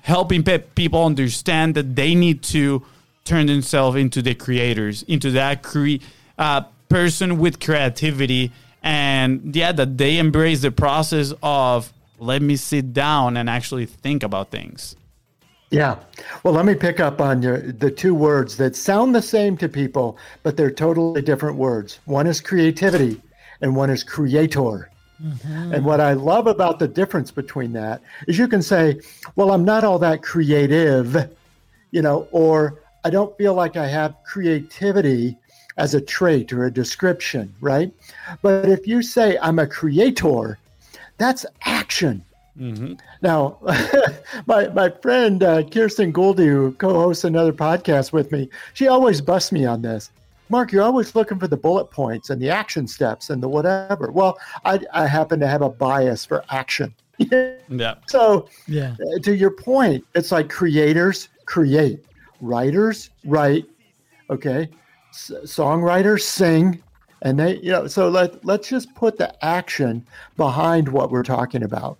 helping 0.00 0.42
pe- 0.42 0.58
people 0.58 1.04
understand 1.04 1.76
that 1.76 1.94
they 1.94 2.16
need 2.16 2.42
to 2.42 2.82
turn 3.24 3.46
themselves 3.46 3.96
into 3.96 4.22
the 4.22 4.34
creators, 4.34 5.04
into 5.04 5.30
that 5.30 5.62
cre- 5.62 6.02
uh, 6.36 6.62
person 6.88 7.38
with 7.38 7.60
creativity, 7.60 8.50
and 8.82 9.54
yeah, 9.54 9.70
that 9.70 9.96
they 9.98 10.18
embrace 10.18 10.62
the 10.62 10.72
process 10.72 11.32
of 11.44 11.92
let 12.18 12.42
me 12.42 12.56
sit 12.56 12.92
down 12.92 13.36
and 13.36 13.48
actually 13.48 13.86
think 13.86 14.24
about 14.24 14.50
things. 14.50 14.96
Yeah. 15.72 15.98
Well, 16.42 16.52
let 16.52 16.66
me 16.66 16.74
pick 16.74 17.00
up 17.00 17.20
on 17.20 17.42
your, 17.42 17.58
the 17.58 17.90
two 17.90 18.14
words 18.14 18.58
that 18.58 18.76
sound 18.76 19.14
the 19.14 19.22
same 19.22 19.56
to 19.56 19.68
people, 19.68 20.18
but 20.42 20.56
they're 20.56 20.70
totally 20.70 21.22
different 21.22 21.56
words. 21.56 21.98
One 22.04 22.26
is 22.26 22.42
creativity 22.42 23.20
and 23.62 23.74
one 23.74 23.88
is 23.88 24.04
creator. 24.04 24.90
Mm-hmm. 25.22 25.72
And 25.72 25.84
what 25.84 26.00
I 26.00 26.12
love 26.12 26.46
about 26.46 26.78
the 26.78 26.88
difference 26.88 27.30
between 27.30 27.72
that 27.72 28.02
is 28.28 28.38
you 28.38 28.48
can 28.48 28.60
say, 28.60 29.00
well, 29.34 29.50
I'm 29.50 29.64
not 29.64 29.82
all 29.82 29.98
that 30.00 30.22
creative, 30.22 31.30
you 31.90 32.02
know, 32.02 32.28
or 32.32 32.82
I 33.04 33.10
don't 33.10 33.36
feel 33.38 33.54
like 33.54 33.76
I 33.76 33.86
have 33.86 34.14
creativity 34.26 35.38
as 35.78 35.94
a 35.94 36.02
trait 36.02 36.52
or 36.52 36.66
a 36.66 36.70
description, 36.70 37.54
right? 37.62 37.90
But 38.42 38.68
if 38.68 38.86
you 38.86 39.00
say 39.00 39.38
I'm 39.40 39.58
a 39.58 39.66
creator, 39.66 40.58
that's 41.16 41.46
action. 41.62 42.24
Mm-hmm. 42.58 42.94
Now, 43.22 43.58
my 44.46 44.68
my 44.68 44.90
friend 44.90 45.42
uh, 45.42 45.62
Kirsten 45.62 46.12
Goldie, 46.12 46.46
who 46.46 46.72
co-hosts 46.72 47.24
another 47.24 47.52
podcast 47.52 48.12
with 48.12 48.30
me, 48.30 48.48
she 48.74 48.88
always 48.88 49.20
busts 49.20 49.52
me 49.52 49.64
on 49.64 49.82
this. 49.82 50.10
Mark, 50.48 50.70
you're 50.70 50.82
always 50.82 51.14
looking 51.14 51.38
for 51.38 51.48
the 51.48 51.56
bullet 51.56 51.90
points 51.90 52.28
and 52.28 52.40
the 52.40 52.50
action 52.50 52.86
steps 52.86 53.30
and 53.30 53.42
the 53.42 53.48
whatever. 53.48 54.10
Well, 54.12 54.38
I, 54.66 54.80
I 54.92 55.06
happen 55.06 55.40
to 55.40 55.46
have 55.46 55.62
a 55.62 55.70
bias 55.70 56.26
for 56.26 56.44
action. 56.50 56.94
yeah. 57.18 57.94
So, 58.06 58.48
yeah. 58.66 58.94
Uh, 59.00 59.18
to 59.20 59.34
your 59.34 59.50
point, 59.50 60.04
it's 60.14 60.30
like 60.30 60.50
creators 60.50 61.30
create, 61.46 62.04
writers 62.42 63.08
write, 63.24 63.64
okay, 64.28 64.68
S- 65.10 65.32
songwriters 65.44 66.20
sing, 66.20 66.82
and 67.22 67.38
they, 67.38 67.56
you 67.58 67.72
know. 67.72 67.86
So 67.86 68.08
let 68.08 68.44
let's 68.44 68.68
just 68.68 68.94
put 68.94 69.16
the 69.16 69.44
action 69.44 70.04
behind 70.36 70.88
what 70.88 71.10
we're 71.10 71.22
talking 71.22 71.62
about. 71.62 71.98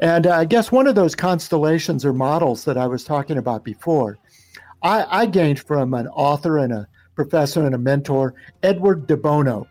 And 0.00 0.26
uh, 0.26 0.36
I 0.36 0.44
guess 0.44 0.70
one 0.70 0.86
of 0.86 0.94
those 0.94 1.14
constellations 1.14 2.04
or 2.04 2.12
models 2.12 2.64
that 2.64 2.76
I 2.76 2.86
was 2.86 3.04
talking 3.04 3.38
about 3.38 3.64
before, 3.64 4.18
I, 4.82 5.22
I 5.22 5.26
gained 5.26 5.60
from 5.60 5.94
an 5.94 6.08
author 6.08 6.58
and 6.58 6.72
a 6.72 6.88
professor 7.14 7.64
and 7.64 7.74
a 7.74 7.78
mentor, 7.78 8.34
Edward 8.62 9.06
de 9.06 9.16
Bono. 9.16 9.66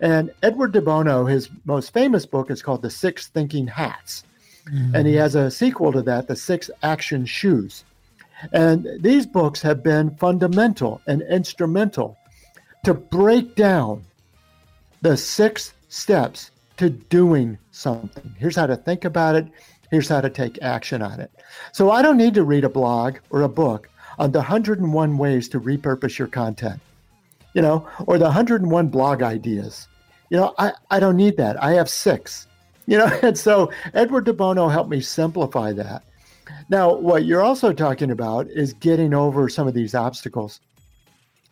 And 0.00 0.30
Edward 0.42 0.72
de 0.72 0.82
Bono, 0.82 1.24
his 1.24 1.48
most 1.64 1.92
famous 1.92 2.26
book 2.26 2.50
is 2.50 2.62
called 2.62 2.82
The 2.82 2.90
Six 2.90 3.28
Thinking 3.28 3.66
Hats. 3.66 4.24
Mm-hmm. 4.70 4.94
And 4.94 5.06
he 5.06 5.14
has 5.14 5.34
a 5.34 5.50
sequel 5.50 5.92
to 5.92 6.02
that, 6.02 6.28
The 6.28 6.36
Six 6.36 6.70
Action 6.82 7.24
Shoes. 7.24 7.84
And 8.52 8.86
these 9.00 9.26
books 9.26 9.62
have 9.62 9.82
been 9.82 10.14
fundamental 10.16 11.00
and 11.06 11.22
instrumental 11.22 12.18
to 12.84 12.92
break 12.92 13.54
down 13.54 14.04
the 15.00 15.16
six 15.16 15.72
steps 15.88 16.50
to 16.76 16.90
doing 16.90 17.58
something. 17.70 18.34
Here's 18.38 18.56
how 18.56 18.66
to 18.66 18.76
think 18.76 19.04
about 19.04 19.34
it. 19.34 19.46
Here's 19.90 20.08
how 20.08 20.20
to 20.20 20.30
take 20.30 20.58
action 20.62 21.02
on 21.02 21.20
it. 21.20 21.30
So 21.72 21.90
I 21.90 22.02
don't 22.02 22.16
need 22.16 22.34
to 22.34 22.44
read 22.44 22.64
a 22.64 22.68
blog 22.68 23.16
or 23.30 23.42
a 23.42 23.48
book 23.48 23.88
on 24.18 24.32
the 24.32 24.38
101 24.38 25.18
ways 25.18 25.48
to 25.50 25.60
repurpose 25.60 26.18
your 26.18 26.28
content, 26.28 26.80
you 27.54 27.62
know, 27.62 27.86
or 28.06 28.18
the 28.18 28.24
101 28.24 28.88
blog 28.88 29.22
ideas. 29.22 29.88
You 30.30 30.38
know, 30.38 30.54
I, 30.58 30.72
I 30.90 31.00
don't 31.00 31.16
need 31.16 31.36
that. 31.36 31.62
I 31.62 31.72
have 31.72 31.88
six, 31.88 32.48
you 32.86 32.98
know, 32.98 33.06
and 33.22 33.38
so 33.38 33.70
Edward 33.94 34.24
de 34.24 34.32
Bono 34.32 34.68
helped 34.68 34.90
me 34.90 35.00
simplify 35.00 35.72
that. 35.72 36.02
Now, 36.68 36.94
what 36.94 37.24
you're 37.24 37.42
also 37.42 37.72
talking 37.72 38.10
about 38.10 38.48
is 38.48 38.72
getting 38.72 39.14
over 39.14 39.48
some 39.48 39.68
of 39.68 39.74
these 39.74 39.94
obstacles. 39.94 40.60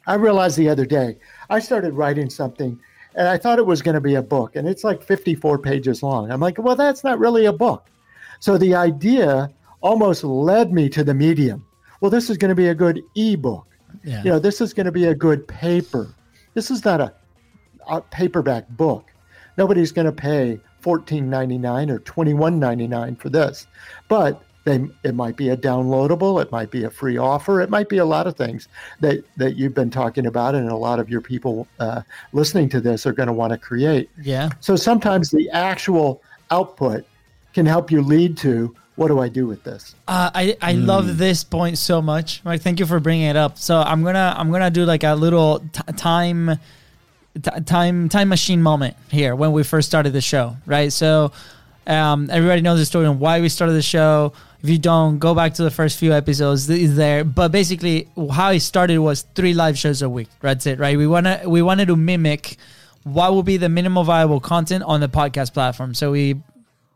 I 0.06 0.14
realized 0.14 0.56
the 0.56 0.68
other 0.68 0.86
day, 0.86 1.18
I 1.50 1.58
started 1.60 1.94
writing 1.94 2.28
something 2.30 2.78
and 3.14 3.28
I 3.28 3.38
thought 3.38 3.58
it 3.58 3.66
was 3.66 3.82
going 3.82 3.94
to 3.94 4.00
be 4.00 4.14
a 4.14 4.22
book, 4.22 4.56
and 4.56 4.68
it's 4.68 4.84
like 4.84 5.02
54 5.02 5.58
pages 5.58 6.02
long. 6.02 6.30
I'm 6.30 6.40
like, 6.40 6.58
well, 6.58 6.76
that's 6.76 7.04
not 7.04 7.18
really 7.18 7.44
a 7.46 7.52
book. 7.52 7.88
So 8.40 8.58
the 8.58 8.74
idea 8.74 9.50
almost 9.80 10.24
led 10.24 10.72
me 10.72 10.88
to 10.90 11.04
the 11.04 11.14
medium. 11.14 11.64
Well, 12.00 12.10
this 12.10 12.28
is 12.28 12.36
going 12.36 12.50
to 12.50 12.54
be 12.54 12.68
a 12.68 12.74
good 12.74 13.02
ebook. 13.16 13.66
Yeah. 14.02 14.22
You 14.22 14.30
know, 14.30 14.38
this 14.38 14.60
is 14.60 14.74
going 14.74 14.86
to 14.86 14.92
be 14.92 15.06
a 15.06 15.14
good 15.14 15.46
paper. 15.46 16.14
This 16.54 16.70
is 16.70 16.84
not 16.84 17.00
a, 17.00 17.14
a 17.88 18.00
paperback 18.00 18.68
book. 18.70 19.10
Nobody's 19.56 19.92
going 19.92 20.06
to 20.06 20.12
pay 20.12 20.60
$14.99 20.82 21.90
or 21.90 22.00
$21.99 22.00 23.18
for 23.18 23.30
this. 23.30 23.66
But 24.08 24.42
they, 24.64 24.86
it 25.02 25.14
might 25.14 25.36
be 25.36 25.50
a 25.50 25.56
downloadable, 25.56 26.42
it 26.42 26.50
might 26.50 26.70
be 26.70 26.84
a 26.84 26.90
free 26.90 27.16
offer, 27.16 27.60
it 27.60 27.70
might 27.70 27.88
be 27.88 27.98
a 27.98 28.04
lot 28.04 28.26
of 28.26 28.36
things 28.36 28.68
that, 29.00 29.24
that 29.36 29.56
you've 29.56 29.74
been 29.74 29.90
talking 29.90 30.26
about, 30.26 30.54
and 30.54 30.68
a 30.70 30.76
lot 30.76 30.98
of 30.98 31.08
your 31.08 31.20
people 31.20 31.68
uh, 31.78 32.02
listening 32.32 32.68
to 32.70 32.80
this 32.80 33.06
are 33.06 33.12
going 33.12 33.26
to 33.26 33.32
want 33.32 33.52
to 33.52 33.58
create. 33.58 34.10
Yeah. 34.20 34.50
So 34.60 34.74
sometimes 34.76 35.30
the 35.30 35.50
actual 35.50 36.22
output 36.50 37.04
can 37.52 37.66
help 37.66 37.90
you 37.90 38.02
lead 38.02 38.36
to 38.38 38.74
what 38.96 39.08
do 39.08 39.18
I 39.18 39.28
do 39.28 39.46
with 39.46 39.64
this? 39.64 39.94
Uh, 40.06 40.30
I 40.32 40.56
I 40.62 40.74
mm. 40.74 40.86
love 40.86 41.18
this 41.18 41.42
point 41.42 41.78
so 41.78 42.00
much. 42.00 42.40
Right, 42.44 42.62
thank 42.62 42.78
you 42.78 42.86
for 42.86 43.00
bringing 43.00 43.26
it 43.26 43.36
up. 43.36 43.58
So 43.58 43.80
I'm 43.80 44.04
gonna 44.04 44.34
I'm 44.36 44.52
gonna 44.52 44.70
do 44.70 44.84
like 44.84 45.02
a 45.02 45.14
little 45.14 45.58
t- 45.58 45.92
time. 45.96 46.58
T- 47.34 47.60
time 47.66 48.08
time 48.08 48.28
machine 48.28 48.62
moment 48.62 48.96
here 49.10 49.34
when 49.34 49.50
we 49.50 49.64
first 49.64 49.88
started 49.88 50.12
the 50.12 50.20
show 50.20 50.56
right 50.66 50.92
so 50.92 51.32
um, 51.84 52.30
everybody 52.30 52.60
knows 52.60 52.78
the 52.78 52.86
story 52.86 53.06
on 53.06 53.18
why 53.18 53.40
we 53.40 53.48
started 53.48 53.72
the 53.72 53.82
show 53.82 54.32
if 54.64 54.70
you 54.70 54.78
don't, 54.78 55.18
go 55.18 55.34
back 55.34 55.52
to 55.54 55.62
the 55.62 55.70
first 55.70 55.98
few 55.98 56.14
episodes. 56.14 56.70
Is 56.70 56.96
there? 56.96 57.22
But 57.22 57.52
basically, 57.52 58.08
how 58.32 58.50
it 58.52 58.60
started 58.60 58.96
was 58.96 59.26
three 59.34 59.52
live 59.52 59.76
shows 59.76 60.00
a 60.00 60.08
week. 60.08 60.28
That's 60.40 60.64
it, 60.64 60.78
right? 60.78 60.96
We 60.96 61.06
wanna 61.06 61.42
we 61.44 61.60
wanted 61.60 61.88
to 61.88 61.96
mimic 61.96 62.56
what 63.02 63.34
will 63.34 63.42
be 63.42 63.58
the 63.58 63.68
minimal 63.68 64.04
viable 64.04 64.40
content 64.40 64.82
on 64.84 65.00
the 65.00 65.08
podcast 65.08 65.52
platform. 65.52 65.92
So 65.92 66.12
we 66.12 66.36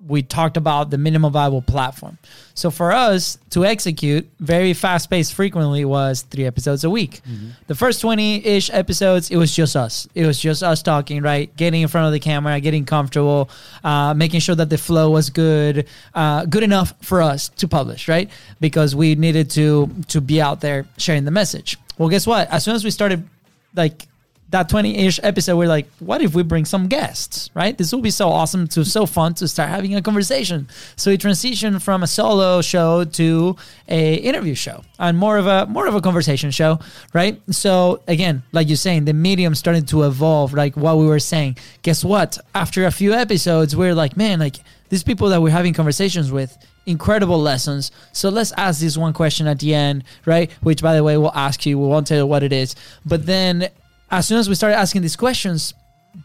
we 0.06 0.22
talked 0.22 0.56
about 0.56 0.90
the 0.90 0.98
minimum 0.98 1.32
viable 1.32 1.62
platform. 1.62 2.18
So 2.54 2.70
for 2.70 2.92
us 2.92 3.36
to 3.50 3.64
execute 3.64 4.28
very 4.38 4.72
fast 4.72 5.10
paced 5.10 5.34
frequently 5.34 5.84
was 5.84 6.22
three 6.22 6.44
episodes 6.44 6.84
a 6.84 6.90
week. 6.90 7.20
Mm-hmm. 7.28 7.48
The 7.66 7.74
first 7.74 8.00
20 8.00 8.46
ish 8.46 8.70
episodes, 8.70 9.30
it 9.30 9.36
was 9.36 9.54
just 9.54 9.74
us. 9.74 10.06
It 10.14 10.24
was 10.24 10.38
just 10.38 10.62
us 10.62 10.82
talking, 10.82 11.22
right? 11.22 11.54
Getting 11.56 11.82
in 11.82 11.88
front 11.88 12.06
of 12.06 12.12
the 12.12 12.20
camera, 12.20 12.60
getting 12.60 12.84
comfortable, 12.84 13.50
uh, 13.82 14.14
making 14.14 14.40
sure 14.40 14.54
that 14.54 14.70
the 14.70 14.78
flow 14.78 15.10
was 15.10 15.30
good, 15.30 15.86
uh, 16.14 16.44
good 16.44 16.62
enough 16.62 16.94
for 17.02 17.20
us 17.20 17.48
to 17.48 17.66
publish, 17.66 18.06
right? 18.08 18.30
Because 18.60 18.94
we 18.94 19.16
needed 19.16 19.50
to 19.52 19.90
to 20.08 20.20
be 20.20 20.40
out 20.40 20.60
there 20.60 20.86
sharing 20.96 21.24
the 21.24 21.30
message. 21.30 21.76
Well, 21.96 22.08
guess 22.08 22.26
what? 22.26 22.48
As 22.50 22.62
soon 22.62 22.76
as 22.76 22.84
we 22.84 22.90
started 22.90 23.28
like 23.74 24.06
that 24.50 24.68
20-ish 24.70 25.20
episode 25.22 25.56
we're 25.56 25.68
like 25.68 25.86
what 25.98 26.22
if 26.22 26.34
we 26.34 26.42
bring 26.42 26.64
some 26.64 26.88
guests 26.88 27.50
right 27.54 27.76
this 27.76 27.92
will 27.92 28.00
be 28.00 28.10
so 28.10 28.28
awesome 28.28 28.66
to 28.66 28.84
so 28.84 29.04
fun 29.04 29.34
to 29.34 29.46
start 29.46 29.68
having 29.68 29.94
a 29.94 30.02
conversation 30.02 30.68
so 30.96 31.10
we 31.10 31.18
transitioned 31.18 31.82
from 31.82 32.02
a 32.02 32.06
solo 32.06 32.62
show 32.62 33.04
to 33.04 33.56
a 33.88 34.14
interview 34.14 34.54
show 34.54 34.82
and 34.98 35.18
more 35.18 35.36
of 35.36 35.46
a 35.46 35.66
more 35.66 35.86
of 35.86 35.94
a 35.94 36.00
conversation 36.00 36.50
show 36.50 36.78
right 37.12 37.40
so 37.50 38.02
again 38.08 38.42
like 38.52 38.68
you're 38.68 38.76
saying 38.76 39.04
the 39.04 39.12
medium 39.12 39.54
started 39.54 39.86
to 39.86 40.04
evolve 40.04 40.54
like 40.54 40.76
what 40.76 40.96
we 40.96 41.06
were 41.06 41.18
saying 41.18 41.56
guess 41.82 42.04
what 42.04 42.38
after 42.54 42.86
a 42.86 42.90
few 42.90 43.12
episodes 43.12 43.76
we're 43.76 43.94
like 43.94 44.16
man 44.16 44.38
like 44.38 44.56
these 44.88 45.02
people 45.02 45.28
that 45.28 45.42
we're 45.42 45.50
having 45.50 45.74
conversations 45.74 46.32
with 46.32 46.56
incredible 46.86 47.38
lessons. 47.38 47.92
So 48.12 48.30
let's 48.30 48.52
ask 48.52 48.80
this 48.80 48.96
one 48.96 49.12
question 49.12 49.46
at 49.46 49.58
the 49.58 49.74
end, 49.74 50.04
right? 50.24 50.50
Which, 50.62 50.82
by 50.82 50.94
the 50.94 51.04
way, 51.04 51.18
we'll 51.18 51.34
ask 51.34 51.66
you. 51.66 51.78
We 51.78 51.86
won't 51.86 52.06
tell 52.06 52.16
you 52.16 52.26
what 52.26 52.42
it 52.42 52.52
is. 52.52 52.74
But 53.04 53.26
then 53.26 53.68
as 54.10 54.26
soon 54.26 54.38
as 54.38 54.48
we 54.48 54.54
started 54.54 54.76
asking 54.76 55.02
these 55.02 55.16
questions, 55.16 55.74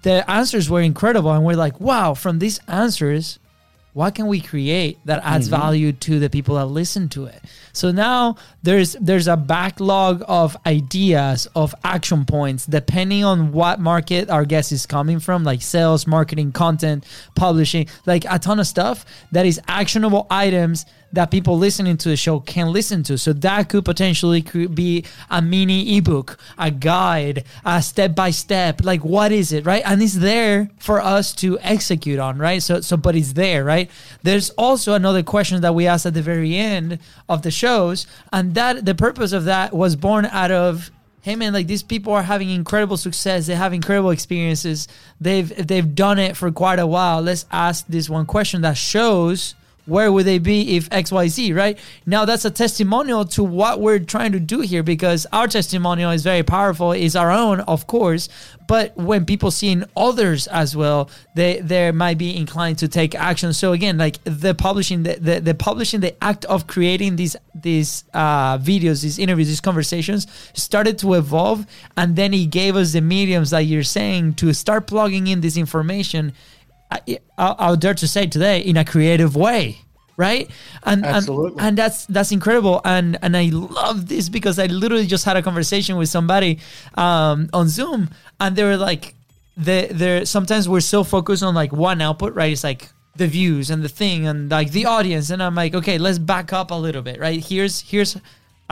the 0.03 0.29
answers 0.29 0.69
were 0.69 0.81
incredible. 0.81 1.31
And 1.31 1.43
we're 1.43 1.55
like, 1.55 1.79
wow, 1.79 2.13
from 2.13 2.39
these 2.39 2.59
answers, 2.67 3.39
what 3.93 4.15
can 4.15 4.27
we 4.27 4.41
create 4.41 4.97
that 5.05 5.21
adds 5.23 5.47
mm-hmm. 5.47 5.61
value 5.61 5.91
to 5.91 6.19
the 6.19 6.29
people 6.29 6.55
that 6.55 6.65
listen 6.65 7.07
to 7.07 7.25
it 7.25 7.41
so 7.73 7.91
now 7.91 8.35
there's 8.63 8.93
there's 8.93 9.27
a 9.27 9.37
backlog 9.37 10.23
of 10.27 10.57
ideas 10.65 11.47
of 11.55 11.73
action 11.83 12.25
points 12.25 12.65
depending 12.65 13.23
on 13.23 13.51
what 13.51 13.79
market 13.79 14.29
our 14.29 14.45
guest 14.45 14.71
is 14.71 14.85
coming 14.85 15.19
from 15.19 15.43
like 15.43 15.61
sales 15.61 16.05
marketing 16.07 16.51
content 16.51 17.05
publishing 17.35 17.87
like 18.05 18.25
a 18.29 18.39
ton 18.39 18.59
of 18.59 18.67
stuff 18.67 19.05
that 19.31 19.45
is 19.45 19.61
actionable 19.67 20.27
items 20.29 20.85
that 21.13 21.29
people 21.29 21.57
listening 21.57 21.95
to 21.97 22.09
the 22.09 22.17
show 22.17 22.39
can 22.39 22.73
listen 22.73 23.03
to. 23.03 23.17
So 23.17 23.33
that 23.33 23.69
could 23.69 23.85
potentially 23.85 24.41
be 24.41 25.05
a 25.29 25.41
mini 25.41 25.97
ebook, 25.97 26.37
a 26.57 26.71
guide, 26.71 27.45
a 27.63 27.81
step 27.81 28.15
by 28.15 28.31
step. 28.31 28.83
Like 28.83 29.05
what 29.05 29.31
is 29.31 29.53
it, 29.53 29.65
right? 29.65 29.83
And 29.85 30.01
it's 30.01 30.15
there 30.15 30.69
for 30.79 30.99
us 31.01 31.33
to 31.35 31.59
execute 31.59 32.19
on, 32.19 32.37
right? 32.39 32.61
So 32.61 32.81
so 32.81 32.97
but 32.97 33.15
it's 33.15 33.33
there, 33.33 33.63
right? 33.63 33.89
There's 34.23 34.49
also 34.51 34.93
another 34.93 35.23
question 35.23 35.61
that 35.61 35.75
we 35.75 35.87
asked 35.87 36.05
at 36.05 36.15
the 36.15 36.21
very 36.21 36.55
end 36.55 36.99
of 37.29 37.43
the 37.43 37.51
shows, 37.51 38.07
and 38.31 38.55
that 38.55 38.85
the 38.85 38.95
purpose 38.95 39.31
of 39.31 39.45
that 39.45 39.73
was 39.73 39.95
born 39.95 40.25
out 40.25 40.51
of 40.51 40.91
hey 41.21 41.37
man 41.37 41.53
like 41.53 41.67
these 41.67 41.83
people 41.83 42.11
are 42.11 42.23
having 42.23 42.49
incredible 42.49 42.97
success 42.97 43.47
they 43.47 43.55
have 43.55 43.71
incredible 43.71 44.09
experiences 44.09 44.89
they've 45.21 45.67
they've 45.67 45.95
done 45.95 46.19
it 46.19 46.35
for 46.35 46.51
quite 46.51 46.79
a 46.79 46.85
while 46.85 47.21
let's 47.21 47.45
ask 47.49 47.85
this 47.87 48.09
one 48.09 48.25
question 48.25 48.61
that 48.61 48.75
shows 48.75 49.55
where 49.85 50.11
would 50.11 50.25
they 50.25 50.39
be 50.39 50.75
if 50.75 50.89
xyz 50.89 51.55
right? 51.55 51.77
Now 52.05 52.25
that's 52.25 52.45
a 52.45 52.51
testimonial 52.51 53.25
to 53.25 53.43
what 53.43 53.79
we're 53.81 53.99
trying 53.99 54.31
to 54.33 54.39
do 54.39 54.61
here 54.61 54.83
because 54.83 55.25
our 55.31 55.47
testimonial 55.47 56.11
is 56.11 56.23
very 56.23 56.43
powerful 56.43 56.91
is 56.91 57.15
our 57.15 57.31
own 57.31 57.59
of 57.61 57.87
course 57.87 58.29
but 58.67 58.95
when 58.95 59.25
people 59.25 59.51
see 59.51 59.71
in 59.71 59.85
others 59.95 60.47
as 60.47 60.75
well 60.75 61.09
they 61.35 61.59
they 61.59 61.91
might 61.91 62.17
be 62.17 62.35
inclined 62.35 62.77
to 62.79 62.87
take 62.87 63.15
action. 63.15 63.53
So 63.53 63.73
again 63.73 63.97
like 63.97 64.17
the 64.23 64.53
publishing 64.53 65.03
the, 65.03 65.15
the, 65.15 65.39
the 65.39 65.53
publishing 65.53 65.99
the 65.99 66.15
act 66.23 66.45
of 66.45 66.67
creating 66.67 67.15
these 67.15 67.35
these 67.53 68.03
uh, 68.13 68.57
videos 68.57 69.01
these 69.01 69.19
interviews 69.19 69.47
these 69.47 69.61
conversations 69.61 70.27
started 70.53 70.97
to 70.99 71.13
evolve 71.13 71.65
and 71.97 72.15
then 72.15 72.33
he 72.33 72.45
gave 72.45 72.75
us 72.75 72.93
the 72.93 73.01
mediums 73.01 73.49
that 73.51 73.61
you're 73.61 73.83
saying 73.83 74.33
to 74.35 74.53
start 74.53 74.87
plugging 74.87 75.27
in 75.27 75.41
this 75.41 75.57
information 75.57 76.33
I, 77.37 77.69
will 77.69 77.75
dare 77.77 77.93
to 77.93 78.07
say 78.07 78.27
today 78.27 78.59
in 78.59 78.77
a 78.77 78.85
creative 78.85 79.35
way 79.35 79.83
right? 80.17 80.49
And 80.83 81.05
and, 81.05 81.27
and 81.59 81.77
that's 81.77 82.05
that's 82.05 82.31
incredible. 82.31 82.81
And 82.85 83.17
and 83.21 83.35
i 83.35 83.45
love 83.45 84.07
this 84.07 84.29
because 84.29 84.59
i 84.59 84.65
literally 84.67 85.07
just 85.07 85.25
had 85.25 85.37
a 85.37 85.41
conversation 85.41 85.97
with 85.97 86.09
somebody 86.09 86.59
um 86.95 87.49
on 87.53 87.67
zoom 87.67 88.09
and 88.39 88.55
they 88.55 88.63
were 88.63 88.77
like 88.77 89.15
they 89.57 89.87
they're 89.87 90.25
sometimes 90.25 90.67
we're 90.67 90.81
so 90.81 91.03
focused 91.03 91.43
on 91.43 91.55
like 91.55 91.71
one 91.71 92.01
output 92.01 92.35
right? 92.35 92.51
It's 92.51 92.63
like 92.63 92.89
the 93.15 93.27
views 93.27 93.69
and 93.69 93.83
the 93.83 93.89
thing 93.89 94.25
and 94.27 94.49
like 94.49 94.71
the 94.71 94.85
audience. 94.85 95.29
And 95.29 95.41
i'm 95.41 95.55
like 95.55 95.73
okay 95.73 95.97
let's 95.97 96.19
back 96.19 96.53
up 96.53 96.71
a 96.71 96.75
little 96.75 97.01
bit 97.01 97.19
right? 97.19 97.43
Here's 97.43 97.81
here's 97.81 98.17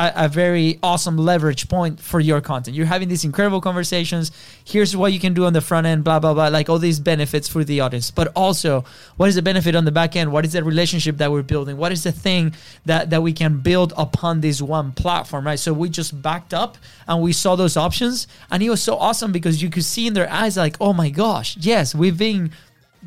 a, 0.01 0.25
a 0.25 0.27
very 0.27 0.79
awesome 0.81 1.17
leverage 1.17 1.69
point 1.69 1.99
for 1.99 2.19
your 2.19 2.41
content. 2.41 2.75
You're 2.75 2.87
having 2.87 3.07
these 3.07 3.23
incredible 3.23 3.61
conversations. 3.61 4.31
Here's 4.65 4.95
what 4.97 5.13
you 5.13 5.19
can 5.19 5.33
do 5.33 5.45
on 5.45 5.53
the 5.53 5.61
front 5.61 5.85
end, 5.85 6.03
blah, 6.03 6.19
blah, 6.19 6.33
blah, 6.33 6.47
like 6.47 6.69
all 6.69 6.79
these 6.79 6.99
benefits 6.99 7.47
for 7.47 7.63
the 7.63 7.81
audience. 7.81 8.09
But 8.09 8.31
also, 8.35 8.83
what 9.17 9.29
is 9.29 9.35
the 9.35 9.41
benefit 9.41 9.75
on 9.75 9.85
the 9.85 9.91
back 9.91 10.15
end? 10.15 10.31
What 10.31 10.43
is 10.43 10.53
the 10.53 10.63
relationship 10.63 11.17
that 11.17 11.31
we're 11.31 11.43
building? 11.43 11.77
What 11.77 11.91
is 11.91 12.03
the 12.03 12.11
thing 12.11 12.53
that, 12.85 13.11
that 13.11 13.21
we 13.21 13.33
can 13.33 13.59
build 13.59 13.93
upon 13.95 14.41
this 14.41 14.61
one 14.61 14.91
platform, 14.91 15.45
right? 15.45 15.59
So 15.59 15.71
we 15.71 15.89
just 15.89 16.19
backed 16.19 16.53
up 16.53 16.77
and 17.07 17.21
we 17.21 17.33
saw 17.33 17.55
those 17.55 17.77
options. 17.77 18.27
And 18.49 18.63
it 18.63 18.69
was 18.69 18.81
so 18.81 18.97
awesome 18.97 19.31
because 19.31 19.61
you 19.61 19.69
could 19.69 19.85
see 19.85 20.07
in 20.07 20.13
their 20.13 20.29
eyes, 20.31 20.57
like, 20.57 20.77
oh 20.81 20.93
my 20.93 21.09
gosh, 21.09 21.57
yes, 21.57 21.93
we've 21.93 22.17
been 22.17 22.51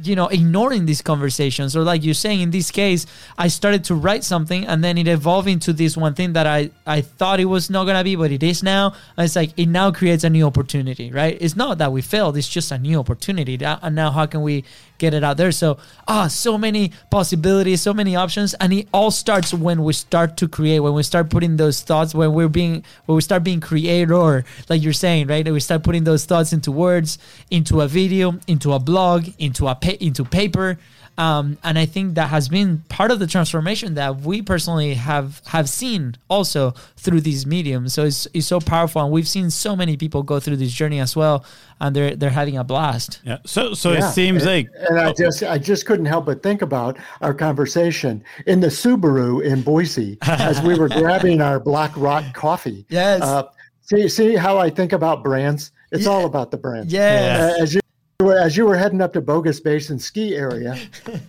you 0.02 0.16
know 0.16 0.28
ignoring 0.28 0.86
these 0.86 1.02
conversations. 1.02 1.76
Or 1.76 1.82
like 1.82 2.04
you're 2.04 2.14
saying 2.14 2.40
in 2.40 2.50
this 2.50 2.70
case 2.70 3.06
i 3.38 3.48
started 3.48 3.84
to 3.84 3.94
write 3.94 4.24
something 4.24 4.66
and 4.66 4.82
then 4.82 4.98
it 4.98 5.06
evolved 5.06 5.48
into 5.48 5.72
this 5.72 5.96
one 5.96 6.14
thing 6.14 6.32
that 6.32 6.46
i 6.46 6.70
i 6.86 7.00
thought 7.00 7.40
it 7.40 7.44
was 7.44 7.70
not 7.70 7.84
gonna 7.84 8.04
be 8.04 8.16
but 8.16 8.30
it 8.32 8.42
is 8.42 8.62
now. 8.62 8.94
And 9.16 9.24
it's 9.24 9.36
like 9.36 9.52
it 9.56 9.66
now 9.66 9.90
creates 9.90 10.24
a 10.24 10.30
new 10.30 10.46
opportunity 10.46 11.10
right? 11.10 11.36
It's 11.40 11.56
not 11.56 11.78
that 11.78 11.92
we 11.92 12.02
failed 12.02 12.36
it's 12.36 12.48
just 12.48 12.72
a 12.72 12.78
new 12.78 12.98
opportunity. 12.98 13.58
And 13.62 13.94
now 13.94 14.10
how 14.10 14.26
can 14.26 14.42
we 14.42 14.64
get 14.98 15.14
it 15.14 15.24
out 15.24 15.36
there. 15.36 15.52
So 15.52 15.78
ah 16.08 16.28
so 16.28 16.58
many 16.58 16.92
possibilities 17.10 17.80
so 17.82 17.94
many 17.94 18.16
options. 18.16 18.54
And 18.54 18.72
it 18.72 18.88
all 18.92 19.10
starts 19.10 19.52
when 19.52 19.82
we 19.82 19.92
start 19.92 20.36
to 20.38 20.48
create 20.48 20.80
when 20.80 20.94
we 20.94 21.02
start 21.02 21.30
putting 21.30 21.56
those 21.56 21.82
thoughts 21.82 22.14
when 22.14 22.32
we're 22.32 22.48
being 22.48 22.84
when 23.06 23.16
we 23.16 23.22
start 23.22 23.44
being 23.44 23.60
creator 23.60 24.44
like 24.68 24.82
you're 24.82 24.92
saying 24.92 25.26
right? 25.26 25.44
That 25.44 25.52
we 25.52 25.60
start 25.60 25.82
putting 25.82 26.04
those 26.04 26.24
thoughts 26.24 26.52
into 26.52 26.70
words 26.70 27.18
into 27.50 27.80
a 27.80 27.88
video 27.88 28.38
into 28.46 28.72
a 28.72 28.78
blog 28.78 29.28
into 29.38 29.66
a 29.68 29.74
pa- 29.74 30.00
into 30.00 30.24
paper 30.24 30.78
um, 31.16 31.58
and 31.62 31.78
I 31.78 31.86
think 31.86 32.14
that 32.16 32.28
has 32.30 32.48
been 32.48 32.78
part 32.88 33.10
of 33.10 33.18
the 33.20 33.26
transformation 33.26 33.94
that 33.94 34.20
we 34.20 34.42
personally 34.42 34.94
have 34.94 35.40
have 35.46 35.68
seen 35.68 36.16
also 36.28 36.72
through 36.96 37.20
these 37.20 37.46
mediums. 37.46 37.94
So 37.94 38.04
it's, 38.04 38.26
it's 38.34 38.46
so 38.46 38.58
powerful, 38.60 39.02
and 39.02 39.12
we've 39.12 39.28
seen 39.28 39.50
so 39.50 39.76
many 39.76 39.96
people 39.96 40.22
go 40.22 40.40
through 40.40 40.56
this 40.56 40.72
journey 40.72 40.98
as 41.00 41.14
well, 41.14 41.44
and 41.80 41.94
they're 41.94 42.16
they're 42.16 42.30
having 42.30 42.56
a 42.56 42.64
blast. 42.64 43.20
Yeah. 43.24 43.38
So 43.46 43.74
so 43.74 43.92
Yeah. 43.92 44.08
it 44.08 44.12
seems 44.12 44.42
and, 44.44 44.50
like 44.50 44.68
and 44.88 44.98
I 44.98 45.12
just 45.12 45.42
I 45.44 45.58
just 45.58 45.86
couldn't 45.86 46.06
help 46.06 46.26
but 46.26 46.42
think 46.42 46.62
about 46.62 46.96
our 47.20 47.32
conversation 47.34 48.24
in 48.46 48.60
the 48.60 48.68
Subaru 48.68 49.44
in 49.44 49.62
Boise 49.62 50.18
as 50.22 50.60
we 50.62 50.76
were 50.76 50.88
grabbing 50.88 51.40
our 51.40 51.60
Black 51.60 51.92
Rock 51.96 52.24
coffee. 52.34 52.84
Yes. 52.88 53.22
Uh, 53.22 53.44
see 53.82 54.08
see 54.08 54.34
how 54.34 54.58
I 54.58 54.68
think 54.70 54.92
about 54.92 55.22
brands. 55.22 55.70
It's 55.92 56.08
all 56.08 56.26
about 56.26 56.50
the 56.50 56.56
brand. 56.56 56.90
Yes. 56.90 57.40
Uh, 57.60 57.62
as 57.62 57.72
you 57.74 57.78
were 57.78 57.83
as 58.20 58.56
you 58.56 58.66
were 58.66 58.76
heading 58.76 59.00
up 59.00 59.12
to 59.14 59.20
Bogus 59.20 59.60
Basin 59.60 59.98
ski 59.98 60.36
area. 60.36 60.78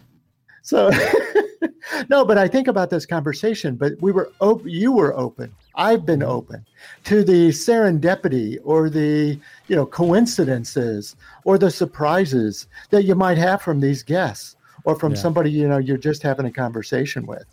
so 0.62 0.92
no, 2.10 2.26
but 2.26 2.38
I 2.38 2.48
think 2.48 2.68
about 2.68 2.90
this 2.90 3.06
conversation. 3.06 3.76
But 3.76 3.94
we 4.02 4.12
were 4.12 4.32
open. 4.42 4.70
You 4.70 4.92
were 4.92 5.16
open. 5.16 5.54
I've 5.76 6.06
been 6.06 6.20
mm-hmm. 6.20 6.32
open 6.32 6.66
to 7.06 7.24
the 7.24 7.50
serendipity 7.50 8.60
or 8.64 8.90
the 8.90 9.40
you 9.68 9.76
know 9.76 9.86
coincidences 9.86 11.16
or 11.44 11.58
the 11.58 11.72
surprises 11.72 12.68
that 12.90 13.04
you 13.04 13.16
might 13.16 13.38
have 13.38 13.62
from 13.62 13.80
these 13.80 14.04
guests 14.04 14.56
or 14.84 14.98
from 14.98 15.16
somebody 15.16 15.50
you 15.50 15.68
know 15.68 15.80
you're 15.80 15.98
just 15.98 16.22
having 16.22 16.46
a 16.46 16.52
conversation 16.52 17.26
with. 17.26 17.46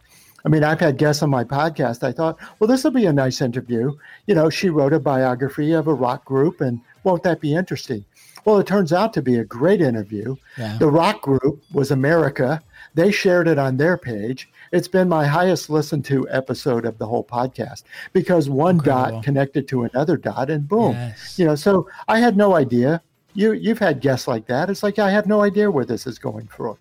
I 0.44 0.48
mean, 0.48 0.64
I've 0.64 0.80
had 0.80 0.98
guests 0.98 1.22
on 1.22 1.30
my 1.30 1.44
podcast. 1.44 2.02
I 2.02 2.10
thought, 2.10 2.36
well, 2.58 2.66
this 2.66 2.82
will 2.82 2.90
be 2.90 3.06
a 3.06 3.12
nice 3.12 3.40
interview. 3.40 3.92
You 4.26 4.34
know, 4.34 4.50
she 4.50 4.70
wrote 4.70 4.92
a 4.92 4.98
biography 4.98 5.72
of 5.72 5.86
a 5.86 5.94
rock 5.94 6.24
group, 6.24 6.60
and 6.60 6.80
won't 7.04 7.22
that 7.22 7.40
be 7.40 7.54
interesting? 7.54 8.04
Well, 8.44 8.58
it 8.58 8.66
turns 8.66 8.92
out 8.92 9.12
to 9.14 9.22
be 9.22 9.36
a 9.36 9.44
great 9.44 9.80
interview. 9.80 10.36
Yeah. 10.58 10.76
The 10.78 10.88
rock 10.88 11.22
group 11.22 11.62
was 11.72 11.90
America. 11.90 12.60
They 12.94 13.10
shared 13.10 13.48
it 13.48 13.58
on 13.58 13.76
their 13.76 13.96
page. 13.96 14.50
It's 14.72 14.88
been 14.88 15.08
my 15.08 15.26
highest 15.26 15.70
listened 15.70 16.04
to 16.06 16.28
episode 16.30 16.84
of 16.84 16.98
the 16.98 17.06
whole 17.06 17.24
podcast 17.24 17.84
because 18.12 18.50
one 18.50 18.76
Incredible. 18.76 19.16
dot 19.16 19.24
connected 19.24 19.68
to 19.68 19.84
another 19.84 20.16
dot, 20.16 20.50
and 20.50 20.66
boom. 20.66 20.92
Yes. 20.92 21.38
You 21.38 21.46
know, 21.46 21.54
so 21.54 21.88
I 22.08 22.18
had 22.18 22.36
no 22.36 22.54
idea. 22.54 23.02
You 23.34 23.52
you've 23.52 23.78
had 23.78 24.00
guests 24.00 24.28
like 24.28 24.46
that. 24.46 24.68
It's 24.68 24.82
like 24.82 24.98
I 24.98 25.10
have 25.10 25.26
no 25.26 25.42
idea 25.42 25.70
where 25.70 25.86
this 25.86 26.06
is 26.06 26.18
going 26.18 26.48
for. 26.48 26.78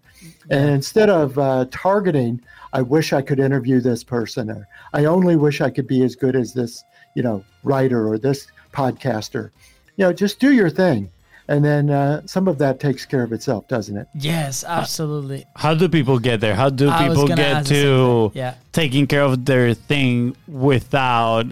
And 0.50 0.70
instead 0.70 1.10
of 1.10 1.38
uh, 1.40 1.66
targeting, 1.72 2.42
I 2.74 2.82
wish 2.82 3.14
I 3.14 3.22
could 3.22 3.40
interview 3.40 3.80
this 3.80 4.04
person, 4.04 4.50
or 4.50 4.68
I 4.94 5.06
only 5.06 5.36
wish 5.36 5.62
I 5.62 5.70
could 5.70 5.88
be 5.88 6.04
as 6.04 6.16
good 6.16 6.36
as 6.36 6.54
this, 6.54 6.84
you 7.16 7.24
know, 7.24 7.44
writer 7.64 8.08
or 8.08 8.18
this 8.18 8.48
podcaster. 8.74 9.52
You 9.98 10.06
know, 10.06 10.14
just 10.14 10.40
do 10.40 10.52
your 10.52 10.70
thing, 10.70 11.10
and 11.48 11.64
then 11.66 11.90
uh, 11.90 12.22
some 12.26 12.48
of 12.48 12.58
that 12.60 12.80
takes 12.80 13.06
care 13.06 13.24
of 13.24 13.34
itself, 13.34 13.68
doesn't 13.68 13.98
it? 13.98 14.08
Yes, 14.16 14.64
absolutely. 14.64 15.46
how 15.56 15.74
do 15.74 15.90
people 15.90 16.20
get 16.20 16.40
there? 16.40 16.56
How 16.56 16.70
do 16.70 16.90
I 16.90 17.08
people 17.08 17.28
get 17.28 17.40
ask 17.40 17.70
the 17.70 17.76
same 17.76 17.84
to. 17.84 18.32
Yeah. 18.36 18.56
taking 18.72 19.08
care 19.08 19.24
of 19.24 19.46
their 19.46 19.74
thing 19.74 20.36
without, 20.48 21.46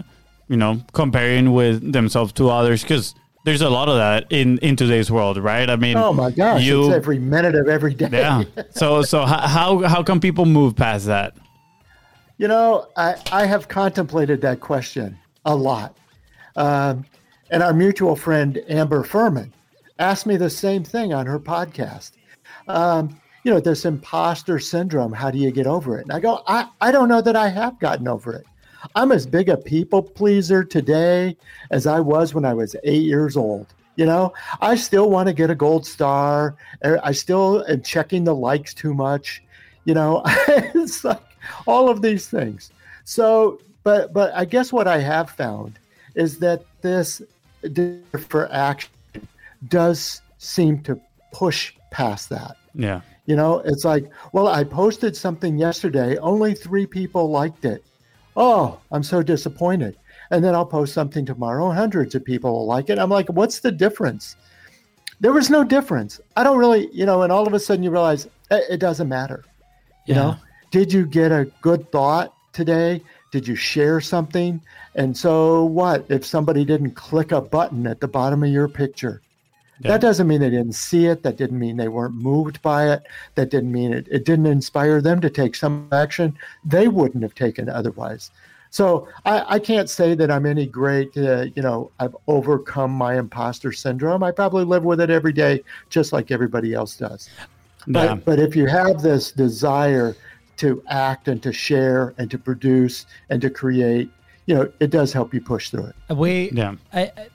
you 0.48 0.56
know, 0.56 0.80
comparing 0.92 1.52
with 1.52 1.92
themselves 1.92 2.32
to 2.34 2.48
others? 2.50 2.82
Because 2.82 3.14
there's 3.44 3.62
a 3.62 3.70
lot 3.70 3.88
of 3.88 3.96
that 3.96 4.26
in 4.30 4.58
in 4.58 4.76
today's 4.76 5.10
world, 5.10 5.38
right? 5.38 5.68
I 5.68 5.76
mean, 5.76 5.96
Oh 5.96 6.12
my 6.12 6.30
gosh, 6.30 6.62
you 6.62 6.86
it's 6.86 6.94
every 6.94 7.18
minute 7.18 7.54
of 7.54 7.68
every 7.68 7.94
day. 7.94 8.08
yeah. 8.12 8.44
So 8.70 9.02
so 9.02 9.24
how 9.24 9.38
how 9.46 9.78
how 9.88 10.02
can 10.02 10.20
people 10.20 10.46
move 10.46 10.76
past 10.76 11.06
that? 11.06 11.34
You 12.38 12.48
know, 12.48 12.88
I, 12.96 13.16
I 13.32 13.44
have 13.44 13.68
contemplated 13.68 14.40
that 14.42 14.60
question 14.60 15.18
a 15.44 15.54
lot. 15.54 15.94
Um, 16.56 17.04
and 17.50 17.62
our 17.62 17.74
mutual 17.74 18.16
friend, 18.16 18.58
Amber 18.68 19.02
Furman, 19.04 19.52
asked 20.00 20.26
me 20.26 20.36
the 20.36 20.50
same 20.50 20.82
thing 20.82 21.12
on 21.12 21.26
her 21.26 21.38
podcast. 21.38 22.12
Um, 22.66 23.20
you 23.44 23.52
know, 23.52 23.60
this 23.60 23.84
imposter 23.84 24.58
syndrome, 24.58 25.12
how 25.12 25.30
do 25.30 25.38
you 25.38 25.50
get 25.50 25.66
over 25.66 25.98
it? 25.98 26.02
And 26.02 26.12
I 26.12 26.20
go, 26.20 26.42
I, 26.46 26.68
I 26.80 26.90
don't 26.90 27.08
know 27.08 27.20
that 27.20 27.36
I 27.36 27.48
have 27.48 27.78
gotten 27.78 28.08
over 28.08 28.32
it. 28.32 28.46
I'm 28.94 29.12
as 29.12 29.26
big 29.26 29.50
a 29.50 29.56
people 29.56 30.02
pleaser 30.02 30.64
today 30.64 31.36
as 31.70 31.86
I 31.86 32.00
was 32.00 32.34
when 32.34 32.46
I 32.46 32.54
was 32.54 32.74
eight 32.82 33.02
years 33.02 33.36
old. 33.36 33.66
You 33.96 34.06
know, 34.06 34.32
I 34.62 34.76
still 34.76 35.10
want 35.10 35.28
to 35.28 35.34
get 35.34 35.50
a 35.50 35.54
gold 35.54 35.86
star. 35.86 36.56
Er, 36.84 36.98
I 37.02 37.12
still 37.12 37.64
am 37.68 37.82
checking 37.82 38.24
the 38.24 38.34
likes 38.34 38.72
too 38.72 38.94
much. 38.94 39.42
You 39.84 39.92
know, 39.92 40.22
it's 40.48 41.04
like 41.04 41.20
all 41.66 41.90
of 41.90 42.00
these 42.00 42.26
things. 42.26 42.70
So, 43.04 43.60
but 43.82 44.14
but 44.14 44.32
I 44.34 44.46
guess 44.46 44.72
what 44.72 44.88
I 44.88 44.98
have 44.98 45.30
found 45.30 45.78
is 46.14 46.38
that 46.38 46.64
this 46.80 47.20
for 48.28 48.50
action 48.50 48.90
does 49.68 50.22
seem 50.38 50.82
to 50.82 51.00
push 51.32 51.74
past 51.90 52.28
that. 52.30 52.56
Yeah. 52.74 53.00
You 53.26 53.36
know, 53.36 53.58
it's 53.60 53.84
like, 53.84 54.10
well, 54.32 54.48
I 54.48 54.64
posted 54.64 55.16
something 55.16 55.58
yesterday, 55.58 56.16
only 56.18 56.54
three 56.54 56.86
people 56.86 57.30
liked 57.30 57.64
it. 57.64 57.84
Oh, 58.36 58.80
I'm 58.90 59.02
so 59.02 59.22
disappointed. 59.22 59.96
And 60.30 60.44
then 60.44 60.54
I'll 60.54 60.66
post 60.66 60.94
something 60.94 61.26
tomorrow, 61.26 61.70
hundreds 61.70 62.14
of 62.14 62.24
people 62.24 62.52
will 62.52 62.66
like 62.66 62.88
it. 62.88 62.98
I'm 62.98 63.10
like, 63.10 63.28
what's 63.28 63.60
the 63.60 63.72
difference? 63.72 64.36
There 65.20 65.32
was 65.32 65.50
no 65.50 65.64
difference. 65.64 66.20
I 66.36 66.44
don't 66.44 66.58
really, 66.58 66.88
you 66.92 67.04
know, 67.04 67.22
and 67.22 67.32
all 67.32 67.46
of 67.46 67.52
a 67.52 67.60
sudden 67.60 67.82
you 67.82 67.90
realize 67.90 68.26
it, 68.50 68.64
it 68.70 68.78
doesn't 68.78 69.08
matter. 69.08 69.44
You 70.06 70.14
Yeah. 70.14 70.20
know, 70.22 70.36
did 70.70 70.92
you 70.92 71.04
get 71.04 71.30
a 71.32 71.50
good 71.60 71.90
thought 71.92 72.32
today? 72.52 73.02
Did 73.32 73.46
you 73.46 73.54
share 73.54 74.00
something? 74.00 74.60
And 74.94 75.16
so 75.16 75.64
what 75.64 76.06
if 76.08 76.24
somebody 76.24 76.64
didn't 76.64 76.92
click 76.92 77.32
a 77.32 77.40
button 77.40 77.86
at 77.86 78.00
the 78.00 78.08
bottom 78.08 78.42
of 78.42 78.50
your 78.50 78.68
picture? 78.68 79.20
Yeah. 79.80 79.92
That 79.92 80.00
doesn't 80.02 80.28
mean 80.28 80.40
they 80.40 80.50
didn't 80.50 80.74
see 80.74 81.06
it. 81.06 81.22
That 81.22 81.36
didn't 81.36 81.58
mean 81.58 81.76
they 81.78 81.88
weren't 81.88 82.14
moved 82.14 82.60
by 82.60 82.92
it. 82.92 83.02
That 83.34 83.50
didn't 83.50 83.72
mean 83.72 83.92
it, 83.94 84.06
it 84.10 84.24
didn't 84.26 84.46
inspire 84.46 85.00
them 85.00 85.20
to 85.22 85.30
take 85.30 85.54
some 85.54 85.88
action 85.90 86.36
they 86.64 86.86
wouldn't 86.88 87.22
have 87.22 87.34
taken 87.34 87.68
otherwise. 87.68 88.30
So 88.70 89.08
I, 89.24 89.56
I 89.56 89.58
can't 89.58 89.90
say 89.90 90.14
that 90.14 90.30
I'm 90.30 90.46
any 90.46 90.66
great, 90.66 91.16
uh, 91.16 91.46
you 91.56 91.62
know, 91.62 91.90
I've 91.98 92.14
overcome 92.28 92.92
my 92.92 93.18
imposter 93.18 93.72
syndrome. 93.72 94.22
I 94.22 94.30
probably 94.30 94.64
live 94.64 94.84
with 94.84 95.00
it 95.00 95.10
every 95.10 95.32
day, 95.32 95.64
just 95.88 96.12
like 96.12 96.30
everybody 96.30 96.72
else 96.74 96.96
does. 96.96 97.30
But, 97.88 98.04
Yeah. 98.04 98.14
but 98.14 98.38
if 98.38 98.54
you 98.54 98.66
have 98.66 99.02
this 99.02 99.32
desire 99.32 100.14
to 100.58 100.82
act 100.88 101.26
and 101.26 101.42
to 101.42 101.52
share 101.52 102.14
and 102.18 102.30
to 102.30 102.38
produce 102.38 103.06
and 103.30 103.40
to 103.42 103.50
create, 103.50 104.08
you 104.46 104.54
know, 104.54 104.70
it 104.78 104.90
does 104.90 105.12
help 105.12 105.34
you 105.34 105.40
push 105.40 105.70
through 105.70 105.86
it. 105.86 106.14
We, 106.14 106.50
Yeah. 106.52 106.76
I, 106.92 107.04
I, 107.16 107.26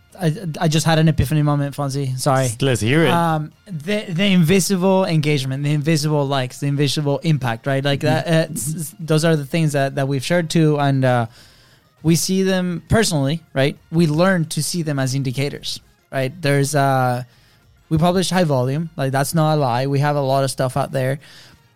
I 0.62 0.68
just 0.68 0.86
had 0.86 1.00
an 1.00 1.08
epiphany 1.08 1.42
moment, 1.42 1.76
Fonzie. 1.76 2.18
Sorry. 2.20 2.50
Let's 2.62 2.82
hear 2.82 3.04
it. 3.04 3.10
um 3.10 3.52
the 3.66 4.06
the 4.10 4.26
invisible 4.26 5.06
engagement 5.06 5.64
the 5.64 5.74
invisible 5.74 6.26
likes 6.28 6.60
the 6.60 6.68
invisible 6.68 7.20
impact 7.20 7.68
right? 7.68 7.84
Like 7.84 8.02
that 8.02 8.28
uh, 8.28 8.52
s- 8.54 8.76
s- 8.76 8.96
those 9.00 9.24
are 9.26 9.36
the 9.36 9.46
things 9.46 9.74
that 9.74 9.96
that 9.96 10.08
we've 10.08 10.24
shared 10.24 10.50
too 10.50 10.80
and 10.80 11.04
uh 11.06 11.26
we 12.04 12.16
see 12.16 12.44
them 12.44 12.84
personally 12.90 13.42
right? 13.54 13.78
We 13.92 14.08
learn 14.08 14.46
to 14.56 14.62
see 14.64 14.82
them 14.84 15.00
as 15.00 15.16
indicators 15.16 15.80
right? 16.12 16.32
There's 16.42 16.76
uh 16.76 17.24
we 17.90 17.98
publish 17.98 18.30
high 18.32 18.46
volume. 18.46 18.90
Like 18.98 19.12
that's 19.12 19.34
not 19.36 19.56
a 19.56 19.58
lie. 19.58 19.86
We 19.88 20.00
have 20.00 20.16
a 20.16 20.22
lot 20.22 20.44
of 20.44 20.50
stuff 20.52 20.76
out 20.78 20.92
there 20.92 21.20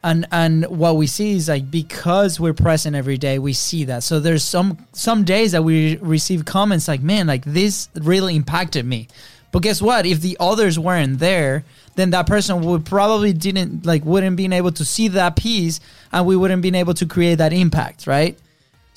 and 0.04 0.26
and 0.32 0.66
what 0.66 0.96
we 0.96 1.08
see 1.08 1.36
is 1.36 1.50
like 1.50 1.70
because 1.70 2.40
we're 2.40 2.54
present 2.54 2.96
every 2.96 3.18
day 3.18 3.40
we 3.40 3.54
see 3.54 3.84
that. 3.86 4.04
So 4.04 4.20
there's 4.20 4.44
some 4.44 4.86
some 4.94 5.24
days 5.24 5.52
that 5.52 5.64
we 5.64 5.98
receive 5.98 6.46
comments 6.46 6.88
like 6.88 7.02
man 7.02 7.28
like 7.28 7.44
this 7.46 7.90
really 7.96 8.36
impacted 8.36 8.86
me. 8.86 9.08
But 9.52 9.64
guess 9.64 9.82
what? 9.82 10.06
If 10.06 10.22
the 10.22 10.38
others 10.40 10.78
weren't 10.80 11.20
there 11.20 11.66
then 12.00 12.12
that 12.12 12.28
person 12.28 12.62
would 12.62 12.86
probably 12.86 13.34
didn't 13.34 13.86
like 13.86 14.06
wouldn't 14.06 14.38
been 14.38 14.54
able 14.54 14.72
to 14.72 14.86
see 14.86 15.10
that 15.10 15.36
piece 15.36 15.82
and 16.14 16.26
we 16.26 16.36
wouldn't 16.36 16.62
been 16.62 16.76
able 16.76 16.94
to 16.94 17.06
create 17.06 17.36
that 17.36 17.52
impact 17.52 18.08
right 18.08 18.38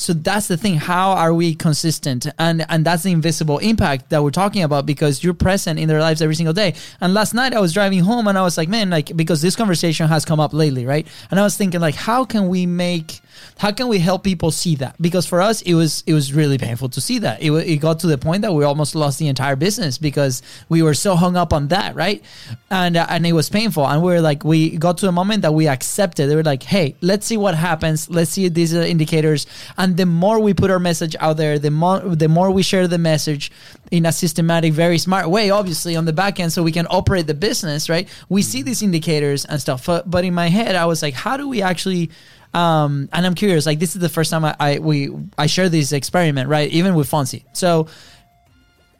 so 0.03 0.13
that's 0.13 0.49
the 0.49 0.57
thing. 0.57 0.75
How 0.75 1.13
are 1.13 1.33
we 1.33 1.55
consistent? 1.55 2.27
And 2.39 2.67
and 2.69 2.85
that's 2.85 3.05
the 3.05 3.13
invisible 3.13 3.59
impact 3.59 4.11
that 4.11 4.23
we're 4.23 4.31
talking 4.31 4.65
about 4.65 4.85
because 4.85 5.23
you're 5.23 5.33
present 5.33 5.79
in 5.79 5.89
their 5.89 6.01
lives 6.01 6.21
every 6.21 6.35
single 6.35 6.53
day. 6.53 6.75
And 7.01 7.15
last 7.15 7.35
night 7.35 7.55
i 7.55 7.61
was 7.61 7.73
driving 7.73 8.01
home 8.01 8.27
and 8.27 8.37
i 8.37 8.43
was 8.43 8.57
like 8.57 8.69
man 8.69 8.91
like 8.91 9.17
because 9.17 9.41
this 9.43 9.55
conversation 9.55 10.09
has 10.09 10.25
come 10.25 10.41
up 10.41 10.53
lately 10.53 10.85
right? 10.87 11.07
And 11.31 11.39
i 11.39 11.43
was 11.45 11.57
thinking 11.57 11.81
like 11.81 11.95
how 11.95 12.25
can 12.25 12.49
we 12.49 12.67
make 12.67 13.21
how 13.59 13.71
can 13.71 13.89
we 13.89 13.99
help 13.99 14.25
people 14.25 14.51
see 14.51 14.75
that? 14.77 15.01
Because 15.01 15.27
for 15.27 15.41
us 15.41 15.63
it 15.63 15.75
was 15.75 16.03
it 16.07 16.15
was 16.15 16.33
really 16.33 16.59
painful 16.59 16.89
to 16.91 17.01
see 17.01 17.19
that. 17.21 17.43
It, 17.43 17.51
it 17.53 17.77
got 17.77 18.01
to 18.01 18.07
the 18.07 18.19
point 18.19 18.43
that 18.43 18.53
we 18.53 18.65
almost 18.65 18.95
lost 18.95 19.19
the 19.19 19.29
entire 19.29 19.57
business 19.57 19.99
because 19.99 20.43
we 20.69 20.83
were 20.83 20.95
so 20.95 21.17
hung 21.17 21.37
up 21.37 21.53
on 21.53 21.69
that 21.69 21.95
right? 21.95 22.23
And 22.71 22.97
uh, 22.97 23.07
and 23.09 23.27
it 23.27 23.33
was 23.33 23.49
painful. 23.49 23.87
And 23.87 24.03
we 24.03 24.15
are 24.15 24.21
like 24.21 24.45
we 24.45 24.77
got 24.77 24.99
to 24.99 25.09
a 25.09 25.13
moment 25.13 25.43
that 25.43 25.53
we 25.53 25.69
accepted. 25.69 26.29
They 26.29 26.37
were 26.37 26.43
like 26.43 26.63
hey 26.63 26.97
let's 27.01 27.27
see 27.27 27.37
what 27.37 27.55
happens. 27.55 28.09
Let's 28.11 28.31
see 28.31 28.49
these 28.49 28.73
indicators. 28.73 29.47
And 29.77 29.97
the 29.97 30.07
more 30.07 30.41
we 30.41 30.55
put 30.55 30.71
our 30.71 30.81
message 30.81 31.17
out 31.21 31.37
there 31.37 31.59
the 31.59 31.71
more 31.71 32.01
the 32.01 32.29
more 32.29 32.51
we 32.51 32.63
share 32.63 32.89
the 32.89 32.99
message 32.99 33.53
in 33.91 34.07
a 34.07 34.13
systematic 34.13 34.73
very 34.73 34.99
smart 34.99 35.29
way 35.29 35.51
obviously 35.51 35.97
on 35.97 36.07
the 36.07 36.13
back 36.13 36.41
end 36.41 36.53
so 36.53 36.63
we 36.63 36.73
can 36.73 36.87
operate 36.91 37.27
the 37.27 37.35
business 37.35 37.89
right? 37.89 38.09
We 38.29 38.43
see 38.43 38.63
these 38.63 38.83
indicators 38.83 39.45
and 39.45 39.61
stuff. 39.61 39.87
But, 39.87 40.11
but 40.11 40.25
in 40.25 40.35
my 40.35 40.49
head 40.49 40.77
i 40.77 40.87
was 40.87 41.03
like 41.03 41.15
how 41.15 41.37
do 41.37 41.49
we 41.49 41.63
actually 41.63 42.11
um, 42.55 43.09
and 43.13 43.27
I'm 43.27 43.35
curious. 43.35 43.67
Like 43.67 43.79
this 43.79 43.95
is 43.95 44.01
the 44.01 44.09
first 44.09 44.31
time 44.31 44.45
I, 44.45 44.57
I 44.59 44.79
we 44.79 45.11
I 45.39 45.47
share 45.47 45.69
this 45.69 45.93
experiment, 45.93 46.49
right? 46.49 46.71
Even 46.71 46.95
with 46.95 47.11
Fonzie. 47.11 47.45
So 47.53 47.89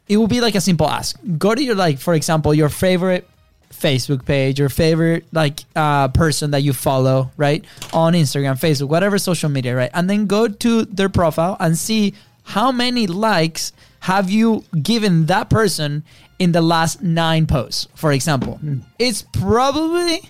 it 0.07 0.17
will 0.17 0.27
be 0.27 0.41
like 0.41 0.55
a 0.55 0.61
simple 0.61 0.89
ask. 0.89 1.17
Go 1.37 1.55
to 1.55 1.63
your 1.63 1.75
like, 1.75 1.99
for 1.99 2.13
example, 2.13 2.53
your 2.53 2.69
favorite 2.69 3.27
Facebook 3.71 4.25
page, 4.25 4.59
your 4.59 4.69
favorite 4.69 5.25
like 5.31 5.61
uh, 5.75 6.07
person 6.09 6.51
that 6.51 6.61
you 6.61 6.73
follow, 6.73 7.31
right? 7.37 7.63
On 7.93 8.13
Instagram, 8.13 8.53
Facebook, 8.53 8.89
whatever 8.89 9.17
social 9.17 9.49
media, 9.49 9.75
right? 9.75 9.91
And 9.93 10.09
then 10.09 10.25
go 10.25 10.47
to 10.47 10.85
their 10.85 11.09
profile 11.09 11.57
and 11.59 11.77
see 11.77 12.13
how 12.43 12.71
many 12.71 13.07
likes 13.07 13.71
have 14.01 14.29
you 14.29 14.63
given 14.81 15.27
that 15.27 15.49
person 15.49 16.03
in 16.39 16.51
the 16.51 16.61
last 16.61 17.01
nine 17.01 17.47
posts, 17.47 17.87
for 17.95 18.11
example. 18.11 18.59
It's 18.99 19.21
probably 19.21 20.29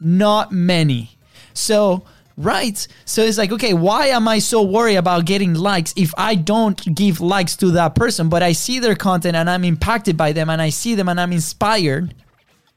not 0.00 0.52
many. 0.52 1.10
So, 1.52 2.04
right. 2.40 2.86
So 3.04 3.22
it's 3.22 3.38
like, 3.38 3.52
okay, 3.52 3.74
why 3.74 4.06
am 4.08 4.26
I 4.28 4.38
so 4.38 4.62
worried 4.62 4.96
about 4.96 5.26
getting 5.26 5.54
likes 5.54 5.92
if 5.96 6.12
I 6.16 6.34
don't 6.34 6.94
give 6.94 7.20
likes 7.20 7.56
to 7.56 7.70
that 7.72 7.94
person, 7.94 8.28
but 8.28 8.42
I 8.42 8.52
see 8.52 8.78
their 8.78 8.96
content 8.96 9.36
and 9.36 9.48
I'm 9.48 9.64
impacted 9.64 10.16
by 10.16 10.32
them 10.32 10.50
and 10.50 10.60
I 10.60 10.70
see 10.70 10.94
them 10.94 11.08
and 11.08 11.20
I'm 11.20 11.32
inspired, 11.32 12.14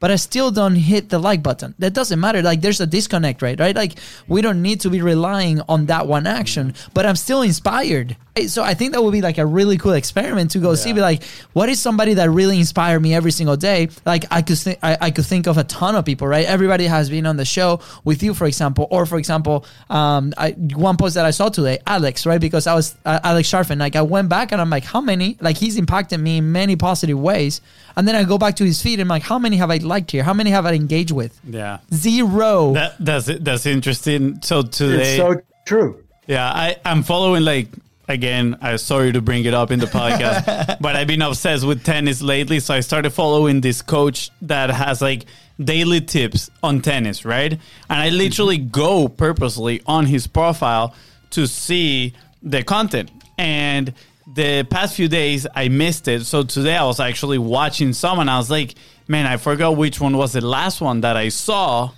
but 0.00 0.10
I 0.10 0.16
still 0.16 0.50
don't 0.50 0.76
hit 0.76 1.08
the 1.08 1.18
like 1.18 1.42
button? 1.42 1.74
That 1.78 1.94
doesn't 1.94 2.20
matter. 2.20 2.42
Like 2.42 2.60
there's 2.60 2.80
a 2.80 2.86
disconnect, 2.86 3.42
right? 3.42 3.58
Right? 3.58 3.74
Like 3.74 3.94
we 4.28 4.42
don't 4.42 4.62
need 4.62 4.80
to 4.80 4.90
be 4.90 5.00
relying 5.00 5.60
on 5.68 5.86
that 5.86 6.06
one 6.06 6.26
action, 6.26 6.74
but 6.92 7.06
I'm 7.06 7.16
still 7.16 7.42
inspired. 7.42 8.16
Right? 8.36 8.50
So 8.50 8.62
I 8.62 8.74
think 8.74 8.92
that 8.92 9.02
would 9.02 9.12
be 9.12 9.20
like 9.22 9.38
a 9.38 9.46
really 9.46 9.78
cool 9.78 9.92
experiment 9.92 10.50
to 10.52 10.58
go 10.58 10.74
see, 10.74 10.92
be 10.92 11.00
like, 11.00 11.22
what 11.52 11.68
is 11.68 11.80
somebody 11.80 12.14
that 12.14 12.30
really 12.30 12.58
inspired 12.58 13.00
me 13.00 13.14
every 13.14 13.30
single 13.30 13.56
day? 13.56 13.88
Like 14.04 14.24
I 14.30 14.42
could 14.42 14.58
think, 14.58 14.78
I, 14.82 14.96
I 15.00 15.10
could 15.10 15.24
think 15.26 15.46
of 15.46 15.56
a 15.56 15.64
ton 15.64 15.94
of 15.94 16.04
people, 16.04 16.26
right? 16.26 16.44
Everybody 16.46 16.86
has 16.86 17.08
been 17.10 17.26
on 17.26 17.36
the 17.36 17.44
show 17.44 17.80
with 18.02 18.22
you, 18.22 18.34
for 18.34 18.46
example, 18.46 18.88
or 18.90 19.06
for 19.06 19.18
example, 19.18 19.64
um, 19.88 20.34
I, 20.36 20.50
one 20.52 20.96
post 20.96 21.14
that 21.14 21.24
I 21.24 21.30
saw 21.30 21.48
today, 21.48 21.78
Alex, 21.86 22.26
right? 22.26 22.40
Because 22.40 22.66
I 22.66 22.74
was 22.74 22.96
uh, 23.04 23.20
Alex 23.22 23.48
Sharfin. 23.50 23.78
Like 23.78 23.94
I 23.96 24.02
went 24.02 24.28
back 24.28 24.50
and 24.52 24.60
I'm 24.60 24.70
like, 24.70 24.84
how 24.84 25.00
many? 25.00 25.36
Like 25.40 25.56
he's 25.56 25.76
impacted 25.76 26.18
me 26.18 26.38
in 26.38 26.50
many 26.50 26.76
positive 26.76 27.18
ways, 27.18 27.60
and 27.96 28.06
then 28.08 28.16
I 28.16 28.24
go 28.24 28.38
back 28.38 28.56
to 28.56 28.64
his 28.64 28.82
feed 28.82 28.94
and 28.94 29.02
I'm 29.02 29.08
like, 29.08 29.22
how 29.22 29.38
many 29.38 29.56
have 29.58 29.70
I 29.70 29.76
liked 29.76 30.10
here? 30.10 30.24
How 30.24 30.34
many 30.34 30.50
have 30.50 30.66
I 30.66 30.72
engaged 30.72 31.12
with? 31.12 31.38
Yeah. 31.44 31.78
Zero. 31.92 32.72
That 32.74 32.96
that's 32.98 33.26
that's 33.26 33.66
interesting. 33.66 34.42
So 34.42 34.62
today, 34.62 35.16
It's 35.16 35.16
so 35.18 35.40
true. 35.66 36.02
yeah, 36.26 36.50
I 36.50 36.76
I'm 36.84 37.02
following 37.04 37.44
like 37.44 37.68
again. 38.08 38.58
I'm 38.60 38.78
sorry 38.78 39.12
to 39.12 39.20
bring 39.20 39.44
it 39.44 39.54
up 39.54 39.70
in 39.70 39.78
the 39.78 39.86
podcast, 39.86 40.78
but 40.80 40.96
I've 40.96 41.06
been 41.06 41.22
obsessed 41.22 41.66
with 41.66 41.84
tennis 41.84 42.22
lately. 42.22 42.60
So 42.60 42.74
I 42.74 42.80
started 42.80 43.10
following 43.10 43.60
this 43.60 43.82
coach 43.82 44.30
that 44.42 44.70
has 44.70 45.00
like 45.00 45.26
daily 45.62 46.00
tips 46.00 46.50
on 46.62 46.80
tennis, 46.80 47.24
right? 47.24 47.52
And 47.52 47.60
I 47.88 48.10
literally 48.10 48.58
go 48.58 49.08
purposely 49.08 49.82
on 49.86 50.06
his 50.06 50.26
profile 50.26 50.94
to 51.30 51.46
see 51.46 52.14
the 52.42 52.62
content 52.62 53.10
and. 53.38 53.92
The 54.26 54.64
past 54.64 54.96
few 54.96 55.06
days 55.06 55.46
I 55.54 55.68
missed 55.68 56.08
it, 56.08 56.24
so 56.24 56.42
today 56.42 56.74
I 56.74 56.84
was 56.84 56.98
actually 56.98 57.36
watching 57.38 57.92
someone. 57.92 58.28
I 58.28 58.38
was 58.38 58.50
like, 58.50 58.74
"Man, 59.06 59.26
I 59.26 59.36
forgot 59.36 59.76
which 59.76 60.00
one 60.00 60.16
was 60.16 60.32
the 60.32 60.40
last 60.40 60.80
one 60.80 61.02
that 61.02 61.14
I 61.14 61.28
saw." 61.28 61.90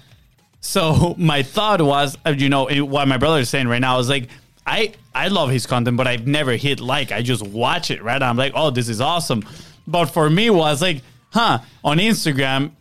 So 0.60 1.14
my 1.18 1.42
thought 1.42 1.80
was, 1.80 2.18
uh, 2.26 2.34
you 2.36 2.48
know, 2.48 2.66
what 2.84 3.08
my 3.08 3.16
brother 3.16 3.40
is 3.40 3.48
saying 3.48 3.68
right 3.68 3.80
now 3.80 3.98
is 4.00 4.08
like, 4.08 4.28
I 4.66 4.94
I 5.16 5.28
love 5.28 5.48
his 5.48 5.66
content, 5.66 5.96
but 5.96 6.06
I've 6.06 6.26
never 6.26 6.52
hit 6.52 6.78
like. 6.78 7.10
I 7.10 7.22
just 7.22 7.42
watch 7.42 7.90
it, 7.90 8.02
right? 8.02 8.22
I'm 8.22 8.36
like, 8.36 8.52
oh, 8.54 8.68
this 8.70 8.90
is 8.90 9.00
awesome. 9.00 9.44
But 9.86 10.06
for 10.06 10.28
me, 10.28 10.50
was 10.50 10.82
like, 10.82 11.02
huh? 11.32 11.60
On 11.82 11.96
Instagram, 11.96 12.72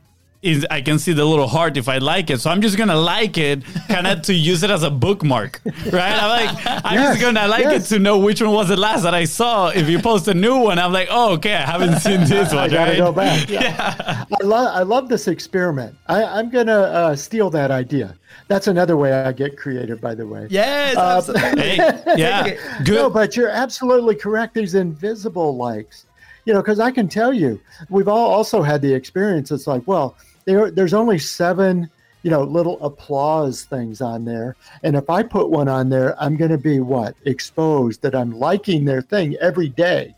is 0.41 0.65
I 0.69 0.81
can 0.81 0.99
see 0.99 1.11
the 1.13 1.25
little 1.25 1.47
heart 1.47 1.75
if 1.77 1.89
I 1.89 1.97
like 1.97 2.29
it, 2.29 2.39
so 2.39 2.51
I'm 2.51 2.61
just 2.61 2.77
gonna 2.77 2.95
like 2.95 3.37
it, 3.37 3.63
kind 3.87 4.05
of 4.05 4.21
to 4.23 4.33
use 4.33 4.61
it 4.63 4.69
as 4.69 4.83
a 4.83 4.91
bookmark, 4.91 5.59
right? 5.65 6.17
I'm 6.21 6.29
like, 6.47 6.65
I'm 6.85 6.93
Yes, 6.95 7.17
just 7.17 7.21
gonna 7.21 7.47
like 7.47 7.63
yes. 7.63 7.91
it 7.91 7.95
to 7.95 7.99
know 7.99 8.19
which 8.19 8.41
one 8.41 8.51
was 8.51 8.67
the 8.67 8.77
last 8.77 9.03
that 9.03 9.13
I 9.15 9.25
saw. 9.25 9.69
If 9.69 9.89
you 9.89 9.99
post 9.99 10.27
a 10.27 10.33
new 10.35 10.57
one, 10.57 10.77
I'm 10.77 10.91
like, 10.93 11.07
oh, 11.09 11.33
okay, 11.33 11.53
I 11.55 11.61
haven't 11.61 11.99
seen 12.05 12.21
this 12.25 12.49
one, 12.53 12.59
I 12.63 12.67
got 12.69 12.85
to 12.85 12.91
right? 12.91 12.97
go 12.97 13.11
back. 13.11 13.49
Yeah. 13.55 14.25
I, 14.31 14.43
lo- 14.43 14.71
I 14.71 14.83
love 14.83 15.09
this 15.09 15.27
experiment. 15.27 15.95
I, 16.07 16.23
I'm 16.23 16.49
going 16.49 16.67
to 16.67 16.73
uh, 16.73 17.15
steal 17.15 17.49
that 17.51 17.71
idea. 17.71 18.15
That's 18.47 18.67
another 18.67 18.97
way 18.97 19.11
I 19.13 19.31
get 19.31 19.57
creative, 19.57 19.99
by 20.01 20.13
the 20.13 20.27
way. 20.27 20.47
yes. 20.49 20.95
Uh, 20.97 21.17
absolutely. 21.17 21.61
Hey, 21.61 22.13
yeah, 22.17 22.55
good. 22.83 22.95
No, 22.95 23.09
but 23.09 23.35
you're 23.35 23.49
absolutely 23.49 24.15
correct. 24.15 24.53
These 24.53 24.75
invisible 24.75 25.55
likes, 25.57 26.04
you 26.45 26.53
know, 26.53 26.61
because 26.61 26.79
I 26.79 26.91
can 26.91 27.07
tell 27.07 27.33
you, 27.33 27.59
we've 27.89 28.07
all 28.07 28.31
also 28.31 28.61
had 28.61 28.81
the 28.81 28.93
experience. 28.93 29.51
It's 29.51 29.67
like, 29.67 29.83
well, 29.85 30.15
there, 30.45 30.71
there's 30.71 30.93
only 30.93 31.17
seven, 31.17 31.89
you 32.23 32.31
know, 32.31 32.43
little 32.43 32.83
applause 32.83 33.63
things 33.63 33.99
on 33.99 34.25
there, 34.25 34.55
and 34.83 34.95
if 34.95 35.09
I 35.09 35.23
put 35.23 35.49
one 35.49 35.67
on 35.67 35.89
there, 35.89 36.19
I'm 36.21 36.37
going 36.37 36.51
to 36.51 36.57
be 36.57 36.79
what 36.79 37.15
exposed 37.25 38.01
that 38.03 38.15
I'm 38.15 38.31
liking 38.31 38.85
their 38.85 39.01
thing 39.01 39.35
every 39.41 39.69
day. 39.69 40.15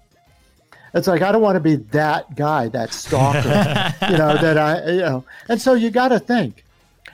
It's 0.93 1.07
like 1.07 1.21
I 1.21 1.31
don't 1.31 1.41
want 1.41 1.55
to 1.55 1.61
be 1.61 1.75
that 1.91 2.35
guy, 2.35 2.69
that 2.69 2.93
stalker, 2.93 3.93
you 4.09 4.17
know, 4.17 4.37
that 4.37 4.57
I, 4.57 4.89
you 4.91 4.99
know, 4.99 5.25
and 5.49 5.61
so 5.61 5.73
you 5.73 5.89
got 5.89 6.09
to 6.09 6.19
think. 6.19 6.63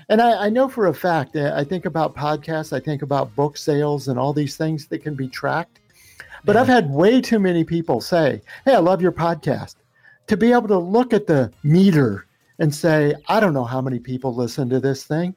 And 0.09 0.22
I, 0.22 0.45
I 0.45 0.49
know 0.49 0.68
for 0.68 0.88
a 0.88 0.93
fact, 0.93 1.36
I 1.36 1.64
think 1.64 1.86
about 1.86 2.16
podcasts, 2.16 2.74
I 2.74 2.80
think 2.80 3.01
about 3.01 3.36
book 3.36 3.57
sales 3.57 4.07
and 4.07 4.20
all 4.20 4.34
these 4.34 4.57
things 4.57 4.88
that 4.88 4.99
can 4.99 5.16
be 5.16 5.28
tracked. 5.28 5.80
But 6.45 6.55
I've 6.57 6.67
had 6.67 6.89
way 6.89 7.21
too 7.21 7.39
many 7.39 7.63
people 7.63 8.01
say, 8.01 8.41
Hey, 8.65 8.75
I 8.75 8.79
love 8.79 9.01
your 9.01 9.11
podcast. 9.11 9.75
To 10.27 10.37
be 10.37 10.51
able 10.51 10.67
to 10.69 10.77
look 10.77 11.13
at 11.13 11.27
the 11.27 11.51
meter 11.63 12.25
and 12.59 12.73
say, 12.73 13.13
I 13.27 13.39
don't 13.39 13.53
know 13.53 13.63
how 13.65 13.81
many 13.81 13.99
people 13.99 14.33
listen 14.33 14.69
to 14.69 14.79
this 14.79 15.03
thing. 15.05 15.35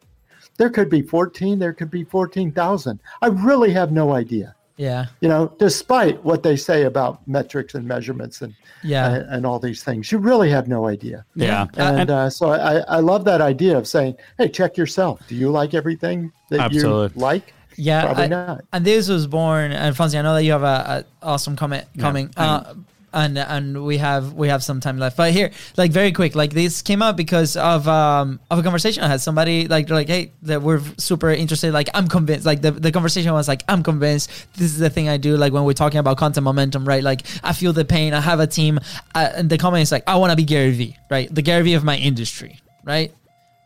There 0.58 0.70
could 0.70 0.88
be 0.88 1.02
14, 1.02 1.58
there 1.58 1.72
could 1.72 1.90
be 1.90 2.04
14,000. 2.04 3.00
I 3.20 3.26
really 3.26 3.72
have 3.72 3.92
no 3.92 4.14
idea, 4.14 4.54
yeah. 4.76 5.06
you 5.20 5.28
know, 5.28 5.52
despite 5.58 6.22
what 6.24 6.42
they 6.42 6.56
say 6.56 6.84
about 6.84 7.26
metrics 7.28 7.74
and 7.74 7.86
measurements 7.86 8.40
and, 8.42 8.54
Yeah. 8.82 9.12
and, 9.12 9.34
and 9.34 9.46
all 9.46 9.58
these 9.58 9.82
things. 9.82 10.10
You 10.10 10.18
really 10.18 10.48
have 10.50 10.66
no 10.68 10.86
idea. 10.86 11.24
yeah, 11.34 11.66
And, 11.76 12.08
uh, 12.10 12.30
so 12.30 12.50
I, 12.52 12.78
I 12.88 13.00
love 13.00 13.24
that 13.24 13.40
idea 13.40 13.76
of 13.76 13.86
saying, 13.86 14.16
hey, 14.38 14.48
check 14.48 14.76
yourself. 14.78 15.20
Do 15.28 15.34
you 15.34 15.50
like 15.50 15.74
everything 15.74 16.32
that 16.50 16.60
Absolutely. 16.60 17.16
you 17.16 17.22
like? 17.22 17.52
Yeah, 17.76 18.04
Probably 18.04 18.24
I- 18.24 18.28
not. 18.28 18.64
And 18.72 18.84
this 18.84 19.08
was 19.08 19.26
born. 19.26 19.72
And 19.72 19.94
Fonzie, 19.94 20.18
I 20.18 20.22
know 20.22 20.34
that 20.34 20.44
you 20.44 20.52
have 20.52 20.62
a, 20.62 21.04
a 21.22 21.26
awesome 21.26 21.56
comment 21.56 21.86
coming. 21.98 22.30
Uh, 22.36 22.74
and 23.12 23.38
and 23.38 23.84
we 23.84 23.96
have 23.96 24.34
we 24.34 24.48
have 24.48 24.62
some 24.62 24.78
time 24.80 24.98
left, 24.98 25.16
but 25.16 25.32
here, 25.32 25.50
like 25.78 25.90
very 25.90 26.12
quick, 26.12 26.34
like 26.34 26.52
this 26.52 26.82
came 26.82 27.00
up 27.00 27.16
because 27.16 27.56
of 27.56 27.88
um 27.88 28.40
of 28.50 28.58
a 28.58 28.62
conversation 28.62 29.02
I 29.02 29.08
had. 29.08 29.22
Somebody 29.22 29.68
like 29.68 29.88
like, 29.88 30.06
hey, 30.08 30.32
that 30.42 30.60
we're 30.60 30.82
super 30.98 31.30
interested. 31.30 31.72
Like 31.72 31.88
I'm 31.94 32.08
convinced. 32.08 32.44
Like 32.44 32.60
the, 32.60 32.72
the 32.72 32.92
conversation 32.92 33.32
was 33.32 33.48
like, 33.48 33.62
I'm 33.68 33.82
convinced 33.82 34.30
this 34.54 34.72
is 34.72 34.78
the 34.78 34.90
thing 34.90 35.08
I 35.08 35.16
do. 35.16 35.36
Like 35.38 35.52
when 35.54 35.64
we're 35.64 35.72
talking 35.72 35.98
about 35.98 36.18
content 36.18 36.44
momentum, 36.44 36.86
right? 36.86 37.02
Like 37.02 37.22
I 37.42 37.54
feel 37.54 37.72
the 37.72 37.86
pain. 37.86 38.12
I 38.12 38.20
have 38.20 38.38
a 38.38 38.46
team, 38.46 38.78
uh, 39.14 39.30
and 39.34 39.48
the 39.48 39.56
comment 39.56 39.82
is 39.82 39.92
like, 39.92 40.04
I 40.06 40.16
want 40.16 40.32
to 40.32 40.36
be 40.36 40.44
Gary 40.44 40.72
Vee, 40.72 40.96
right? 41.10 41.34
The 41.34 41.42
Gary 41.42 41.62
Vee 41.62 41.74
of 41.74 41.84
my 41.84 41.96
industry, 41.96 42.60
right? 42.84 43.14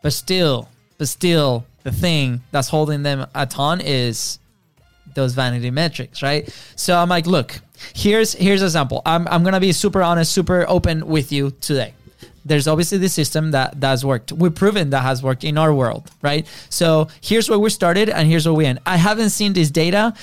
But 0.03 0.13
still, 0.13 0.69
but 0.97 1.09
still, 1.09 1.67
the 1.83 1.93
thing 1.93 2.43
that's 2.51 2.69
holding 2.69 3.03
them 3.03 3.27
a 3.35 3.47
ton 3.47 3.81
is 3.81 4.39
those 5.15 5.35
vanity 5.35 5.71
metrics, 5.71 6.23
right? 6.23 6.49
So 6.77 6.97
I'm 6.97 7.09
like, 7.09 7.27
look, 7.27 7.61
here's 7.95 8.33
here's 8.35 8.63
an 8.63 8.67
example. 8.67 9.03
I'm 9.05 9.27
I'm 9.29 9.43
gonna 9.43 9.61
be 9.61 9.73
super 9.73 10.03
honest, 10.03 10.33
super 10.33 10.65
open 10.69 11.07
with 11.07 11.33
you 11.33 11.51
today. 11.61 11.95
there's 12.45 12.67
obviously 12.67 12.99
the 12.99 13.09
system 13.09 13.51
that 13.51 13.81
that's 13.81 14.05
worked. 14.05 14.33
We've 14.33 14.55
proven 14.55 14.91
that 14.91 15.03
has 15.03 15.23
worked 15.23 15.45
in 15.45 15.59
our 15.59 15.75
world, 15.75 16.11
right? 16.23 16.47
So 16.69 17.09
here's 17.21 17.49
where 17.51 17.59
we 17.59 17.71
started 17.71 18.09
and 18.09 18.29
here's 18.29 18.47
where 18.47 18.55
we 18.55 18.67
end. 18.67 18.79
I 18.87 18.97
haven't 18.97 19.31
seen 19.31 19.53
this 19.53 19.71
data 19.71 20.15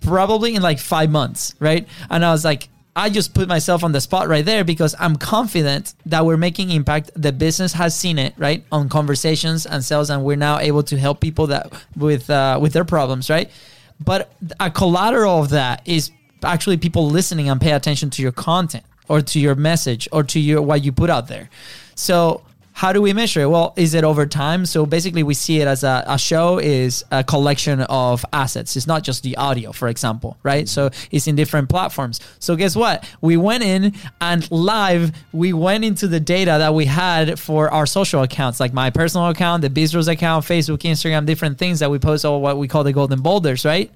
probably 0.00 0.54
in 0.54 0.62
like 0.62 0.78
five 0.78 1.10
months, 1.10 1.54
right? 1.60 1.86
And 2.10 2.24
I 2.24 2.32
was 2.32 2.44
like, 2.44 2.68
I 2.96 3.10
just 3.10 3.34
put 3.34 3.48
myself 3.48 3.82
on 3.82 3.90
the 3.90 4.00
spot 4.00 4.28
right 4.28 4.44
there 4.44 4.62
because 4.62 4.94
I'm 5.00 5.16
confident 5.16 5.94
that 6.06 6.24
we're 6.24 6.36
making 6.36 6.70
impact. 6.70 7.10
The 7.16 7.32
business 7.32 7.72
has 7.72 7.96
seen 7.96 8.18
it, 8.18 8.34
right, 8.36 8.64
on 8.70 8.88
conversations 8.88 9.66
and 9.66 9.84
sales, 9.84 10.10
and 10.10 10.22
we're 10.22 10.36
now 10.36 10.58
able 10.58 10.84
to 10.84 10.96
help 10.96 11.20
people 11.20 11.48
that 11.48 11.72
with 11.96 12.30
uh, 12.30 12.58
with 12.60 12.72
their 12.72 12.84
problems, 12.84 13.28
right? 13.28 13.50
But 13.98 14.32
a 14.60 14.70
collateral 14.70 15.42
of 15.42 15.50
that 15.50 15.86
is 15.86 16.12
actually 16.44 16.76
people 16.76 17.08
listening 17.08 17.48
and 17.48 17.60
pay 17.60 17.72
attention 17.72 18.10
to 18.10 18.22
your 18.22 18.32
content 18.32 18.84
or 19.08 19.20
to 19.20 19.40
your 19.40 19.54
message 19.54 20.08
or 20.12 20.22
to 20.22 20.38
your 20.38 20.62
what 20.62 20.84
you 20.84 20.92
put 20.92 21.10
out 21.10 21.26
there. 21.26 21.50
So 21.96 22.42
how 22.76 22.92
do 22.92 23.00
we 23.00 23.12
measure 23.12 23.42
it? 23.42 23.46
Well, 23.46 23.72
is 23.76 23.94
it 23.94 24.02
over 24.02 24.26
time? 24.26 24.66
So 24.66 24.84
basically, 24.84 25.22
we 25.22 25.34
see 25.34 25.60
it 25.60 25.68
as 25.68 25.84
a, 25.84 26.02
a, 26.08 26.18
show 26.18 26.58
is 26.58 27.04
a 27.12 27.22
collection 27.22 27.82
of 27.82 28.24
assets. 28.32 28.74
It's 28.74 28.88
not 28.88 29.04
just 29.04 29.22
the 29.22 29.36
audio, 29.36 29.70
for 29.70 29.86
example, 29.86 30.36
right? 30.42 30.68
So 30.68 30.90
it's 31.12 31.28
in 31.28 31.36
different 31.36 31.68
platforms. 31.68 32.18
So 32.40 32.56
guess 32.56 32.74
what? 32.74 33.08
We 33.20 33.36
went 33.36 33.62
in 33.62 33.94
and 34.20 34.50
live, 34.50 35.12
we 35.32 35.52
went 35.52 35.84
into 35.84 36.08
the 36.08 36.18
data 36.18 36.56
that 36.58 36.74
we 36.74 36.86
had 36.86 37.38
for 37.38 37.70
our 37.70 37.86
social 37.86 38.22
accounts, 38.24 38.58
like 38.58 38.72
my 38.72 38.90
personal 38.90 39.28
account, 39.28 39.62
the 39.62 39.70
Biz 39.70 39.92
Bros 39.92 40.08
account, 40.08 40.44
Facebook, 40.44 40.78
Instagram, 40.78 41.26
different 41.26 41.58
things 41.58 41.78
that 41.78 41.92
we 41.92 42.00
post 42.00 42.24
all 42.24 42.40
what 42.40 42.58
we 42.58 42.66
call 42.66 42.82
the 42.82 42.92
golden 42.92 43.22
boulders, 43.22 43.64
right? 43.64 43.88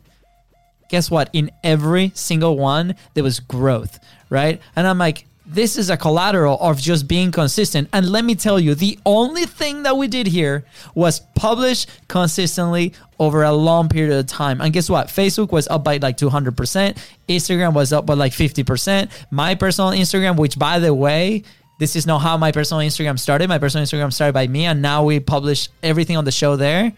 Guess 0.89 1.11
what? 1.11 1.31
In 1.33 1.51
every 1.65 2.13
single 2.15 2.57
one, 2.57 2.95
there 3.15 3.25
was 3.25 3.41
growth, 3.41 3.99
right? 4.31 4.61
And 4.77 4.87
I'm 4.87 4.99
like, 4.99 5.27
this 5.49 5.79
is 5.79 5.89
a 5.89 5.97
collateral 5.97 6.59
of 6.61 6.79
just 6.79 7.09
being 7.09 7.33
consistent. 7.33 7.89
And 7.95 8.11
let 8.11 8.25
me 8.25 8.35
tell 8.35 8.61
you, 8.61 8.75
the 8.75 8.99
only 9.07 9.47
thing 9.47 9.83
that 9.85 9.97
we 9.97 10.07
did 10.07 10.27
here 10.27 10.65
was 10.95 11.21
publish 11.35 11.87
consistently 12.07 12.93
over 13.19 13.43
a 13.43 13.53
long 13.53 13.89
period 13.89 14.17
of 14.17 14.27
time. 14.27 14.61
And 14.61 14.73
guess 14.75 14.91
what? 14.91 15.09
Facebook 15.09 15.51
was 15.51 15.67
up 15.69 15.83
by 15.83 15.97
like 15.97 16.19
200%. 16.19 16.99
Instagram 17.29 17.73
was 17.73 17.95
up 17.95 18.05
by 18.05 18.15
like 18.15 18.33
50%. 18.33 19.11
My 19.31 19.55
personal 19.55 19.91
Instagram, 19.91 20.37
which 20.37 20.59
by 20.59 20.79
the 20.79 20.93
way, 20.93 21.45
this 21.79 21.97
is 21.97 22.07
not 22.07 22.19
how 22.19 22.37
my 22.37 22.53
personal 22.53 22.83
Instagram 22.83 23.19
started. 23.19 23.49
My 23.49 23.59
personal 23.59 23.87
Instagram 23.87 24.13
started 24.13 24.35
by 24.35 24.49
me, 24.49 24.67
and 24.67 24.83
now 24.83 25.05
we 25.05 25.21
publish 25.21 25.69
everything 25.83 26.17
on 26.17 26.25
the 26.25 26.33
show 26.33 26.57
there 26.57 26.93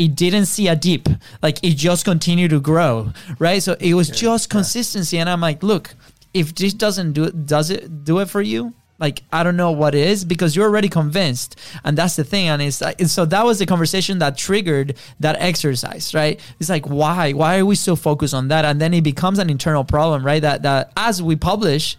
it 0.00 0.16
didn't 0.16 0.46
see 0.46 0.66
a 0.66 0.74
dip. 0.74 1.08
Like 1.42 1.62
it 1.62 1.74
just 1.76 2.06
continued 2.06 2.52
to 2.52 2.60
grow, 2.60 3.12
right? 3.38 3.62
So 3.62 3.76
it 3.78 3.92
was 3.92 4.08
yeah, 4.08 4.14
just 4.14 4.48
consistency. 4.48 5.16
Yeah. 5.16 5.22
And 5.22 5.30
I'm 5.30 5.42
like, 5.42 5.62
look, 5.62 5.94
if 6.32 6.54
this 6.54 6.74
doesn't 6.74 7.12
do 7.12 7.24
it, 7.24 7.46
does 7.46 7.70
it 7.70 8.04
do 8.04 8.18
it 8.20 8.28
for 8.28 8.40
you? 8.40 8.74
Like 9.00 9.22
I 9.32 9.42
don't 9.42 9.56
know 9.56 9.72
what 9.72 9.94
is 9.94 10.26
because 10.26 10.54
you're 10.54 10.66
already 10.66 10.90
convinced, 10.90 11.56
and 11.84 11.96
that's 11.96 12.16
the 12.16 12.24
thing. 12.24 12.48
And 12.48 12.60
it's 12.60 12.82
and 12.82 13.10
so 13.10 13.24
that 13.24 13.46
was 13.46 13.58
the 13.58 13.64
conversation 13.64 14.18
that 14.18 14.36
triggered 14.36 14.96
that 15.20 15.36
exercise, 15.40 16.14
right? 16.14 16.38
It's 16.60 16.68
like 16.68 16.86
why 16.86 17.32
why 17.32 17.58
are 17.58 17.64
we 17.64 17.76
so 17.76 17.96
focused 17.96 18.34
on 18.34 18.48
that? 18.48 18.66
And 18.66 18.78
then 18.78 18.92
it 18.92 19.00
becomes 19.00 19.38
an 19.38 19.48
internal 19.48 19.84
problem, 19.84 20.24
right? 20.24 20.42
That 20.42 20.62
that 20.62 20.92
as 20.98 21.22
we 21.22 21.34
publish, 21.34 21.96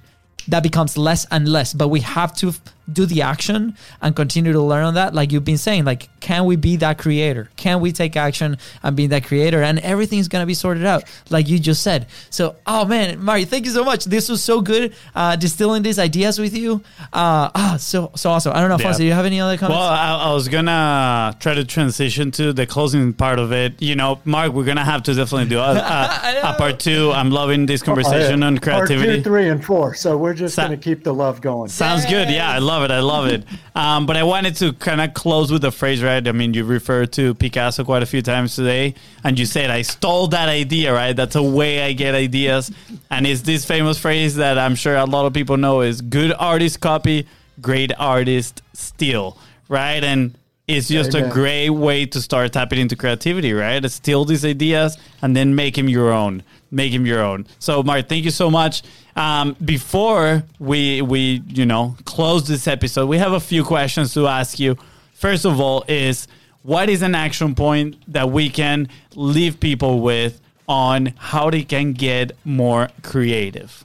that 0.47 0.61
becomes 0.61 0.95
less 0.95 1.25
and 1.31 1.47
less. 1.47 1.73
But 1.73 1.87
we 1.87 2.01
have 2.01 2.35
to 2.37 2.53
do 2.91 3.05
the 3.05 3.21
action 3.21 3.75
and 4.01 4.15
continue 4.15 4.53
to 4.53 4.61
learn 4.61 4.83
on 4.83 4.93
that. 4.95 5.13
Like 5.13 5.31
you've 5.31 5.45
been 5.45 5.57
saying 5.57 5.85
like 5.85 6.09
can 6.19 6.45
we 6.45 6.55
be 6.55 6.77
that 6.77 6.97
creator? 6.97 7.49
Can 7.55 7.81
we 7.81 7.91
take 7.91 8.15
action 8.15 8.57
and 8.83 8.95
be 8.95 9.07
that 9.07 9.25
creator? 9.25 9.61
And 9.63 9.79
everything's 9.79 10.27
gonna 10.27 10.45
be 10.45 10.53
sorted 10.53 10.85
out 10.85 11.03
like 11.29 11.47
you 11.49 11.59
just 11.59 11.81
said. 11.81 12.07
So 12.29 12.55
oh 12.65 12.85
man 12.85 13.23
mari 13.23 13.45
thank 13.45 13.65
you 13.65 13.71
so 13.71 13.83
much. 13.83 14.05
This 14.05 14.29
was 14.29 14.43
so 14.43 14.61
good 14.61 14.93
uh, 15.15 15.35
distilling 15.35 15.83
these 15.83 15.99
ideas 15.99 16.39
with 16.39 16.55
you. 16.55 16.83
Uh, 17.13 17.49
ah 17.53 17.77
so 17.79 18.11
so 18.15 18.29
awesome. 18.29 18.53
I 18.53 18.59
don't 18.61 18.69
know 18.69 18.77
yeah. 18.77 18.91
Fonzie, 18.91 18.97
do 18.97 19.05
you 19.05 19.13
have 19.13 19.25
any 19.25 19.39
other 19.39 19.57
comments? 19.57 19.79
Well 19.79 19.87
I, 19.87 20.29
I, 20.29 20.33
was 20.33 20.47
gonna 20.47 21.35
try 21.39 21.53
to 21.53 21.65
transition 21.65 22.31
to 22.31 22.53
the 22.53 22.65
closing 22.65 23.13
part 23.13 23.39
of 23.39 23.51
it. 23.51 23.81
You 23.81 23.95
know 23.95 24.19
mark 24.25 24.53
we're 24.53 24.65
gonna 24.65 24.85
have 24.85 25.03
to 25.03 25.13
definitely 25.13 25.49
do 25.49 25.59
a, 25.59 25.71
a, 25.73 26.41
a 26.51 26.55
part 26.57 26.79
two. 26.79 27.11
I'm 27.11 27.31
loving 27.31 27.65
this 27.65 27.81
conversation 27.81 28.43
oh, 28.43 28.45
yeah. 28.45 28.47
on 28.47 28.57
creativity 28.59 29.07
part 29.07 29.17
two 29.17 29.23
three 29.23 29.49
and 29.49 29.63
four. 29.63 29.95
So 29.95 30.17
we're 30.17 30.33
just 30.33 30.55
Sa- 30.55 30.63
gonna 30.63 30.77
keep 30.77 31.03
the 31.03 31.13
love 31.13 31.41
going. 31.41 31.69
Sounds 31.69 32.05
good. 32.05 32.29
Yeah 32.29 32.51
i 32.51 32.59
love 32.59 32.80
love 32.81 32.89
it. 32.89 32.93
I 32.93 32.99
love 32.99 33.27
it. 33.27 33.45
Um, 33.73 34.05
but 34.05 34.17
I 34.17 34.23
wanted 34.23 34.57
to 34.57 34.73
kind 34.73 34.99
of 34.99 35.13
close 35.13 35.49
with 35.49 35.63
a 35.63 35.71
phrase, 35.71 36.03
right? 36.03 36.27
I 36.27 36.33
mean, 36.33 36.53
you 36.53 36.65
referred 36.65 37.13
to 37.13 37.33
Picasso 37.33 37.85
quite 37.85 38.03
a 38.03 38.05
few 38.05 38.21
times 38.21 38.53
today, 38.53 38.95
and 39.23 39.39
you 39.39 39.45
said, 39.45 39.71
I 39.71 39.81
stole 39.81 40.27
that 40.27 40.49
idea, 40.49 40.93
right? 40.93 41.15
That's 41.15 41.37
a 41.37 41.41
way 41.41 41.81
I 41.81 41.93
get 41.93 42.13
ideas. 42.13 42.69
And 43.09 43.25
it's 43.25 43.41
this 43.41 43.63
famous 43.63 43.97
phrase 43.97 44.35
that 44.35 44.57
I'm 44.57 44.75
sure 44.75 44.97
a 44.97 45.05
lot 45.05 45.25
of 45.25 45.31
people 45.31 45.55
know 45.55 45.81
is 45.81 46.01
good 46.01 46.33
artist 46.37 46.81
copy, 46.81 47.27
great 47.61 47.93
artist 47.97 48.61
steal, 48.73 49.37
right? 49.69 50.03
And 50.03 50.37
it's 50.67 50.89
just 50.89 51.13
a 51.15 51.27
great 51.29 51.69
way 51.69 52.05
to 52.05 52.21
start 52.21 52.53
tapping 52.53 52.79
into 52.79 52.95
creativity, 52.95 53.53
right? 53.53 53.89
Steal 53.89 54.25
these 54.25 54.45
ideas 54.45 54.97
and 55.21 55.35
then 55.35 55.55
make 55.55 55.75
them 55.75 55.89
your 55.89 56.11
own. 56.11 56.43
Make 56.71 56.93
them 56.93 57.05
your 57.05 57.21
own. 57.21 57.47
So, 57.59 57.83
Mark, 57.83 58.07
thank 58.07 58.25
you 58.25 58.31
so 58.31 58.49
much. 58.49 58.83
Um, 59.15 59.55
before 59.63 60.43
we 60.59 61.01
we 61.01 61.43
you 61.47 61.65
know 61.65 61.95
close 62.05 62.47
this 62.47 62.67
episode, 62.67 63.07
we 63.07 63.17
have 63.17 63.33
a 63.33 63.39
few 63.39 63.63
questions 63.63 64.13
to 64.13 64.27
ask 64.27 64.59
you. 64.59 64.77
First 65.13 65.45
of 65.45 65.59
all, 65.59 65.83
is 65.87 66.27
what 66.63 66.89
is 66.89 67.01
an 67.01 67.15
action 67.15 67.55
point 67.55 67.97
that 68.07 68.31
we 68.31 68.49
can 68.49 68.87
leave 69.15 69.59
people 69.59 70.01
with 70.01 70.41
on 70.67 71.07
how 71.17 71.49
they 71.49 71.63
can 71.63 71.93
get 71.93 72.31
more 72.45 72.89
creative, 73.03 73.83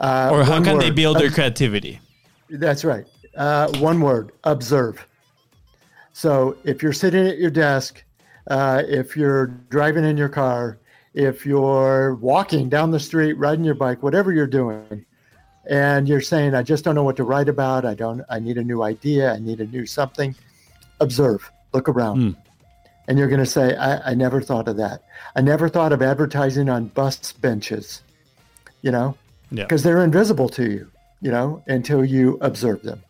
uh, 0.00 0.28
or 0.30 0.44
how 0.44 0.62
can 0.62 0.74
word. 0.74 0.82
they 0.82 0.90
build 0.90 1.18
their 1.18 1.30
creativity? 1.30 2.00
That's 2.50 2.84
right. 2.84 3.06
Uh, 3.34 3.72
one 3.78 4.00
word: 4.00 4.32
observe. 4.44 5.06
So 6.12 6.56
if 6.64 6.82
you're 6.82 6.92
sitting 6.92 7.26
at 7.26 7.38
your 7.38 7.50
desk, 7.50 8.04
uh, 8.48 8.82
if 8.86 9.16
you're 9.16 9.46
driving 9.68 10.04
in 10.04 10.16
your 10.16 10.28
car, 10.28 10.78
if 11.14 11.46
you're 11.46 12.16
walking 12.16 12.68
down 12.68 12.90
the 12.90 13.00
street, 13.00 13.34
riding 13.34 13.64
your 13.64 13.74
bike, 13.74 14.02
whatever 14.02 14.32
you're 14.32 14.46
doing, 14.46 15.06
and 15.70 16.08
you're 16.08 16.20
saying, 16.20 16.54
I 16.54 16.62
just 16.62 16.84
don't 16.84 16.94
know 16.94 17.04
what 17.04 17.16
to 17.16 17.24
write 17.24 17.48
about. 17.48 17.84
I 17.84 17.94
don't, 17.94 18.22
I 18.28 18.38
need 18.38 18.58
a 18.58 18.64
new 18.64 18.82
idea. 18.82 19.32
I 19.32 19.38
need 19.38 19.60
a 19.60 19.66
new 19.66 19.86
something. 19.86 20.34
Observe, 21.00 21.50
look 21.72 21.88
around. 21.88 22.18
Mm. 22.18 22.36
And 23.06 23.18
you're 23.18 23.28
going 23.28 23.40
to 23.40 23.46
say, 23.46 23.76
I, 23.76 24.10
I 24.10 24.14
never 24.14 24.40
thought 24.40 24.66
of 24.66 24.76
that. 24.78 25.02
I 25.36 25.40
never 25.40 25.68
thought 25.68 25.92
of 25.92 26.02
advertising 26.02 26.68
on 26.68 26.86
bus 26.88 27.32
benches, 27.32 28.02
you 28.82 28.90
know, 28.90 29.16
because 29.50 29.84
yeah. 29.84 29.92
they're 29.92 30.04
invisible 30.04 30.48
to 30.50 30.70
you, 30.70 30.90
you 31.20 31.30
know, 31.30 31.62
until 31.66 32.04
you 32.04 32.38
observe 32.40 32.82
them, 32.82 33.02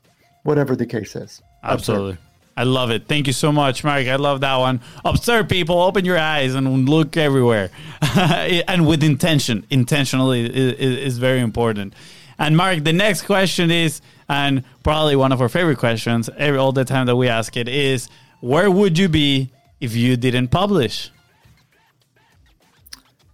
whatever 0.43 0.77
the 0.77 0.87
case 0.87 1.17
is. 1.17 1.43
Absolutely. 1.63 2.13
Observe. 2.13 2.24
I 2.57 2.63
love 2.63 2.91
it. 2.91 3.09
Thank 3.09 3.27
you 3.27 3.33
so 3.33 3.51
much, 3.51 3.83
Mark. 3.83 4.07
I 4.07 4.15
love 4.17 4.41
that 4.43 4.57
one. 4.57 4.81
Observe 5.05 5.49
people, 5.49 5.81
open 5.81 6.05
your 6.05 6.19
eyes 6.19 6.55
and 6.55 6.89
look 6.89 7.17
everywhere. 7.17 7.71
and 8.03 8.87
with 8.87 9.03
intention. 9.03 9.67
Intentionally 9.71 10.47
is, 10.47 10.79
is, 10.79 11.19
very 11.19 11.41
important. 11.41 11.95
And 12.39 12.57
Mark, 12.57 12.85
the 12.85 12.93
next 12.93 13.23
question 13.23 13.73
is, 13.73 14.01
and 14.29 14.63
probably 14.85 15.17
one 15.17 15.33
of 15.33 15.41
our 15.41 15.49
favorite 15.49 15.79
questions 15.79 16.31
every 16.37 16.59
all 16.59 16.73
the 16.73 16.85
time 16.85 17.07
that 17.07 17.17
we 17.17 17.29
ask 17.29 17.57
it 17.57 17.69
is, 17.69 18.09
where 18.41 18.71
would 18.71 18.99
you 18.99 19.09
be 19.09 19.51
if 19.81 19.97
you 19.97 20.17
didn't 20.17 20.49
publish? 20.49 21.11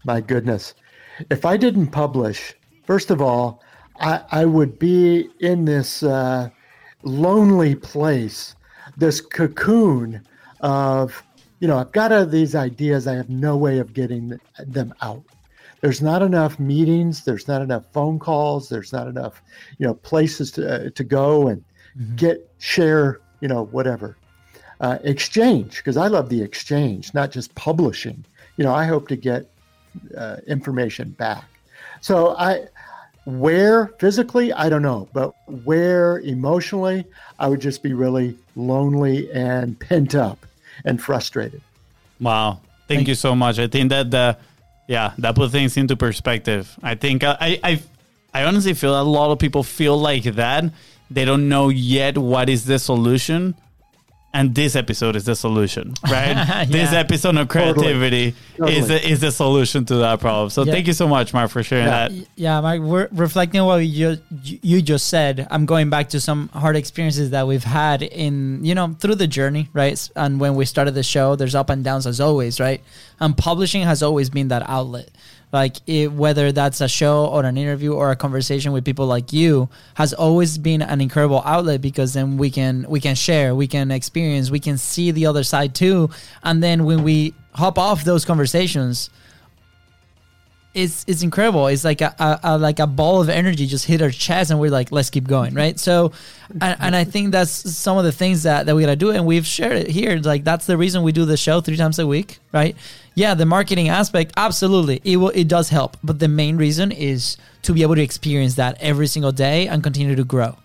My 0.04 0.22
goodness. 0.22 0.74
If 1.30 1.44
I 1.44 1.58
didn't 1.58 1.88
publish, 1.88 2.54
first 2.84 3.10
of 3.10 3.20
all, 3.20 3.62
I, 4.00 4.22
I 4.30 4.44
would 4.46 4.78
be 4.78 5.28
in 5.40 5.66
this 5.66 6.02
uh, 6.02 6.48
lonely 7.02 7.74
place 7.74 8.54
this 9.00 9.20
cocoon 9.20 10.22
of, 10.60 11.22
you 11.58 11.66
know, 11.66 11.78
I've 11.78 11.92
got 11.92 12.12
uh, 12.12 12.24
these 12.24 12.54
ideas, 12.54 13.06
I 13.06 13.14
have 13.14 13.30
no 13.30 13.56
way 13.56 13.78
of 13.78 13.92
getting 13.92 14.38
them 14.58 14.94
out. 15.00 15.24
There's 15.80 16.02
not 16.02 16.20
enough 16.22 16.60
meetings, 16.60 17.24
there's 17.24 17.48
not 17.48 17.62
enough 17.62 17.84
phone 17.92 18.18
calls, 18.18 18.68
there's 18.68 18.92
not 18.92 19.08
enough, 19.08 19.42
you 19.78 19.86
know, 19.86 19.94
places 19.94 20.50
to, 20.52 20.86
uh, 20.86 20.90
to 20.90 21.04
go 21.04 21.48
and 21.48 21.64
mm-hmm. 21.98 22.16
get, 22.16 22.50
share, 22.58 23.20
you 23.40 23.48
know, 23.48 23.64
whatever. 23.64 24.16
Uh, 24.80 24.98
exchange, 25.02 25.76
because 25.76 25.96
I 25.96 26.06
love 26.06 26.28
the 26.28 26.42
exchange, 26.42 27.12
not 27.12 27.30
just 27.30 27.54
publishing. 27.54 28.24
You 28.56 28.64
know, 28.64 28.74
I 28.74 28.84
hope 28.84 29.08
to 29.08 29.16
get 29.16 29.50
uh, 30.16 30.36
information 30.46 31.10
back. 31.10 31.44
So 32.00 32.34
I, 32.36 32.66
where 33.38 33.88
physically, 33.98 34.52
I 34.52 34.68
don't 34.68 34.82
know, 34.82 35.08
but 35.12 35.34
where 35.64 36.18
emotionally, 36.18 37.04
I 37.38 37.48
would 37.48 37.60
just 37.60 37.82
be 37.82 37.92
really 37.92 38.36
lonely 38.56 39.30
and 39.32 39.78
pent 39.78 40.14
up 40.14 40.46
and 40.84 41.00
frustrated. 41.00 41.62
Wow. 42.20 42.60
Thank, 42.86 42.98
Thank 42.98 43.08
you 43.08 43.14
so 43.14 43.34
much. 43.34 43.58
I 43.58 43.68
think 43.68 43.90
that 43.90 44.10
the, 44.10 44.36
yeah, 44.88 45.12
that 45.18 45.34
put 45.34 45.50
things 45.50 45.76
into 45.76 45.96
perspective. 45.96 46.76
I 46.82 46.94
think 46.94 47.22
uh, 47.22 47.36
I, 47.40 47.60
I, 47.62 47.82
I 48.34 48.44
honestly 48.44 48.74
feel 48.74 49.00
a 49.00 49.02
lot 49.02 49.30
of 49.30 49.38
people 49.38 49.62
feel 49.62 49.96
like 49.96 50.24
that. 50.24 50.64
They 51.10 51.24
don't 51.24 51.48
know 51.48 51.68
yet 51.68 52.18
what 52.18 52.48
is 52.48 52.64
the 52.64 52.78
solution, 52.78 53.54
and 54.32 54.54
this 54.54 54.76
episode 54.76 55.16
is 55.16 55.24
the 55.24 55.34
solution, 55.34 55.94
right? 56.08 56.66
This 56.70 56.92
episode 56.92 57.36
of 57.36 57.48
creativity 57.48 58.34
Totally. 58.56 58.78
is 58.78 58.88
the, 58.88 59.08
is 59.08 59.20
the 59.20 59.32
solution 59.32 59.84
to 59.86 59.96
that 59.96 60.20
problem. 60.20 60.50
So 60.50 60.62
Yeah. 60.64 60.72
thank 60.72 60.86
you 60.86 60.92
so 60.92 61.08
much, 61.08 61.34
Mark, 61.34 61.50
for 61.50 61.62
sharing 61.64 61.86
Yeah. 61.86 62.08
that. 62.08 62.26
Yeah, 62.36 62.60
Mike, 62.60 62.80
we're 62.80 63.08
reflecting 63.12 63.64
what 63.64 63.78
you 63.78 64.18
you 64.40 64.82
just 64.82 65.08
said. 65.08 65.46
I'm 65.50 65.66
going 65.66 65.90
back 65.90 66.10
to 66.10 66.20
some 66.20 66.48
hard 66.52 66.76
experiences 66.76 67.30
that 67.30 67.46
we've 67.46 67.64
had 67.64 68.02
in 68.02 68.64
you 68.64 68.74
know 68.74 68.94
through 69.00 69.16
the 69.16 69.26
journey, 69.26 69.68
right? 69.72 69.98
And 70.14 70.38
when 70.38 70.54
we 70.54 70.64
started 70.64 70.94
the 70.94 71.02
show, 71.02 71.34
there's 71.36 71.54
up 71.56 71.68
and 71.70 71.82
downs 71.82 72.06
as 72.06 72.20
always, 72.20 72.60
right? 72.60 72.80
And 73.18 73.36
publishing 73.36 73.82
has 73.82 74.02
always 74.02 74.30
been 74.30 74.48
that 74.48 74.62
outlet. 74.68 75.10
Like 75.52 75.76
it, 75.86 76.12
whether 76.12 76.52
that's 76.52 76.80
a 76.80 76.88
show 76.88 77.26
or 77.26 77.44
an 77.44 77.56
interview 77.56 77.92
or 77.92 78.10
a 78.10 78.16
conversation 78.16 78.72
with 78.72 78.84
people 78.84 79.06
like 79.06 79.32
you 79.32 79.68
has 79.94 80.12
always 80.12 80.58
been 80.58 80.80
an 80.80 81.00
incredible 81.00 81.42
outlet 81.44 81.80
because 81.80 82.14
then 82.14 82.36
we 82.36 82.50
can 82.50 82.86
we 82.88 83.00
can 83.00 83.16
share, 83.16 83.54
we 83.54 83.66
can 83.66 83.90
experience, 83.90 84.50
we 84.50 84.60
can 84.60 84.78
see 84.78 85.10
the 85.10 85.26
other 85.26 85.42
side 85.42 85.74
too. 85.74 86.10
And 86.44 86.62
then 86.62 86.84
when 86.84 87.02
we 87.02 87.34
hop 87.54 87.78
off 87.78 88.04
those 88.04 88.24
conversations, 88.24 89.10
it's 90.72 91.04
it's 91.08 91.22
incredible. 91.22 91.66
It's 91.66 91.84
like 91.84 92.00
a, 92.00 92.14
a, 92.18 92.40
a 92.44 92.58
like 92.58 92.78
a 92.78 92.86
ball 92.86 93.20
of 93.20 93.28
energy 93.28 93.66
just 93.66 93.86
hit 93.86 94.00
our 94.00 94.10
chest, 94.10 94.50
and 94.50 94.60
we're 94.60 94.70
like, 94.70 94.92
let's 94.92 95.10
keep 95.10 95.26
going, 95.26 95.52
right? 95.54 95.78
So, 95.78 96.12
and, 96.60 96.76
and 96.78 96.96
I 96.96 97.02
think 97.02 97.32
that's 97.32 97.50
some 97.50 97.98
of 97.98 98.04
the 98.04 98.12
things 98.12 98.44
that 98.44 98.66
that 98.66 98.76
we 98.76 98.82
gotta 98.82 98.94
do, 98.94 99.10
and 99.10 99.26
we've 99.26 99.46
shared 99.46 99.76
it 99.76 99.88
here. 99.88 100.16
Like 100.18 100.44
that's 100.44 100.66
the 100.66 100.76
reason 100.76 101.02
we 101.02 101.10
do 101.12 101.24
the 101.24 101.36
show 101.36 101.60
three 101.60 101.76
times 101.76 101.98
a 101.98 102.06
week, 102.06 102.38
right? 102.52 102.76
Yeah, 103.14 103.34
the 103.34 103.46
marketing 103.46 103.88
aspect, 103.88 104.32
absolutely, 104.36 105.00
it 105.04 105.16
will 105.16 105.30
it 105.30 105.48
does 105.48 105.70
help, 105.70 105.96
but 106.04 106.20
the 106.20 106.28
main 106.28 106.56
reason 106.56 106.92
is 106.92 107.36
to 107.62 107.72
be 107.72 107.82
able 107.82 107.96
to 107.96 108.02
experience 108.02 108.54
that 108.54 108.76
every 108.80 109.08
single 109.08 109.32
day 109.32 109.66
and 109.66 109.82
continue 109.82 110.14
to 110.14 110.24
grow. 110.24 110.56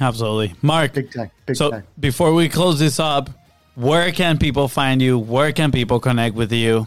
Absolutely. 0.00 0.54
Mark, 0.62 0.94
Big 0.94 1.12
time. 1.12 1.30
Big 1.46 1.56
so 1.56 1.70
time. 1.70 1.84
before 2.00 2.32
we 2.32 2.48
close 2.48 2.78
this 2.78 2.98
up, 2.98 3.30
where 3.74 4.10
can 4.12 4.38
people 4.38 4.66
find 4.66 5.00
you? 5.00 5.18
Where 5.18 5.52
can 5.52 5.70
people 5.70 6.00
connect 6.00 6.34
with 6.34 6.52
you? 6.52 6.86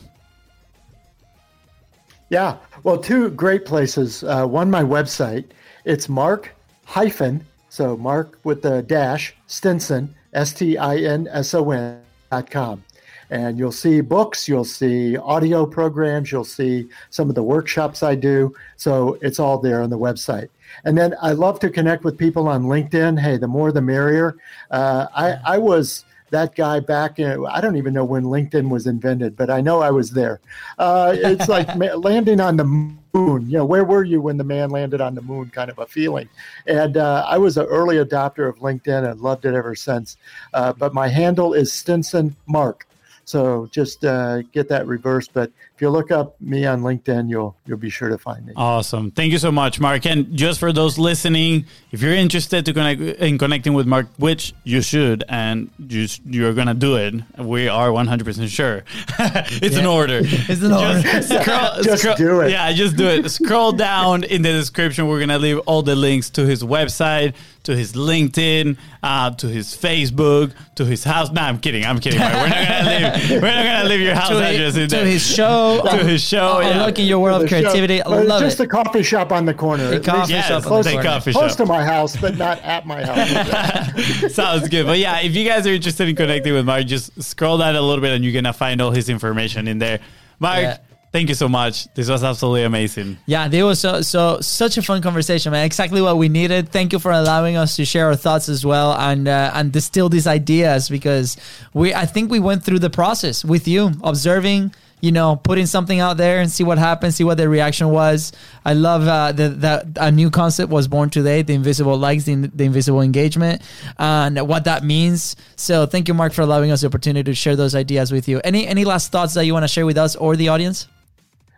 Yeah. 2.30 2.58
Well, 2.84 2.98
two 2.98 3.30
great 3.32 3.66
places. 3.66 4.24
Uh, 4.24 4.46
one, 4.46 4.70
my 4.70 4.84
website. 4.84 5.46
It's 5.86 6.10
Mark 6.10 6.54
hyphen, 6.86 7.46
so 7.70 7.96
Mark 7.96 8.38
with 8.44 8.62
the 8.62 8.82
dash, 8.84 9.34
Stinson, 9.48 10.14
S 10.34 10.52
T 10.54 10.78
I 10.78 10.98
N 10.98 11.28
S 11.32 11.54
O 11.54 11.72
N 11.72 12.02
dot 12.30 12.52
com. 12.52 12.84
And 13.30 13.58
you'll 13.58 13.74
see 13.74 14.00
books, 14.00 14.48
you'll 14.48 14.64
see 14.64 15.18
audio 15.18 15.66
programs, 15.66 16.32
you'll 16.32 16.46
see 16.46 16.88
some 17.10 17.28
of 17.28 17.36
the 17.36 17.44
workshops 17.44 18.02
I 18.02 18.16
do. 18.16 18.54
So 18.78 19.18
it's 19.22 19.40
all 19.40 19.58
there 19.58 19.82
on 19.82 19.90
the 19.90 20.00
website. 20.00 20.48
And 20.86 20.98
then 20.98 21.14
I 21.22 21.34
love 21.34 21.60
to 21.62 21.70
connect 21.70 22.06
with 22.06 22.18
people 22.18 22.48
on 22.48 22.64
LinkedIn. 22.64 23.20
Hey, 23.20 23.38
the 23.38 23.48
more 23.48 23.72
the 23.72 23.82
merrier. 23.82 24.38
Uh, 24.72 25.08
I, 25.14 25.56
I 25.56 25.58
was 25.58 26.06
that 26.32 26.56
guy 26.56 26.80
back 26.80 27.20
in, 27.20 27.46
I 27.46 27.62
don't 27.62 27.78
even 27.78 27.94
know 27.94 28.06
when 28.06 28.24
LinkedIn 28.24 28.70
was 28.70 28.88
invented, 28.88 29.36
but 29.36 29.50
I 29.50 29.62
know 29.62 29.82
I 29.82 29.92
was 29.92 30.12
there. 30.12 30.40
Uh, 30.78 31.16
it's 31.16 31.48
like 31.50 31.68
landing 31.76 32.40
on 32.40 32.58
the 32.58 32.66
moon. 32.66 33.50
You 33.50 33.58
know, 33.60 33.66
where 33.66 33.84
were 33.84 34.04
you 34.04 34.22
when 34.22 34.38
the 34.38 34.44
man 34.44 34.70
landed 34.70 35.02
on 35.02 35.16
the 35.16 35.22
moon 35.22 35.50
kind 35.50 35.70
of 35.70 35.80
a 35.80 35.86
feeling? 35.86 36.30
And 36.66 36.98
uh, 36.98 37.26
I 37.28 37.38
was 37.38 37.58
an 37.58 37.66
early 37.66 37.98
adopter 37.98 38.48
of 38.48 38.60
LinkedIn 38.60 39.10
and 39.10 39.22
loved 39.22 39.46
it 39.46 39.54
ever 39.54 39.76
since. 39.76 40.18
Uh, 40.54 40.74
but 40.74 40.94
my 40.94 41.08
handle 41.08 41.54
is 41.54 41.72
Stinson 41.72 42.36
Mark. 42.48 42.87
So 43.28 43.68
just 43.74 44.06
uh, 44.06 44.42
get 44.54 44.70
that 44.70 44.88
reversed. 44.88 45.32
But 45.34 45.52
if 45.76 45.82
you 45.82 45.90
look 45.90 46.12
up 46.12 46.40
me 46.40 46.66
on 46.66 46.82
LinkedIn, 46.82 47.30
you'll 47.30 47.58
you'll 47.66 47.78
be 47.78 47.90
sure 47.90 48.08
to 48.08 48.18
find 48.18 48.46
me. 48.46 48.54
Awesome. 48.56 49.12
Thank 49.12 49.34
you 49.34 49.38
so 49.38 49.52
much, 49.52 49.82
Mark. 49.82 50.06
And 50.06 50.34
just 50.34 50.62
for 50.62 50.72
those 50.72 50.98
listening, 50.98 51.66
if 51.92 52.02
you're 52.02 52.14
interested 52.14 52.64
to 52.66 52.74
connect 52.74 53.02
in 53.02 53.38
connecting 53.38 53.74
with 53.74 53.86
Mark, 53.86 54.08
which 54.18 54.54
you 54.64 54.82
should, 54.82 55.26
and 55.28 55.70
you, 55.90 56.08
you're 56.26 56.54
gonna 56.54 56.74
do 56.74 56.96
it, 56.96 57.16
we 57.38 57.68
are 57.68 57.90
100% 57.90 58.48
sure. 58.48 58.86
it's 59.20 59.76
an 59.76 59.86
order. 59.86 60.22
It's 60.50 60.62
an 60.62 60.72
order. 60.72 61.02
Just, 61.02 61.28
scroll, 61.42 61.84
Just 61.84 62.04
scroll- 62.04 62.16
do 62.16 62.40
it. 62.42 62.52
Yeah, 62.52 62.72
just 62.72 62.96
do 62.96 63.08
it. 63.08 63.30
Scroll 63.30 63.74
down 63.74 64.24
in 64.24 64.42
the 64.42 64.54
description. 64.54 65.10
We're 65.10 65.20
gonna 65.20 65.38
leave 65.38 65.60
all 65.66 65.82
the 65.84 65.98
links 65.98 66.30
to 66.32 66.46
his 66.46 66.64
website, 66.64 67.36
to 67.68 67.76
his 67.76 67.92
LinkedIn, 67.92 68.78
uh, 69.04 69.30
to 69.32 69.46
his 69.50 69.76
Facebook, 69.76 70.54
to 70.76 70.86
his 70.86 71.04
house. 71.04 71.30
No, 71.32 71.42
I'm 71.42 71.60
kidding. 71.60 71.86
I'm 71.86 72.00
kidding. 72.00 72.18
Mark. 72.18 72.34
We're 72.34 72.48
not 72.48 72.68
gonna 72.68 72.90
leave. 72.90 73.30
We're 73.30 73.42
not 73.42 73.64
gonna 73.66 73.90
leave 73.90 74.00
your 74.00 74.16
house 74.16 74.30
to, 74.30 74.38
address 74.38 74.76
in 74.76 74.82
his, 74.84 74.92
to 74.94 75.06
his 75.06 75.36
show, 75.36 75.82
to 75.84 75.98
his 75.98 76.24
show. 76.24 76.54
Oh, 76.56 76.60
yeah. 76.62 76.86
look 76.86 76.98
in 76.98 77.06
your 77.06 77.20
world 77.20 77.44
of 77.44 77.50
creativity. 77.50 78.02
I 78.02 78.08
love 78.08 78.40
just 78.40 78.62
it. 78.62 78.64
a 78.64 78.68
coffee 78.68 79.04
shop 79.04 79.34
on 79.34 79.44
the 79.44 79.54
corner. 79.54 79.92
A 79.92 80.00
coffee 80.00 80.32
Yes, 80.32 80.48
shop 80.48 80.64
close, 80.64 80.86
the 80.86 80.92
the 80.92 80.96
corner. 80.96 81.10
coffee 81.10 81.34
close 81.34 81.52
shop. 81.52 81.58
to 81.58 81.66
my 81.66 81.84
house, 81.84 82.16
but 82.16 82.38
not 82.38 82.62
at 82.62 82.86
my 82.86 83.06
house. 83.06 84.34
Sounds 84.34 84.70
good. 84.70 84.86
But 84.86 85.00
yeah, 85.00 85.20
if 85.20 85.36
you 85.36 85.46
guys 85.46 85.68
are 85.68 85.74
interested 85.74 86.08
in 86.08 86.16
connecting 86.16 86.54
with 86.54 86.66
Mark, 86.66 86.86
just 86.86 87.22
scroll 87.22 87.58
down 87.58 87.76
a 87.76 87.82
little 87.82 88.02
bit 88.02 88.14
and 88.14 88.24
you're 88.24 88.34
gonna 88.34 88.54
find 88.54 88.82
all 88.82 88.92
his 88.92 89.10
information 89.10 89.68
in 89.68 89.78
there. 89.78 90.00
Mark, 90.40 90.62
Yeah. 90.62 90.78
Thank 91.12 91.30
you 91.30 91.36
so 91.36 91.48
much. 91.50 91.92
This 91.94 92.10
was 92.10 92.24
absolutely 92.24 92.64
amazing. 92.64 93.18
Yeah, 93.26 93.48
there 93.48 93.66
was 93.66 93.80
so 93.80 94.02
so 94.02 94.40
such 94.42 94.78
a 94.78 94.82
fun 94.82 95.02
conversation, 95.02 95.52
man. 95.52 95.66
Exactly 95.66 96.02
what 96.02 96.18
we 96.18 96.30
needed. 96.30 96.70
Thank 96.70 96.94
you 96.94 97.00
for 97.00 97.12
allowing 97.12 97.58
us 97.58 97.76
to 97.78 97.86
share 97.86 98.08
our 98.08 98.16
thoughts 98.16 98.50
as 98.50 98.66
well 98.66 98.94
and 98.94 99.28
uh, 99.28 99.52
and 99.54 99.72
distill 99.72 100.10
these 100.10 100.28
ideas 100.28 100.90
because 100.90 101.38
we 101.74 101.94
I 101.94 102.06
think 102.06 102.32
we 102.32 102.40
went 102.40 102.64
through 102.64 102.80
the 102.80 102.90
process 102.90 103.44
with 103.44 103.68
you, 103.68 103.92
observing, 104.04 104.74
you 105.02 105.12
know, 105.12 105.36
putting 105.36 105.66
something 105.68 106.00
out 106.00 106.18
there 106.18 106.40
and 106.40 106.52
see 106.52 106.64
what 106.64 106.78
happens, 106.78 107.16
see 107.16 107.24
what 107.24 107.38
the 107.38 107.48
reaction 107.48 107.90
was. 107.90 108.32
I 108.66 108.74
love 108.74 109.08
uh, 109.08 109.32
that 109.32 109.62
that 109.62 109.86
a 109.98 110.12
new 110.12 110.30
concept 110.30 110.72
was 110.72 110.88
born 110.88 111.10
today: 111.10 111.42
the 111.44 111.54
invisible 111.54 111.98
likes, 111.98 112.26
the, 112.26 112.36
the 112.36 112.66
invisible 112.66 113.02
engagement, 113.02 113.62
and 113.98 114.48
what 114.48 114.66
that 114.66 114.84
means. 114.84 115.36
So 115.56 115.86
thank 115.86 116.08
you, 116.08 116.14
Mark, 116.14 116.34
for 116.34 116.42
allowing 116.42 116.72
us 116.72 116.82
the 116.82 116.88
opportunity 116.88 117.32
to 117.32 117.36
share 117.36 117.56
those 117.56 117.76
ideas 117.76 118.12
with 118.12 118.28
you. 118.28 118.42
Any 118.44 118.68
any 118.68 118.86
last 118.86 119.12
thoughts 119.12 119.34
that 119.36 119.46
you 119.46 119.54
want 119.54 119.64
to 119.64 119.68
share 119.68 119.86
with 119.86 119.98
us 119.98 120.16
or 120.16 120.36
the 120.36 120.50
audience? 120.50 120.88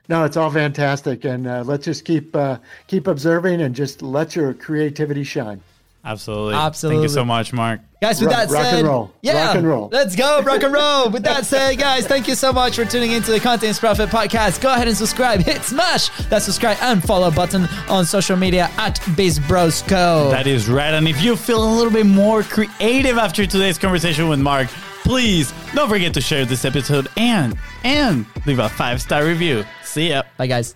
No, 0.09 0.25
it's 0.25 0.35
all 0.35 0.49
fantastic, 0.49 1.23
and 1.23 1.45
uh, 1.47 1.63
let's 1.65 1.85
just 1.85 2.03
keep 2.03 2.35
uh, 2.35 2.57
keep 2.87 3.05
observing 3.07 3.61
and 3.61 3.75
just 3.75 4.01
let 4.01 4.35
your 4.35 4.53
creativity 4.55 5.23
shine. 5.23 5.61
Absolutely. 6.03 6.55
Absolutely. 6.55 6.95
Thank 6.97 7.09
you 7.09 7.13
so 7.13 7.25
much, 7.25 7.51
Mark. 7.53 7.81
Guys, 8.01 8.21
with 8.21 8.29
Rock- 8.31 8.47
that 8.47 8.53
rock 8.53 8.63
said, 8.63 8.79
and 8.79 8.87
roll. 8.87 9.11
yeah, 9.21 9.47
Rock 9.47 9.55
and 9.57 9.67
roll. 9.67 9.89
Let's 9.91 10.15
go, 10.15 10.41
rock 10.41 10.63
and 10.63 10.73
roll. 10.73 11.09
with 11.09 11.23
that 11.23 11.45
said, 11.53 11.77
guys, 11.77 12.07
thank 12.07 12.27
you 12.29 12.35
so 12.35 12.53
much 12.53 12.77
for 12.77 12.85
tuning 12.85 13.11
into 13.11 13.31
the 13.31 13.39
Content 13.39 13.77
Profit 13.77 14.09
podcast. 14.09 14.61
Go 14.61 14.73
ahead 14.73 14.87
and 14.87 14.95
subscribe, 14.95 15.41
hit 15.41 15.61
smash 15.63 16.07
that 16.29 16.41
subscribe 16.41 16.77
and 16.81 17.03
follow 17.03 17.29
button 17.29 17.65
on 17.89 18.05
social 18.05 18.37
media 18.37 18.71
at 18.77 18.95
BizBrosCo. 19.17 20.31
That 20.31 20.47
is 20.47 20.69
right. 20.69 20.93
And 20.93 21.07
if 21.07 21.21
you 21.21 21.35
feel 21.35 21.61
a 21.63 21.71
little 21.75 21.91
bit 21.91 22.05
more 22.05 22.43
creative 22.43 23.17
after 23.17 23.45
today's 23.45 23.77
conversation 23.77 24.29
with 24.29 24.39
Mark, 24.39 24.69
please 25.03 25.53
don't 25.73 25.89
forget 25.89 26.13
to 26.13 26.21
share 26.21 26.45
this 26.45 26.65
episode 26.65 27.07
and 27.17 27.57
and 27.83 28.25
leave 28.45 28.59
a 28.59 28.69
five 28.69 29.01
star 29.01 29.25
review. 29.25 29.65
See 29.83 30.09
ya. 30.09 30.23
Bye, 30.37 30.47
guys. 30.47 30.75